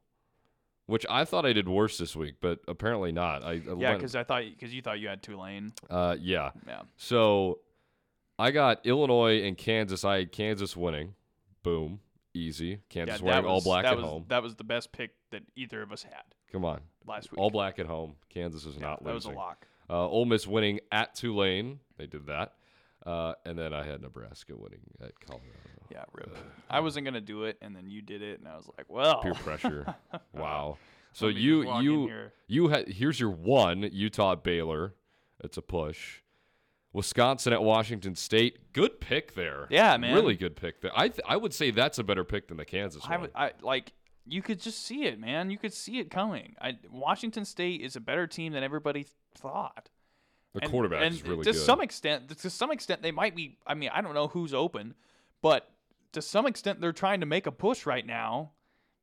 which 0.87 1.05
I 1.11 1.25
thought 1.25 1.45
I 1.45 1.53
did 1.53 1.69
worse 1.69 1.99
this 1.99 2.15
week, 2.17 2.37
but 2.41 2.61
apparently 2.69 3.13
not. 3.13 3.45
I, 3.45 3.51
I 3.53 3.61
Yeah, 3.77 3.95
because 3.95 4.15
I 4.17 4.25
thought 4.25 4.43
because 4.45 4.73
you 4.73 4.81
thought 4.81 5.01
you 5.01 5.09
had 5.09 5.23
Tulane. 5.23 5.73
uh, 5.91 6.17
yeah. 6.21 6.51
Yeah. 6.67 6.83
So 6.97 7.59
I 8.39 8.53
got 8.53 8.87
Illinois 8.87 9.43
and 9.43 9.59
Kansas. 9.59 10.05
I 10.05 10.19
had 10.19 10.33
Kansas 10.33 10.77
winning. 10.77 11.15
Boom. 11.63 12.01
Easy. 12.35 12.81
Kansas 12.89 13.21
yeah, 13.21 13.27
wearing 13.27 13.43
that 13.43 13.49
all 13.49 13.61
black 13.61 13.85
at 13.85 13.97
was, 13.97 14.05
home. 14.05 14.25
That 14.29 14.43
was 14.43 14.55
the 14.55 14.65
best 14.65 14.93
pick 14.93 15.11
that 15.31 15.43
either 15.57 15.83
of 15.83 15.93
us 15.93 16.03
had 16.03 16.23
Come 16.51 16.65
on. 16.65 16.81
last 17.07 17.31
week. 17.31 17.39
All 17.39 17.51
black 17.51 17.79
at 17.79 17.87
home. 17.87 18.15
Kansas 18.31 18.65
is 18.65 18.77
Yeah, 18.77 18.89
not 18.89 19.05
that 19.05 19.15
was 19.15 19.27
a 19.27 19.31
lock. 19.31 19.67
Uh, 19.91 20.09
Ole 20.09 20.25
Miss 20.25 20.47
winning 20.47 20.81
at 20.91 21.15
Tulane. 21.15 21.81
They 21.99 22.07
did 22.07 22.27
that. 22.27 22.55
Uh, 23.05 23.35
and 23.45 23.59
then 23.59 23.75
I 23.75 23.85
had 23.85 24.01
Nebraska 24.01 24.55
winning 24.57 24.81
at 25.03 25.19
Colorado. 25.21 25.49
Yeah, 25.91 26.05
rip. 26.13 26.37
I 26.71 26.81
wasn't 26.81 27.05
gonna 27.05 27.21
do 27.21 27.45
it, 27.45 27.59
and 27.61 27.75
then 27.75 27.91
you 27.91 28.01
did 28.01 28.23
it, 28.23 28.39
and 28.39 28.49
I 28.49 28.57
was 28.57 28.69
like, 28.79 28.87
well, 28.89 29.21
Peer 29.21 29.35
pressure. 29.35 29.95
wow. 30.33 30.79
So 31.13 31.29
you 31.29 31.63
just 31.63 31.69
walk 31.69 31.81
in 31.81 31.85
you 31.85 32.31
you 32.47 32.69
had 32.69 32.89
here's 32.89 33.21
your 33.21 33.31
one 33.31 33.89
Utah 33.93 34.37
Baylor. 34.37 34.95
It's 35.43 35.57
a 35.57 35.63
push. 35.63 36.21
Wisconsin 36.93 37.53
at 37.53 37.63
Washington 37.63 38.15
State. 38.15 38.73
Good 38.73 39.01
pick 39.01 39.35
there. 39.35 39.67
Yeah, 39.71 39.97
man. 39.97 40.15
Really 40.15 40.37
good 40.37 40.57
pick 40.57 40.81
there. 40.81 40.91
I 40.95 41.09
th- 41.09 41.21
I 41.27 41.37
would 41.37 41.55
say 41.55 41.71
that's 41.71 41.99
a 41.99 42.05
better 42.05 42.25
pick 42.25 42.49
than 42.49 42.57
the 42.59 42.65
Kansas 42.65 43.03
I, 43.09 43.17
one. 43.17 43.31
I 43.35 43.53
like 43.63 43.93
you 44.27 44.43
could 44.43 44.61
just 44.61 44.85
see 44.85 45.05
it, 45.05 45.19
man. 45.19 45.51
You 45.51 45.59
could 45.59 45.73
see 45.73 45.99
it 45.99 46.11
coming. 46.11 46.55
I, 46.61 46.79
Washington 46.91 47.45
State 47.45 47.81
is 47.81 47.97
a 47.97 48.01
better 48.01 48.27
team 48.27 48.53
than 48.53 48.63
everybody 48.63 49.07
thought. 49.35 49.89
the 50.53 50.61
And- 50.63 50.71
quarterback 50.71 51.03
and 51.03 51.15
is 51.15 51.23
really 51.25 51.45
to 51.45 51.53
good. 51.53 51.59
some 51.59 51.81
extent. 51.81 52.29
To 52.39 52.51
some 52.51 52.71
extent, 52.71 53.03
they 53.03 53.11
might 53.13 53.35
be. 53.35 53.57
I 53.67 53.75
mean, 53.75 53.91
I 53.93 54.01
don't 54.03 54.15
know 54.15 54.29
who's 54.29 54.53
open, 54.53 54.95
but 55.41 55.69
to 56.13 56.21
some 56.21 56.47
extent, 56.47 56.81
they're 56.81 56.93
trying 56.93 57.21
to 57.21 57.27
make 57.27 57.47
a 57.47 57.53
push 57.53 57.87
right 57.87 58.05
now 58.07 58.51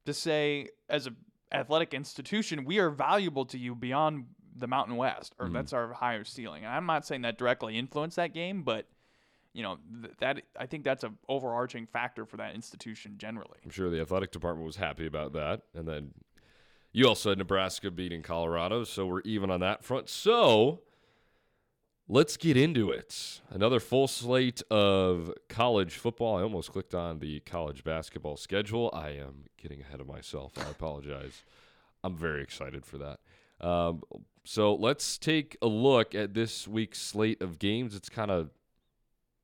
to 0.05 0.13
say, 0.13 0.69
as 0.87 1.07
a 1.07 1.11
athletic 1.51 1.95
institution, 1.95 2.63
we 2.65 2.77
are 2.77 2.91
valuable 2.91 3.43
to 3.45 3.57
you 3.57 3.73
beyond 3.73 4.25
the 4.59 4.67
Mountain 4.67 4.95
West, 4.97 5.33
or 5.39 5.47
Mhm. 5.47 5.53
that's 5.53 5.73
our 5.73 5.93
higher 5.93 6.23
ceiling. 6.23 6.63
And 6.65 6.73
I'm 6.73 6.85
not 6.85 7.05
saying 7.05 7.21
that 7.21 7.37
directly 7.37 7.77
influenced 7.77 8.15
that 8.17 8.33
game, 8.33 8.63
but 8.63 8.87
you 9.53 9.63
know 9.63 9.79
th- 10.03 10.13
that 10.19 10.41
I 10.57 10.65
think 10.67 10.83
that's 10.83 11.03
an 11.03 11.17
overarching 11.27 11.87
factor 11.87 12.25
for 12.25 12.37
that 12.37 12.53
institution 12.55 13.17
generally. 13.17 13.59
I'm 13.63 13.71
sure 13.71 13.89
the 13.89 13.99
athletic 14.01 14.31
department 14.31 14.65
was 14.65 14.75
happy 14.75 15.05
about 15.07 15.33
that. 15.33 15.61
And 15.73 15.87
then 15.87 16.13
you 16.91 17.07
also 17.07 17.29
had 17.29 17.37
Nebraska 17.37 17.89
beating 17.91 18.21
Colorado, 18.21 18.83
so 18.83 19.05
we're 19.07 19.21
even 19.21 19.49
on 19.49 19.59
that 19.61 19.83
front. 19.83 20.09
So 20.09 20.81
let's 22.07 22.37
get 22.37 22.57
into 22.57 22.89
it. 22.91 23.41
Another 23.49 23.79
full 23.79 24.07
slate 24.07 24.61
of 24.71 25.31
college 25.47 25.95
football. 25.95 26.37
I 26.37 26.41
almost 26.43 26.71
clicked 26.71 26.95
on 26.95 27.19
the 27.19 27.39
college 27.41 27.83
basketball 27.83 28.37
schedule. 28.37 28.89
I 28.93 29.09
am 29.11 29.45
getting 29.57 29.81
ahead 29.81 29.99
of 29.99 30.07
myself. 30.07 30.53
I 30.57 30.69
apologize. 30.69 31.43
I'm 32.03 32.15
very 32.15 32.41
excited 32.41 32.85
for 32.85 32.97
that. 32.99 33.19
Um, 33.61 34.01
so 34.45 34.73
let's 34.75 35.17
take 35.17 35.57
a 35.61 35.67
look 35.67 36.15
at 36.15 36.33
this 36.33 36.67
week's 36.67 36.99
slate 36.99 37.41
of 37.41 37.59
games. 37.59 37.95
It's 37.95 38.09
kind 38.09 38.31
of 38.31 38.49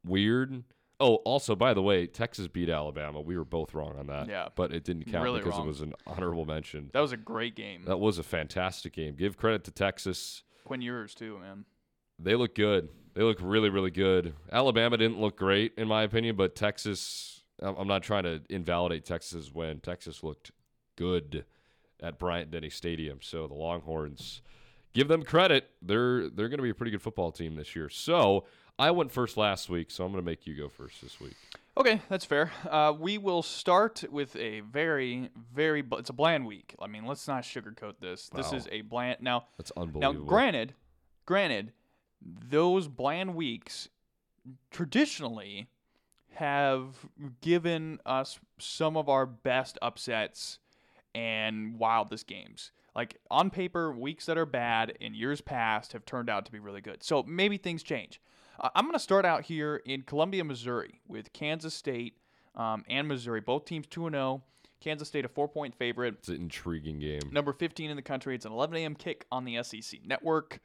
weird. 0.05 0.63
Oh, 0.99 1.15
also, 1.17 1.55
by 1.55 1.73
the 1.73 1.81
way, 1.81 2.07
Texas 2.07 2.47
beat 2.47 2.69
Alabama. 2.69 3.19
We 3.19 3.37
were 3.37 3.43
both 3.43 3.73
wrong 3.73 3.97
on 3.99 4.07
that. 4.07 4.29
Yeah. 4.29 4.47
But 4.55 4.73
it 4.73 4.83
didn't 4.85 5.11
count 5.11 5.23
Really 5.25 5.39
because 5.39 5.57
wrong. 5.57 5.65
it 5.65 5.67
was 5.67 5.81
an 5.81 5.93
honorable 6.07 6.45
mention. 6.45 6.89
That 6.93 7.01
was 7.01 7.11
a 7.11 7.17
great 7.17 7.55
game. 7.55 7.83
That 7.85 7.99
was 7.99 8.17
a 8.17 8.23
fantastic 8.23 8.93
game. 8.93 9.15
Give 9.15 9.35
credit 9.35 9.65
to 9.65 9.71
Texas. 9.71 10.43
Quinn 10.63 10.81
Ewers 10.81 11.13
too, 11.13 11.37
man. 11.39 11.65
They 12.17 12.35
look 12.35 12.55
good. 12.55 12.87
They 13.13 13.23
look 13.23 13.39
really, 13.41 13.69
really 13.69 13.91
good. 13.91 14.33
Alabama 14.51 14.97
didn't 14.97 15.19
look 15.19 15.37
great, 15.37 15.73
in 15.77 15.87
my 15.87 16.03
opinion, 16.03 16.37
but 16.37 16.55
Texas, 16.55 17.43
I'm 17.61 17.75
I'm 17.75 17.87
not 17.87 18.03
trying 18.03 18.23
to 18.23 18.41
invalidate 18.49 19.05
Texas's 19.05 19.53
win. 19.53 19.81
Texas 19.81 20.23
looked 20.23 20.51
good 20.95 21.45
at 22.01 22.17
Bryant 22.19 22.51
Denny 22.51 22.69
Stadium. 22.69 23.19
So 23.21 23.47
the 23.47 23.53
Longhorns, 23.53 24.41
give 24.93 25.07
them 25.07 25.23
credit. 25.23 25.69
They're 25.81 26.29
they're 26.29 26.49
going 26.49 26.57
to 26.59 26.63
be 26.63 26.69
a 26.69 26.75
pretty 26.75 26.91
good 26.91 27.01
football 27.01 27.31
team 27.31 27.55
this 27.55 27.75
year. 27.75 27.89
So 27.89 28.45
I 28.77 28.91
went 28.91 29.11
first 29.11 29.37
last 29.37 29.69
week, 29.69 29.89
so 29.91 30.03
I'm 30.05 30.11
going 30.11 30.23
to 30.23 30.25
make 30.29 30.45
you 30.45 30.53
go 30.55 30.67
first 30.69 31.01
this 31.01 31.19
week. 31.19 31.35
Okay, 31.77 32.01
that's 32.09 32.23
fair. 32.25 32.51
Uh, 32.69 32.93
we 32.97 33.17
will 33.17 33.41
start 33.43 34.03
with 34.09 34.35
a 34.37 34.61
very, 34.61 35.29
very. 35.53 35.81
bl- 35.81 35.97
It's 35.97 36.09
a 36.09 36.13
bland 36.13 36.45
week. 36.45 36.73
I 36.81 36.87
mean, 36.87 37.05
let's 37.05 37.27
not 37.27 37.43
sugarcoat 37.43 37.95
this. 37.99 38.29
This 38.33 38.53
is 38.53 38.67
a 38.71 38.81
bland. 38.81 39.17
Now, 39.21 39.47
That's 39.57 39.71
unbelievable. 39.75 40.21
now, 40.23 40.27
granted, 40.29 40.73
granted, 41.25 41.73
those 42.21 42.87
bland 42.87 43.35
weeks 43.35 43.89
traditionally 44.71 45.67
have 46.35 46.95
given 47.41 47.99
us 48.05 48.39
some 48.57 48.97
of 48.97 49.07
our 49.09 49.25
best 49.25 49.77
upsets 49.81 50.59
and 51.15 51.79
wildest 51.79 52.27
games. 52.27 52.71
Like 52.95 53.17
on 53.31 53.49
paper, 53.49 53.91
weeks 53.91 54.25
that 54.27 54.37
are 54.37 54.45
bad 54.45 54.95
in 54.99 55.15
years 55.15 55.41
past 55.41 55.93
have 55.93 56.05
turned 56.05 56.29
out 56.29 56.45
to 56.45 56.51
be 56.51 56.59
really 56.59 56.81
good. 56.81 57.03
So 57.03 57.23
maybe 57.23 57.57
things 57.57 57.81
change. 57.81 58.21
Uh, 58.59 58.69
I'm 58.75 58.85
going 58.85 58.93
to 58.93 58.99
start 58.99 59.25
out 59.25 59.43
here 59.43 59.81
in 59.85 60.03
Columbia, 60.03 60.43
Missouri, 60.43 61.01
with 61.07 61.33
Kansas 61.33 61.73
State 61.73 62.17
um, 62.55 62.83
and 62.87 63.07
Missouri. 63.07 63.41
Both 63.41 63.65
teams 63.65 63.87
2 63.87 64.09
0. 64.09 64.43
Kansas 64.81 65.07
State 65.07 65.25
a 65.25 65.29
four 65.29 65.47
point 65.47 65.73
favorite. 65.73 66.15
It's 66.19 66.27
an 66.27 66.35
intriguing 66.35 66.99
game. 66.99 67.21
Number 67.31 67.53
15 67.53 67.89
in 67.89 67.95
the 67.95 68.01
country. 68.01 68.35
It's 68.35 68.45
an 68.45 68.51
11 68.51 68.77
a.m. 68.77 68.95
kick 68.95 69.25
on 69.31 69.45
the 69.45 69.61
SEC 69.63 70.05
network. 70.05 70.59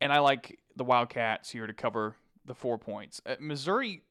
And 0.00 0.12
I 0.12 0.20
like 0.20 0.60
the 0.76 0.84
Wildcats 0.84 1.50
here 1.50 1.66
to 1.66 1.72
cover 1.72 2.14
the 2.44 2.54
four 2.54 2.78
points. 2.78 3.20
Uh, 3.26 3.34
Missouri, 3.40 4.02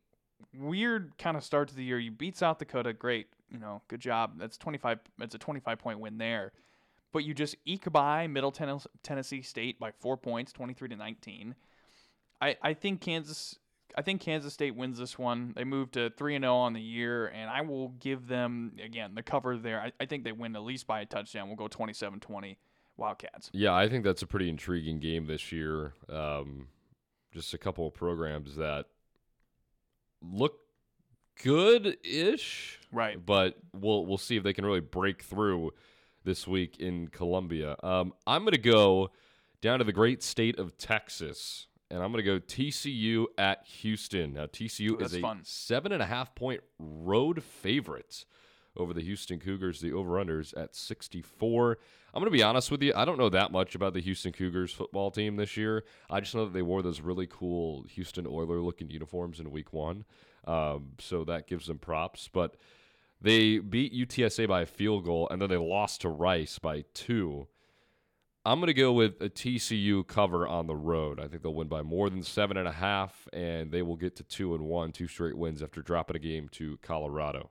weird 0.53 1.17
kind 1.17 1.37
of 1.37 1.43
start 1.43 1.69
to 1.69 1.75
the 1.75 1.83
year. 1.83 1.97
You 1.97 2.11
beat 2.11 2.37
South 2.37 2.59
Dakota. 2.59 2.91
Great. 2.91 3.27
You 3.51 3.59
know, 3.59 3.81
good 3.87 4.01
job. 4.01 4.33
That's 4.37 4.57
25. 4.57 4.99
It's 5.21 5.35
a 5.35 5.39
25 5.39 5.79
point 5.79 5.99
win 5.99 6.17
there. 6.17 6.51
But 7.13 7.23
you 7.23 7.33
just 7.33 7.55
eke 7.65 7.91
by 7.91 8.27
Middle 8.27 8.51
Tennessee 9.03 9.41
State 9.41 9.79
by 9.79 9.91
four 9.91 10.17
points, 10.17 10.51
23 10.51 10.89
to 10.89 10.95
19. 10.95 11.55
I, 12.41 12.57
I 12.61 12.73
think 12.73 13.01
Kansas 13.01 13.57
I 13.97 14.03
think 14.03 14.21
Kansas 14.21 14.53
State 14.53 14.75
wins 14.75 14.99
this 14.99 15.17
one. 15.17 15.53
They 15.55 15.63
move 15.63 15.91
to 15.91 16.11
3 16.11 16.35
and 16.35 16.43
0 16.43 16.55
on 16.55 16.73
the 16.73 16.81
year, 16.81 17.27
and 17.27 17.49
I 17.49 17.61
will 17.61 17.89
give 17.99 18.27
them, 18.27 18.73
again, 18.83 19.15
the 19.15 19.23
cover 19.23 19.57
there. 19.57 19.81
I, 19.81 19.91
I 19.99 20.05
think 20.05 20.23
they 20.23 20.31
win 20.31 20.55
at 20.55 20.61
least 20.61 20.85
by 20.85 21.01
a 21.01 21.05
touchdown. 21.05 21.47
We'll 21.47 21.57
go 21.57 21.67
27 21.67 22.19
20 22.19 22.57
Wildcats. 22.95 23.49
Yeah, 23.53 23.75
I 23.75 23.89
think 23.89 24.03
that's 24.03 24.21
a 24.21 24.27
pretty 24.27 24.49
intriguing 24.49 24.99
game 24.99 25.25
this 25.25 25.51
year. 25.51 25.93
Um, 26.09 26.67
just 27.31 27.53
a 27.53 27.57
couple 27.57 27.87
of 27.87 27.93
programs 27.93 28.55
that 28.57 28.85
look 30.21 30.59
good 31.43 31.97
ish. 32.03 32.79
Right. 32.91 33.23
But 33.23 33.57
we'll, 33.73 34.05
we'll 34.05 34.17
see 34.17 34.37
if 34.37 34.43
they 34.43 34.53
can 34.53 34.65
really 34.65 34.79
break 34.79 35.23
through 35.23 35.71
this 36.23 36.47
week 36.47 36.79
in 36.79 37.07
Columbia. 37.07 37.75
Um, 37.83 38.13
I'm 38.25 38.43
going 38.43 38.53
to 38.53 38.57
go 38.57 39.11
down 39.61 39.79
to 39.79 39.85
the 39.85 39.93
great 39.93 40.21
state 40.23 40.59
of 40.59 40.77
Texas 40.77 41.67
and 41.89 42.03
I'm 42.03 42.11
going 42.11 42.23
to 42.23 42.31
go 42.31 42.39
TCU 42.39 43.25
at 43.37 43.65
Houston. 43.65 44.33
Now, 44.33 44.45
TCU 44.45 44.91
Ooh, 44.91 44.97
is 44.97 45.13
a 45.13 45.21
fun. 45.21 45.39
seven 45.43 45.91
and 45.91 46.01
a 46.01 46.05
half 46.05 46.35
point 46.35 46.61
road 46.79 47.43
favorite 47.43 48.25
over 48.75 48.93
the 48.93 49.01
Houston 49.01 49.39
Cougars. 49.39 49.79
The 49.79 49.93
over-unders 49.93 50.55
at 50.57 50.75
64. 50.75 51.77
I'm 52.13 52.21
going 52.21 52.31
to 52.31 52.37
be 52.37 52.43
honest 52.43 52.71
with 52.71 52.81
you. 52.83 52.93
I 52.95 53.05
don't 53.05 53.17
know 53.17 53.29
that 53.29 53.51
much 53.51 53.75
about 53.75 53.93
the 53.93 54.01
Houston 54.01 54.31
Cougars 54.31 54.73
football 54.73 55.11
team 55.11 55.35
this 55.35 55.55
year. 55.55 55.83
I 56.09 56.19
just 56.19 56.35
know 56.35 56.45
that 56.45 56.53
they 56.53 56.61
wore 56.61 56.81
those 56.81 56.99
really 56.99 57.27
cool 57.27 57.83
Houston 57.83 58.27
Oiler 58.27 58.59
looking 58.59 58.89
uniforms 58.89 59.39
in 59.39 59.51
Week 59.51 59.71
One, 59.71 60.03
um, 60.47 60.93
so 60.99 61.23
that 61.25 61.47
gives 61.47 61.67
them 61.67 61.77
props. 61.77 62.29
But 62.31 62.55
they 63.21 63.59
beat 63.59 63.93
UTSA 63.93 64.47
by 64.47 64.61
a 64.61 64.65
field 64.65 65.05
goal, 65.05 65.27
and 65.29 65.41
then 65.41 65.49
they 65.49 65.57
lost 65.57 66.01
to 66.01 66.09
Rice 66.09 66.59
by 66.59 66.85
two. 66.93 67.47
I'm 68.45 68.59
going 68.59 68.67
to 68.67 68.73
go 68.73 68.93
with 68.93 69.21
a 69.21 69.29
TCU 69.29 70.07
cover 70.07 70.47
on 70.47 70.67
the 70.67 70.75
road. 70.75 71.19
I 71.19 71.27
think 71.27 71.43
they'll 71.43 71.53
win 71.53 71.67
by 71.67 71.81
more 71.81 72.09
than 72.09 72.23
seven 72.23 72.55
and 72.55 72.67
a 72.67 72.71
half, 72.71 73.27
and 73.33 73.71
they 73.71 73.81
will 73.81 73.97
get 73.97 74.15
to 74.17 74.23
two 74.23 74.55
and 74.55 74.63
one, 74.63 74.93
two 74.93 75.07
straight 75.07 75.37
wins 75.37 75.61
after 75.61 75.81
dropping 75.81 76.15
a 76.15 76.19
game 76.19 76.47
to 76.53 76.77
Colorado. 76.81 77.49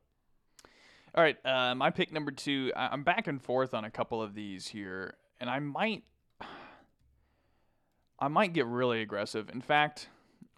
All 1.15 1.23
right, 1.23 1.37
uh, 1.45 1.75
my 1.75 1.91
pick 1.91 2.13
number 2.13 2.31
two. 2.31 2.73
I'm 2.75 3.03
back 3.03 3.27
and 3.27 3.43
forth 3.43 3.75
on 3.75 3.85
a 3.85 3.91
couple 3.91 4.23
of 4.23 4.35
these 4.35 4.69
here, 4.69 5.17
and 5.39 5.51
I 5.51 5.59
might, 5.59 6.05
I 8.19 8.29
might 8.29 8.55
get 8.55 8.67
really 8.67 9.03
aggressive. 9.03 9.51
In 9.51 9.61
fact, 9.61 10.09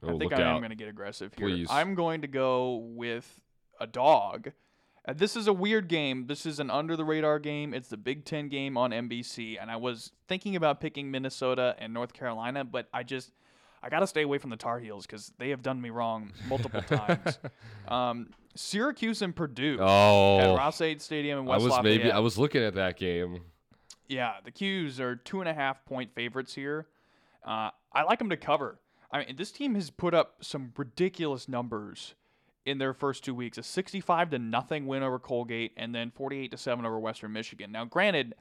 Oh, 0.02 0.14
I 0.14 0.18
think 0.18 0.32
I 0.32 0.40
am 0.42 0.58
going 0.58 0.70
to 0.70 0.76
get 0.76 0.88
aggressive 0.88 1.32
here. 1.36 1.48
Please. 1.48 1.66
I'm 1.70 1.94
going 1.94 2.20
to 2.22 2.28
go 2.28 2.76
with 2.94 3.40
a 3.80 3.86
dog. 3.86 4.52
Uh, 5.06 5.12
this 5.12 5.34
is 5.36 5.46
a 5.46 5.52
weird 5.52 5.88
game. 5.88 6.26
This 6.26 6.44
is 6.46 6.60
an 6.60 6.70
under 6.70 6.94
the 6.96 7.04
radar 7.04 7.38
game. 7.38 7.72
It's 7.74 7.88
the 7.88 7.96
Big 7.96 8.24
Ten 8.24 8.48
game 8.48 8.76
on 8.76 8.90
NBC, 8.90 9.56
and 9.60 9.70
I 9.70 9.76
was 9.76 10.12
thinking 10.28 10.54
about 10.56 10.80
picking 10.80 11.10
Minnesota 11.10 11.74
and 11.78 11.92
North 11.94 12.12
Carolina, 12.12 12.64
but 12.64 12.88
I 12.92 13.02
just 13.02 13.32
I 13.82 13.88
got 13.88 14.00
to 14.00 14.06
stay 14.06 14.22
away 14.22 14.38
from 14.38 14.50
the 14.50 14.56
Tar 14.56 14.78
Heels 14.80 15.06
because 15.06 15.32
they 15.38 15.50
have 15.50 15.62
done 15.62 15.80
me 15.80 15.90
wrong 15.90 16.32
multiple 16.48 16.82
times. 16.88 17.38
Um, 17.88 18.30
Syracuse 18.54 19.22
and 19.22 19.34
Purdue 19.34 19.74
at 19.74 19.80
Oh, 19.80 20.56
Ross-Ade 20.56 21.00
Stadium 21.00 21.38
in 21.40 21.44
West 21.46 21.60
I 21.60 21.64
was 21.64 21.72
Lafayette. 21.72 21.98
maybe 21.98 22.12
I 22.12 22.18
was 22.18 22.36
looking 22.38 22.62
at 22.62 22.74
that 22.74 22.96
game. 22.98 23.42
Yeah, 24.08 24.34
the 24.44 24.50
'Cuse 24.50 25.00
are 25.00 25.16
two 25.16 25.40
and 25.40 25.48
a 25.48 25.54
half 25.54 25.84
point 25.84 26.12
favorites 26.14 26.54
here. 26.54 26.86
Uh, 27.44 27.70
I 27.92 28.02
like 28.02 28.18
them 28.18 28.30
to 28.30 28.36
cover. 28.36 28.78
I 29.10 29.24
mean, 29.24 29.36
this 29.36 29.52
team 29.52 29.74
has 29.74 29.90
put 29.90 30.14
up 30.14 30.36
some 30.40 30.72
ridiculous 30.76 31.48
numbers 31.48 32.14
in 32.64 32.78
their 32.78 32.92
first 32.92 33.24
two 33.24 33.34
weeks: 33.34 33.58
a 33.58 33.62
65 33.62 34.30
to 34.30 34.38
nothing 34.38 34.86
win 34.86 35.02
over 35.02 35.18
Colgate, 35.18 35.72
and 35.76 35.94
then 35.94 36.10
48 36.10 36.50
to 36.50 36.56
seven 36.56 36.84
over 36.84 36.98
Western 36.98 37.32
Michigan. 37.32 37.72
Now, 37.72 37.84
granted, 37.84 38.34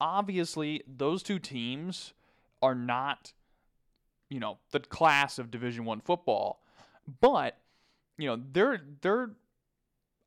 obviously 0.00 0.82
those 0.86 1.22
two 1.22 1.38
teams 1.38 2.14
are 2.62 2.74
not, 2.74 3.32
you 4.28 4.40
know, 4.40 4.58
the 4.70 4.80
class 4.80 5.38
of 5.38 5.50
Division 5.50 5.84
One 5.84 6.00
football, 6.00 6.62
but 7.20 7.58
you 8.16 8.28
know 8.28 8.40
they're 8.52 8.80
they're 9.00 9.30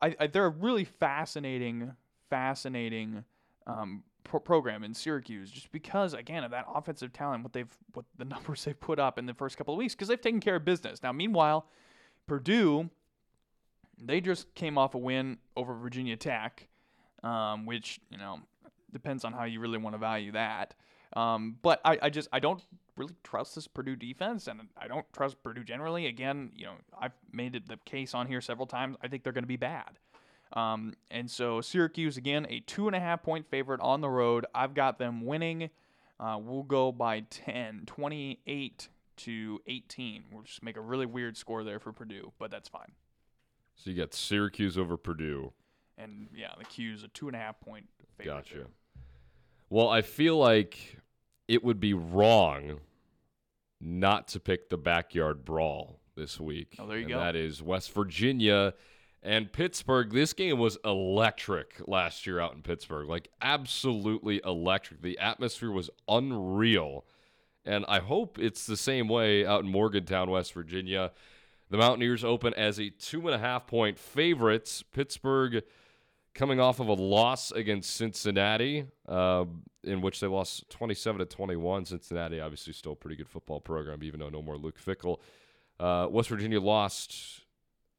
I, 0.02 0.16
I, 0.20 0.28
they're 0.28 0.46
a 0.46 0.50
really 0.50 0.86
fascinating, 0.86 1.92
fascinating 2.30 3.24
um, 3.68 4.04
pro- 4.24 4.40
program 4.40 4.84
in 4.84 4.94
Syracuse, 4.94 5.52
just 5.52 5.72
because 5.72 6.14
again 6.14 6.44
of 6.44 6.52
that 6.52 6.66
offensive 6.74 7.14
talent, 7.14 7.44
what 7.44 7.54
they've, 7.54 7.78
what 7.94 8.06
the 8.18 8.26
numbers 8.34 8.64
they've 8.64 8.80
put 8.80 9.00
up 9.00 9.18
in 9.18 9.26
the 9.26 9.34
first 9.34 9.58
couple 9.58 9.74
of 9.74 9.78
weeks, 9.78 9.94
because 9.94 10.08
they've 10.08 10.22
taken 10.22 10.40
care 10.40 10.56
of 10.56 10.66
business. 10.66 11.02
Now, 11.04 11.12
meanwhile, 11.12 11.68
Purdue, 12.28 12.90
they 14.02 14.22
just 14.22 14.54
came 14.56 14.78
off 14.78 14.96
a 14.96 14.98
win 14.98 15.38
over 15.56 15.76
Virginia 15.76 16.18
Tech, 16.18 16.68
um, 17.24 17.66
which 17.66 18.00
you 18.10 18.18
know 18.18 18.40
depends 18.92 19.24
on 19.24 19.34
how 19.34 19.44
you 19.44 19.60
really 19.60 19.78
want 19.78 19.94
to 19.94 20.00
value 20.00 20.32
that. 20.34 20.74
Um, 21.14 21.58
but 21.62 21.82
I, 21.84 21.98
I 22.04 22.10
just 22.10 22.30
I 22.32 22.40
don't 22.40 22.64
really 22.96 23.16
trust 23.24 23.56
this 23.56 23.68
Purdue 23.68 23.96
defense, 23.96 24.48
and 24.48 24.62
I 24.78 24.88
don't 24.88 25.06
trust 25.14 25.42
Purdue 25.44 25.64
generally. 25.64 26.08
Again, 26.08 26.52
you 26.56 26.66
know 26.66 26.74
I've 27.00 27.14
made 27.32 27.62
the 27.68 27.78
case 27.86 28.14
on 28.14 28.28
here 28.28 28.42
several 28.42 28.68
times. 28.68 28.98
I 29.02 29.08
think 29.08 29.24
they're 29.24 29.34
going 29.34 29.44
to 29.44 29.48
be 29.48 29.58
bad. 29.58 30.00
Um, 30.54 30.94
and 31.10 31.30
so 31.30 31.62
Syracuse 31.62 32.18
again 32.18 32.46
a 32.50 32.60
two 32.62 32.88
and 32.88 32.96
a 32.96 33.00
half 33.00 33.24
point 33.24 33.48
favorite 33.50 33.80
on 33.82 34.02
the 34.02 34.10
road. 34.10 34.46
I've 34.54 34.74
got 34.74 35.00
them 35.00 35.26
winning. 35.26 35.70
Uh, 36.20 36.38
we'll 36.40 36.64
go 36.64 36.92
by 36.92 37.22
10, 37.22 37.84
28 37.88 38.90
to 39.18 39.60
18. 39.66 40.26
We'll 40.32 40.44
just 40.44 40.62
make 40.62 40.78
a 40.78 40.82
really 40.82 41.06
weird 41.06 41.36
score 41.36 41.64
there 41.64 41.80
for 41.80 41.92
Purdue, 41.92 42.32
but 42.38 42.52
that's 42.52 42.70
fine. 42.70 42.92
So 43.76 43.90
you 43.90 43.98
got 43.98 44.14
Syracuse 44.14 44.78
over 44.78 44.98
Purdue. 44.98 45.54
And 45.98 46.28
yeah, 46.36 46.50
the 46.58 46.66
'Cuse 46.66 47.04
a 47.04 47.08
two 47.08 47.28
and 47.28 47.36
a 47.36 47.40
half 47.40 47.60
point 47.60 47.88
favorite. 48.18 48.34
Gotcha. 48.34 48.56
there. 48.56 48.68
Well, 49.70 49.90
I 49.90 50.02
feel 50.02 50.38
like 50.38 50.98
it 51.48 51.64
would 51.64 51.80
be 51.80 51.94
wrong 51.94 52.82
not 53.80 54.28
to 54.30 54.40
pick 54.40 54.70
the 54.70 54.78
backyard 54.78 55.44
brawl 55.46 56.00
this 56.16 56.40
week. 56.40 56.76
Oh, 56.78 56.88
there 56.88 56.98
you 56.98 57.04
and 57.04 57.12
go. 57.14 57.20
That 57.20 57.36
is 57.36 57.62
West 57.64 57.92
Virginia 57.94 58.74
and 59.24 59.52
Pittsburgh. 59.52 60.12
This 60.12 60.34
game 60.34 60.58
was 60.58 60.78
electric 60.84 61.76
last 61.88 62.26
year 62.26 62.40
out 62.40 62.54
in 62.54 62.62
Pittsburgh. 62.62 63.08
Like 63.08 63.30
absolutely 63.42 64.42
electric. 64.46 65.02
The 65.02 65.20
atmosphere 65.20 65.72
was 65.72 65.90
unreal. 66.08 67.06
And 67.64 67.86
I 67.88 68.00
hope 68.00 68.40
it's 68.40 68.66
the 68.66 68.78
same 68.78 69.08
way 69.08 69.46
out 69.46 69.64
in 69.64 69.70
Morgantown, 69.70 70.32
West 70.32 70.54
Virginia. 70.54 71.12
The 71.70 71.78
Mountaineers 71.78 72.24
open 72.24 72.54
as 72.56 72.80
a 72.80 72.90
two 72.90 73.28
and 73.28 73.36
a 73.36 73.38
half 73.38 73.68
point 73.68 74.00
favorites. 74.00 74.84
Pittsburgh 74.84 75.64
coming 76.34 76.60
off 76.60 76.80
of 76.80 76.88
a 76.88 76.94
loss 76.94 77.52
against 77.52 77.96
Cincinnati, 77.96 78.86
uh, 79.08 79.46
in 79.84 80.02
which 80.02 80.20
they 80.20 80.28
lost 80.28 80.70
27 80.70 81.20
to 81.20 81.26
21. 81.26 81.86
Cincinnati, 81.86 82.40
obviously, 82.40 82.74
still 82.74 82.94
a 82.94 82.96
pretty 82.96 83.16
good 83.16 83.28
football 83.28 83.60
program, 83.60 84.04
even 84.04 84.20
though 84.20 84.30
no 84.30 84.42
more 84.42 84.58
Luke 84.58 84.80
Fickell. 84.84 85.20
Uh, 85.80 86.08
West 86.10 86.30
Virginia 86.30 86.60
lost 86.60 87.41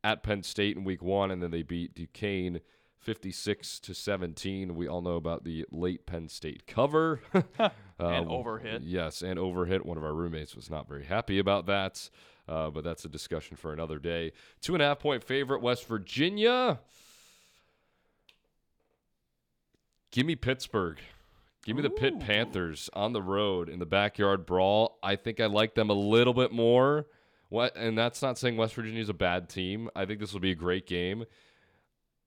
at 0.04 0.22
Penn 0.22 0.42
State 0.42 0.76
in 0.76 0.84
Week 0.84 1.02
One, 1.02 1.30
and 1.30 1.42
then 1.42 1.50
they 1.50 1.62
beat 1.62 1.94
Duquesne 1.94 2.60
56 2.98 3.80
to 3.80 3.94
17. 3.94 4.74
We 4.76 4.86
all 4.86 5.02
know 5.02 5.16
about 5.16 5.44
the 5.44 5.64
late 5.70 6.06
Penn 6.06 6.28
State 6.28 6.66
cover 6.66 7.20
And 7.58 7.70
Um, 7.98 8.26
overhit. 8.26 8.80
Yes, 8.84 9.22
and 9.22 9.38
overhit. 9.38 9.84
One 9.84 9.96
of 9.96 10.04
our 10.04 10.14
roommates 10.14 10.54
was 10.56 10.70
not 10.70 10.88
very 10.88 11.04
happy 11.04 11.38
about 11.38 11.66
that, 11.66 12.10
uh, 12.48 12.70
but 12.70 12.82
that's 12.84 13.04
a 13.04 13.08
discussion 13.08 13.56
for 13.56 13.72
another 13.72 13.98
day. 13.98 14.32
Two 14.60 14.74
and 14.74 14.82
a 14.82 14.86
half 14.86 14.98
point 14.98 15.22
favorite, 15.22 15.62
West 15.62 15.86
Virginia. 15.86 16.80
Give 20.10 20.26
me 20.26 20.36
Pittsburgh. 20.36 20.98
Give 21.64 21.76
me 21.76 21.82
the 21.82 21.90
Pitt 21.90 22.14
Ooh. 22.14 22.18
Panthers 22.18 22.90
on 22.92 23.12
the 23.12 23.22
road 23.22 23.68
in 23.68 23.78
the 23.78 23.86
backyard 23.86 24.44
brawl. 24.46 24.98
I 25.02 25.16
think 25.16 25.38
I 25.40 25.46
like 25.46 25.74
them 25.74 25.90
a 25.90 25.94
little 25.94 26.34
bit 26.34 26.50
more. 26.52 27.06
What? 27.52 27.76
And 27.76 27.98
that's 27.98 28.22
not 28.22 28.38
saying 28.38 28.56
West 28.56 28.74
Virginia 28.74 29.02
is 29.02 29.10
a 29.10 29.14
bad 29.14 29.50
team. 29.50 29.90
I 29.94 30.06
think 30.06 30.20
this 30.20 30.32
will 30.32 30.40
be 30.40 30.52
a 30.52 30.54
great 30.56 30.86
game. 30.86 31.26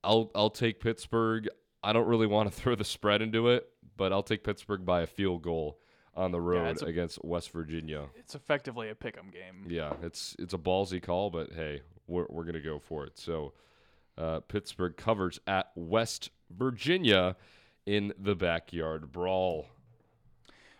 I'll 0.04 0.30
I'll 0.36 0.52
take 0.52 0.80
Pittsburgh. 0.80 1.50
I 1.84 1.94
don't 1.94 2.08
really 2.08 2.28
want 2.28 2.48
to 2.52 2.56
throw 2.62 2.76
the 2.76 2.84
spread 2.84 3.24
into 3.24 3.50
it, 3.50 3.68
but 3.98 4.14
I'll 4.14 4.22
take 4.24 4.44
Pittsburgh 4.44 4.86
by 4.86 5.02
a 5.02 5.08
field 5.08 5.42
goal 5.42 5.80
on 6.14 6.32
the 6.32 6.40
road 6.40 6.68
it's 6.68 6.84
a- 6.84 6.86
against 6.86 7.26
West 7.26 7.50
Virginia. 7.50 8.06
It's 8.16 8.36
effectively 8.36 8.90
a 8.90 8.96
pick 8.96 9.18
'em 9.18 9.32
game. 9.32 9.66
Yeah, 9.68 9.94
it's 10.04 10.36
it's 10.38 10.54
a 10.54 10.60
ballsy 10.60 11.02
call, 11.02 11.32
but 11.32 11.54
hey, 11.54 11.82
we're 12.06 12.28
we're 12.30 12.44
gonna 12.44 12.60
go 12.60 12.78
for 12.78 13.06
it. 13.08 13.18
So, 13.18 13.54
uh, 14.20 14.42
Pittsburgh 14.42 14.96
covers 14.96 15.40
at 15.48 15.72
West 15.76 16.30
Virginia 16.52 17.36
in 17.88 18.14
the 18.20 18.36
backyard 18.36 19.12
brawl. 19.12 19.70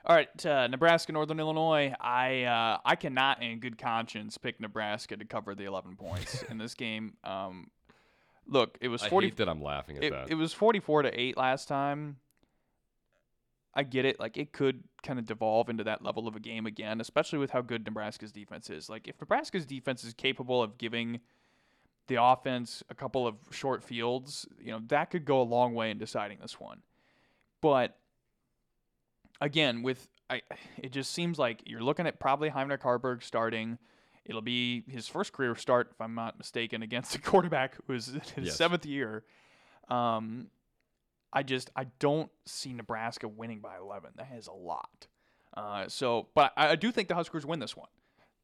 All 0.08 0.16
right, 0.16 0.46
uh, 0.46 0.68
Nebraska, 0.68 1.12
Northern 1.12 1.40
Illinois. 1.40 1.92
I 2.00 2.44
uh, 2.44 2.78
I 2.86 2.96
cannot, 2.96 3.42
in 3.42 3.60
good 3.60 3.78
conscience, 3.78 4.38
pick 4.38 4.60
Nebraska 4.60 5.18
to 5.18 5.26
cover 5.26 5.56
the 5.56 5.64
11 5.64 5.96
points 5.96 6.44
in 6.50 6.60
this 6.60 6.76
game. 6.76 7.14
Um, 7.24 7.72
look, 8.48 8.78
it 8.82 8.88
was 8.88 9.02
I 9.02 9.10
40 9.10 9.28
hate 9.28 9.38
that 9.38 9.50
I'm 9.50 9.64
laughing 9.64 9.98
at 9.98 10.04
it, 10.04 10.12
that. 10.12 10.30
it 10.30 10.36
was 10.36 10.54
44 10.54 11.04
to 11.04 11.20
8 11.20 11.38
last 11.38 11.68
time. 11.68 12.18
I 13.74 13.82
get 13.82 14.06
it. 14.06 14.20
Like 14.20 14.38
it 14.38 14.54
could 14.54 14.84
kind 15.02 15.18
of 15.18 15.26
devolve 15.26 15.70
into 15.70 15.84
that 15.84 16.04
level 16.04 16.28
of 16.28 16.36
a 16.36 16.40
game 16.40 16.68
again, 16.68 17.02
especially 17.02 17.40
with 17.40 17.50
how 17.50 17.62
good 17.62 17.84
Nebraska's 17.86 18.32
defense 18.32 18.70
is. 18.70 18.90
Like 18.90 19.08
if 19.08 19.20
Nebraska's 19.20 19.66
defense 19.66 20.04
is 20.04 20.14
capable 20.14 20.62
of 20.62 20.78
giving 20.78 21.20
the 22.08 22.22
offense 22.22 22.84
a 22.90 22.96
couple 22.96 23.26
of 23.28 23.36
short 23.50 23.84
fields, 23.84 24.48
you 24.62 24.72
know, 24.72 24.80
that 24.88 25.10
could 25.10 25.26
go 25.26 25.42
a 25.42 25.44
long 25.44 25.74
way 25.74 25.90
in 25.90 25.98
deciding 25.98 26.38
this 26.40 26.60
one. 26.60 26.84
But 27.60 27.98
again, 29.42 29.84
with 29.84 30.08
I 30.30 30.42
it 30.78 30.92
just 30.92 31.12
seems 31.12 31.38
like 31.38 31.62
you're 31.66 31.82
looking 31.84 32.08
at 32.08 32.20
probably 32.20 32.50
Heinrich 32.50 32.82
Haarberg 32.82 33.24
starting. 33.24 33.78
It'll 34.26 34.42
be 34.42 34.84
his 34.88 35.08
first 35.08 35.34
career 35.34 35.54
start, 35.56 35.90
if 35.92 36.02
I'm 36.02 36.16
not 36.16 36.38
mistaken, 36.38 36.82
against 36.82 37.16
a 37.16 37.20
quarterback 37.22 37.76
who 37.88 37.94
is 37.94 38.08
in 38.10 38.22
his 38.36 38.46
Yes. 38.48 38.56
seventh 38.56 38.86
year. 38.86 39.24
Um, 39.90 40.48
I 41.32 41.44
just 41.44 41.70
I 41.76 41.86
don't 42.00 42.32
see 42.46 42.74
Nebraska 42.74 43.28
winning 43.28 43.60
by 43.60 43.78
11. 43.78 44.12
That 44.18 44.32
is 44.38 44.48
a 44.48 44.54
lot. 44.54 45.08
Uh, 45.56 45.88
so, 45.88 46.28
but 46.34 46.54
I, 46.58 46.70
I 46.70 46.76
do 46.76 46.92
think 46.92 47.08
the 47.08 47.16
Huskers 47.16 47.46
win 47.46 47.60
this 47.60 47.78
one. 47.78 47.90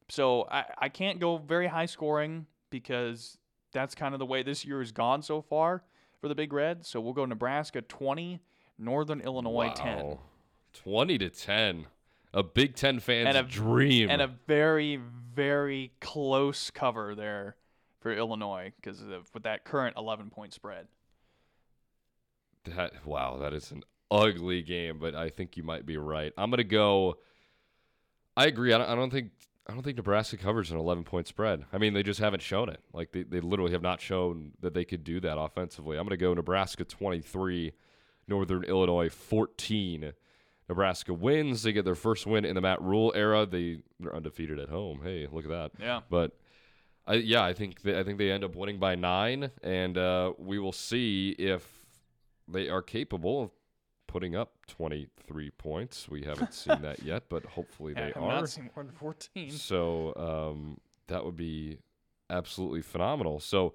So 0.10 0.48
I, 0.52 0.66
I 0.78 0.90
can't 0.90 1.20
go 1.20 1.38
very 1.38 1.68
high 1.68 1.86
scoring 1.86 2.46
because 2.70 3.38
that's 3.74 3.96
kind 3.96 4.14
of 4.14 4.20
the 4.20 4.26
way 4.26 4.44
this 4.44 4.64
year 4.66 4.80
has 4.80 4.92
gone 4.92 5.22
so 5.22 5.42
far 5.42 5.84
for 6.20 6.28
the 6.28 6.36
Big 6.36 6.54
Red. 6.54 6.86
So 6.86 7.00
we'll 7.02 7.14
go 7.14 7.26
Nebraska 7.26 7.82
20, 7.82 8.40
Northern 8.78 9.22
Illinois 9.22 9.72
10. 9.76 10.18
Wow. 10.86 11.04
20 11.04 11.18
to 11.20 11.30
10. 11.30 11.88
A 12.34 12.44
Big 12.44 12.76
Ten 12.76 13.00
fan's 13.00 13.28
And 13.36 13.38
a- 13.38 13.44
dream. 13.50 14.10
and 14.10 14.22
a 14.22 14.28
very 14.48 15.00
very 15.34 15.92
close 16.02 16.70
cover 16.72 17.14
there 17.16 17.56
for 18.00 18.14
Illinois 18.14 18.72
because 18.78 19.02
with 19.34 19.44
that 19.44 19.64
current 19.66 19.96
11 19.98 20.30
point 20.30 20.54
spread. 20.54 20.88
That 22.66 23.06
wow, 23.06 23.38
that 23.38 23.54
is 23.54 23.72
an 23.72 23.84
ugly 24.10 24.62
game, 24.62 25.00
but 25.00 25.16
I 25.16 25.30
think 25.30 25.58
you 25.58 25.64
might 25.64 25.86
be 25.86 25.98
right. 25.98 26.32
I'm 26.38 26.50
gonna 26.52 26.64
go. 26.64 27.18
I 28.38 28.46
agree. 28.46 28.72
I 28.74 28.78
don't, 28.78 28.90
I 28.90 28.96
don't 28.96 29.10
think 29.10 29.32
I 29.68 29.74
don't 29.74 29.84
think 29.84 29.98
Nebraska 29.98 30.38
covers 30.38 30.72
an 30.72 30.78
11 30.78 31.04
point 31.04 31.28
spread. 31.28 31.66
I 31.74 31.78
mean, 31.80 31.94
they 31.94 32.04
just 32.04 32.20
haven't 32.20 32.42
shown 32.44 32.70
it. 32.70 32.82
Like 32.94 33.12
they, 33.12 33.24
they 33.24 33.40
literally 33.40 33.72
have 33.72 33.82
not 33.82 34.00
shown 34.00 34.52
that 34.62 34.74
they 34.74 34.86
could 34.86 35.04
do 35.04 35.20
that 35.22 35.38
offensively. 35.40 35.98
I'm 35.98 36.06
gonna 36.06 36.18
go 36.18 36.34
Nebraska 36.34 36.84
23, 36.86 37.74
Northern 38.28 38.64
Illinois 38.64 39.10
14. 39.10 40.14
Nebraska 40.72 41.14
wins. 41.14 41.64
They 41.64 41.74
get 41.74 41.84
their 41.84 41.96
first 41.96 42.26
win 42.26 42.46
in 42.46 42.56
the 42.56 42.62
Matt 42.62 42.82
Rhule 42.82 43.12
era. 43.14 43.46
They 43.46 43.82
they're 44.00 44.16
undefeated 44.16 44.58
at 44.58 44.70
home. 44.70 45.02
Hey, 45.04 45.28
look 45.30 45.44
at 45.44 45.50
that. 45.50 45.72
Yeah. 45.78 46.00
But 46.10 46.32
I, 47.06 47.16
yeah, 47.16 47.44
I 47.44 47.52
think 47.52 47.82
they, 47.82 48.00
I 48.00 48.04
think 48.04 48.18
they 48.18 48.32
end 48.32 48.46
up 48.46 48.56
winning 48.56 48.80
by 48.80 48.96
nine, 48.96 49.52
and 49.62 49.98
uh, 49.98 50.32
we 50.38 50.60
will 50.60 50.72
see 50.72 51.32
if 51.32 51.68
they 52.48 52.70
are 52.70 52.82
capable 52.82 53.44
of 53.44 53.52
putting 54.08 54.34
up 54.34 54.54
23 54.68 55.50
points. 55.52 56.08
We 56.08 56.22
haven't 56.24 56.54
seen 56.54 56.82
that 56.84 57.04
yet, 57.04 57.24
but 57.28 57.46
hopefully 57.46 57.94
they 57.94 58.04
I 58.04 58.06
have 58.14 58.24
are. 58.24 58.40
not 58.40 58.50
seen 58.50 58.70
more 58.74 58.86
than 58.86 58.94
14. 58.94 59.52
So 59.52 60.14
um, 60.16 60.78
that 61.08 61.26
would 61.26 61.36
be 61.36 61.80
absolutely 62.30 62.82
phenomenal. 62.82 63.42
So 63.42 63.74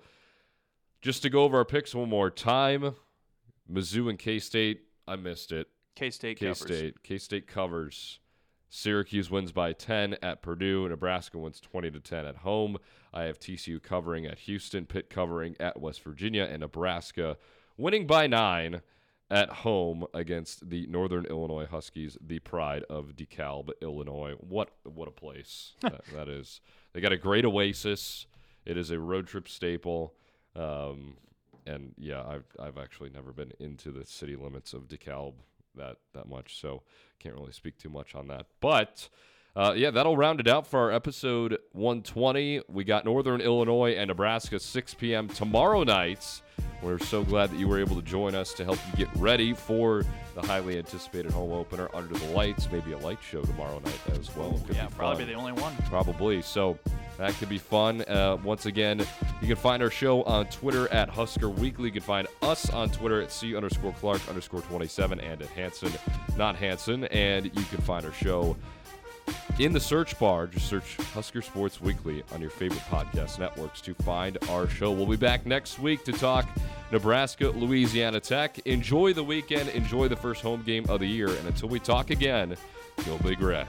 just 1.02 1.20
to 1.24 1.28
go 1.28 1.44
over 1.44 1.58
our 1.58 1.66
picks 1.66 1.94
one 1.94 2.08
more 2.08 2.30
time, 2.30 2.94
Mizzou 3.70 4.08
and 4.08 4.18
K 4.18 4.38
State. 4.38 4.80
I 5.06 5.16
missed 5.16 5.52
it. 5.52 5.68
K 5.96 6.10
State 6.10 6.38
K 6.38 6.52
State 6.54 7.02
K 7.02 7.18
State 7.18 7.46
covers. 7.48 8.20
Syracuse 8.68 9.30
wins 9.30 9.52
by 9.52 9.72
10 9.72 10.16
at 10.22 10.42
Purdue. 10.42 10.88
Nebraska 10.88 11.38
wins 11.38 11.60
20 11.60 11.92
to 11.92 12.00
10 12.00 12.26
at 12.26 12.36
home. 12.38 12.76
I 13.14 13.22
have 13.22 13.38
TCU 13.38 13.82
covering 13.82 14.26
at 14.26 14.40
Houston, 14.40 14.86
Pitt 14.86 15.08
covering 15.08 15.56
at 15.58 15.80
West 15.80 16.02
Virginia, 16.02 16.46
and 16.50 16.60
Nebraska 16.60 17.38
winning 17.78 18.06
by 18.06 18.26
9 18.26 18.82
at 19.30 19.48
home 19.48 20.04
against 20.12 20.68
the 20.68 20.86
Northern 20.88 21.24
Illinois 21.26 21.66
Huskies, 21.66 22.18
the 22.20 22.38
pride 22.40 22.84
of 22.90 23.14
DeKalb, 23.16 23.70
Illinois. 23.80 24.34
What 24.38 24.72
what 24.84 25.08
a 25.08 25.12
place 25.12 25.72
that, 25.80 26.04
that 26.14 26.28
is. 26.28 26.60
They 26.92 27.00
got 27.00 27.12
a 27.12 27.16
great 27.16 27.44
oasis. 27.44 28.26
It 28.64 28.76
is 28.76 28.90
a 28.90 28.98
road 28.98 29.26
trip 29.28 29.48
staple. 29.48 30.14
Um, 30.54 31.16
and 31.66 31.94
yeah, 31.96 32.22
I've 32.22 32.46
I've 32.60 32.78
actually 32.78 33.10
never 33.10 33.32
been 33.32 33.52
into 33.58 33.90
the 33.90 34.04
city 34.04 34.36
limits 34.36 34.74
of 34.74 34.88
DeKalb 34.88 35.34
that 35.76 35.96
that 36.14 36.28
much, 36.28 36.60
so 36.60 36.82
can't 37.18 37.34
really 37.34 37.52
speak 37.52 37.78
too 37.78 37.88
much 37.88 38.14
on 38.14 38.28
that. 38.28 38.46
But 38.60 39.08
uh, 39.56 39.72
yeah, 39.74 39.90
that'll 39.90 40.16
round 40.16 40.38
it 40.38 40.46
out 40.48 40.66
for 40.66 40.78
our 40.80 40.92
episode 40.92 41.58
120. 41.72 42.60
We 42.68 42.84
got 42.84 43.04
Northern 43.06 43.40
Illinois 43.40 43.94
and 43.96 44.08
Nebraska 44.08 44.60
6 44.60 44.94
p.m. 44.94 45.28
tomorrow 45.28 45.82
night. 45.82 46.42
We're 46.82 46.98
so 46.98 47.24
glad 47.24 47.50
that 47.50 47.58
you 47.58 47.66
were 47.66 47.80
able 47.80 47.96
to 47.96 48.02
join 48.02 48.34
us 48.34 48.52
to 48.54 48.64
help 48.64 48.78
you 48.90 49.04
get 49.06 49.14
ready 49.16 49.54
for 49.54 50.04
the 50.34 50.42
highly 50.42 50.76
anticipated 50.76 51.32
home 51.32 51.52
opener 51.52 51.88
under 51.94 52.14
the 52.14 52.26
lights. 52.28 52.68
Maybe 52.70 52.92
a 52.92 52.98
light 52.98 53.18
show 53.26 53.40
tomorrow 53.42 53.78
night 53.80 54.00
as 54.20 54.34
well. 54.36 54.60
Could 54.66 54.76
Yeah, 54.76 54.86
be 54.88 54.94
probably 54.94 55.16
fun. 55.16 55.26
be 55.26 55.32
the 55.32 55.38
only 55.38 55.52
one. 55.52 55.74
Probably. 55.88 56.42
So 56.42 56.78
that 57.16 57.32
could 57.34 57.48
be 57.48 57.56
fun. 57.56 58.02
Uh, 58.02 58.36
once 58.44 58.66
again, 58.66 58.98
you 59.40 59.46
can 59.48 59.56
find 59.56 59.82
our 59.82 59.88
show 59.90 60.22
on 60.24 60.46
Twitter 60.46 60.86
at 60.92 61.08
Husker 61.08 61.48
Weekly. 61.48 61.86
You 61.86 61.92
can 61.92 62.02
find 62.02 62.28
us 62.42 62.68
on 62.68 62.90
Twitter 62.90 63.22
at 63.22 63.32
C 63.32 63.56
underscore 63.56 63.94
Clark 63.94 64.20
underscore 64.28 64.60
27 64.60 65.18
and 65.18 65.40
at 65.40 65.48
Hansen, 65.48 65.92
not 66.36 66.56
Hanson. 66.56 67.04
And 67.04 67.46
you 67.46 67.64
can 67.64 67.80
find 67.80 68.04
our 68.04 68.12
show 68.12 68.54
in 69.58 69.72
the 69.72 69.80
search 69.80 70.18
bar. 70.18 70.46
Just 70.46 70.68
search 70.68 70.96
Husker 71.14 71.42
Sports 71.42 71.80
Weekly 71.80 72.22
on 72.32 72.40
your 72.40 72.50
favorite 72.50 72.82
podcast 72.90 73.38
networks 73.38 73.80
to 73.82 73.94
find 73.94 74.38
our 74.50 74.68
show. 74.68 74.90
We'll 74.92 75.06
be 75.06 75.16
back 75.16 75.46
next 75.46 75.78
week 75.78 76.04
to 76.04 76.12
talk 76.12 76.48
Nebraska, 76.92 77.48
Louisiana 77.48 78.20
Tech. 78.20 78.58
Enjoy 78.66 79.12
the 79.12 79.24
weekend. 79.24 79.68
Enjoy 79.70 80.08
the 80.08 80.16
first 80.16 80.42
home 80.42 80.62
game 80.62 80.84
of 80.88 81.00
the 81.00 81.06
year. 81.06 81.28
And 81.28 81.46
until 81.46 81.68
we 81.68 81.80
talk 81.80 82.10
again, 82.10 82.56
go 83.04 83.18
Big 83.18 83.40
Red. 83.40 83.66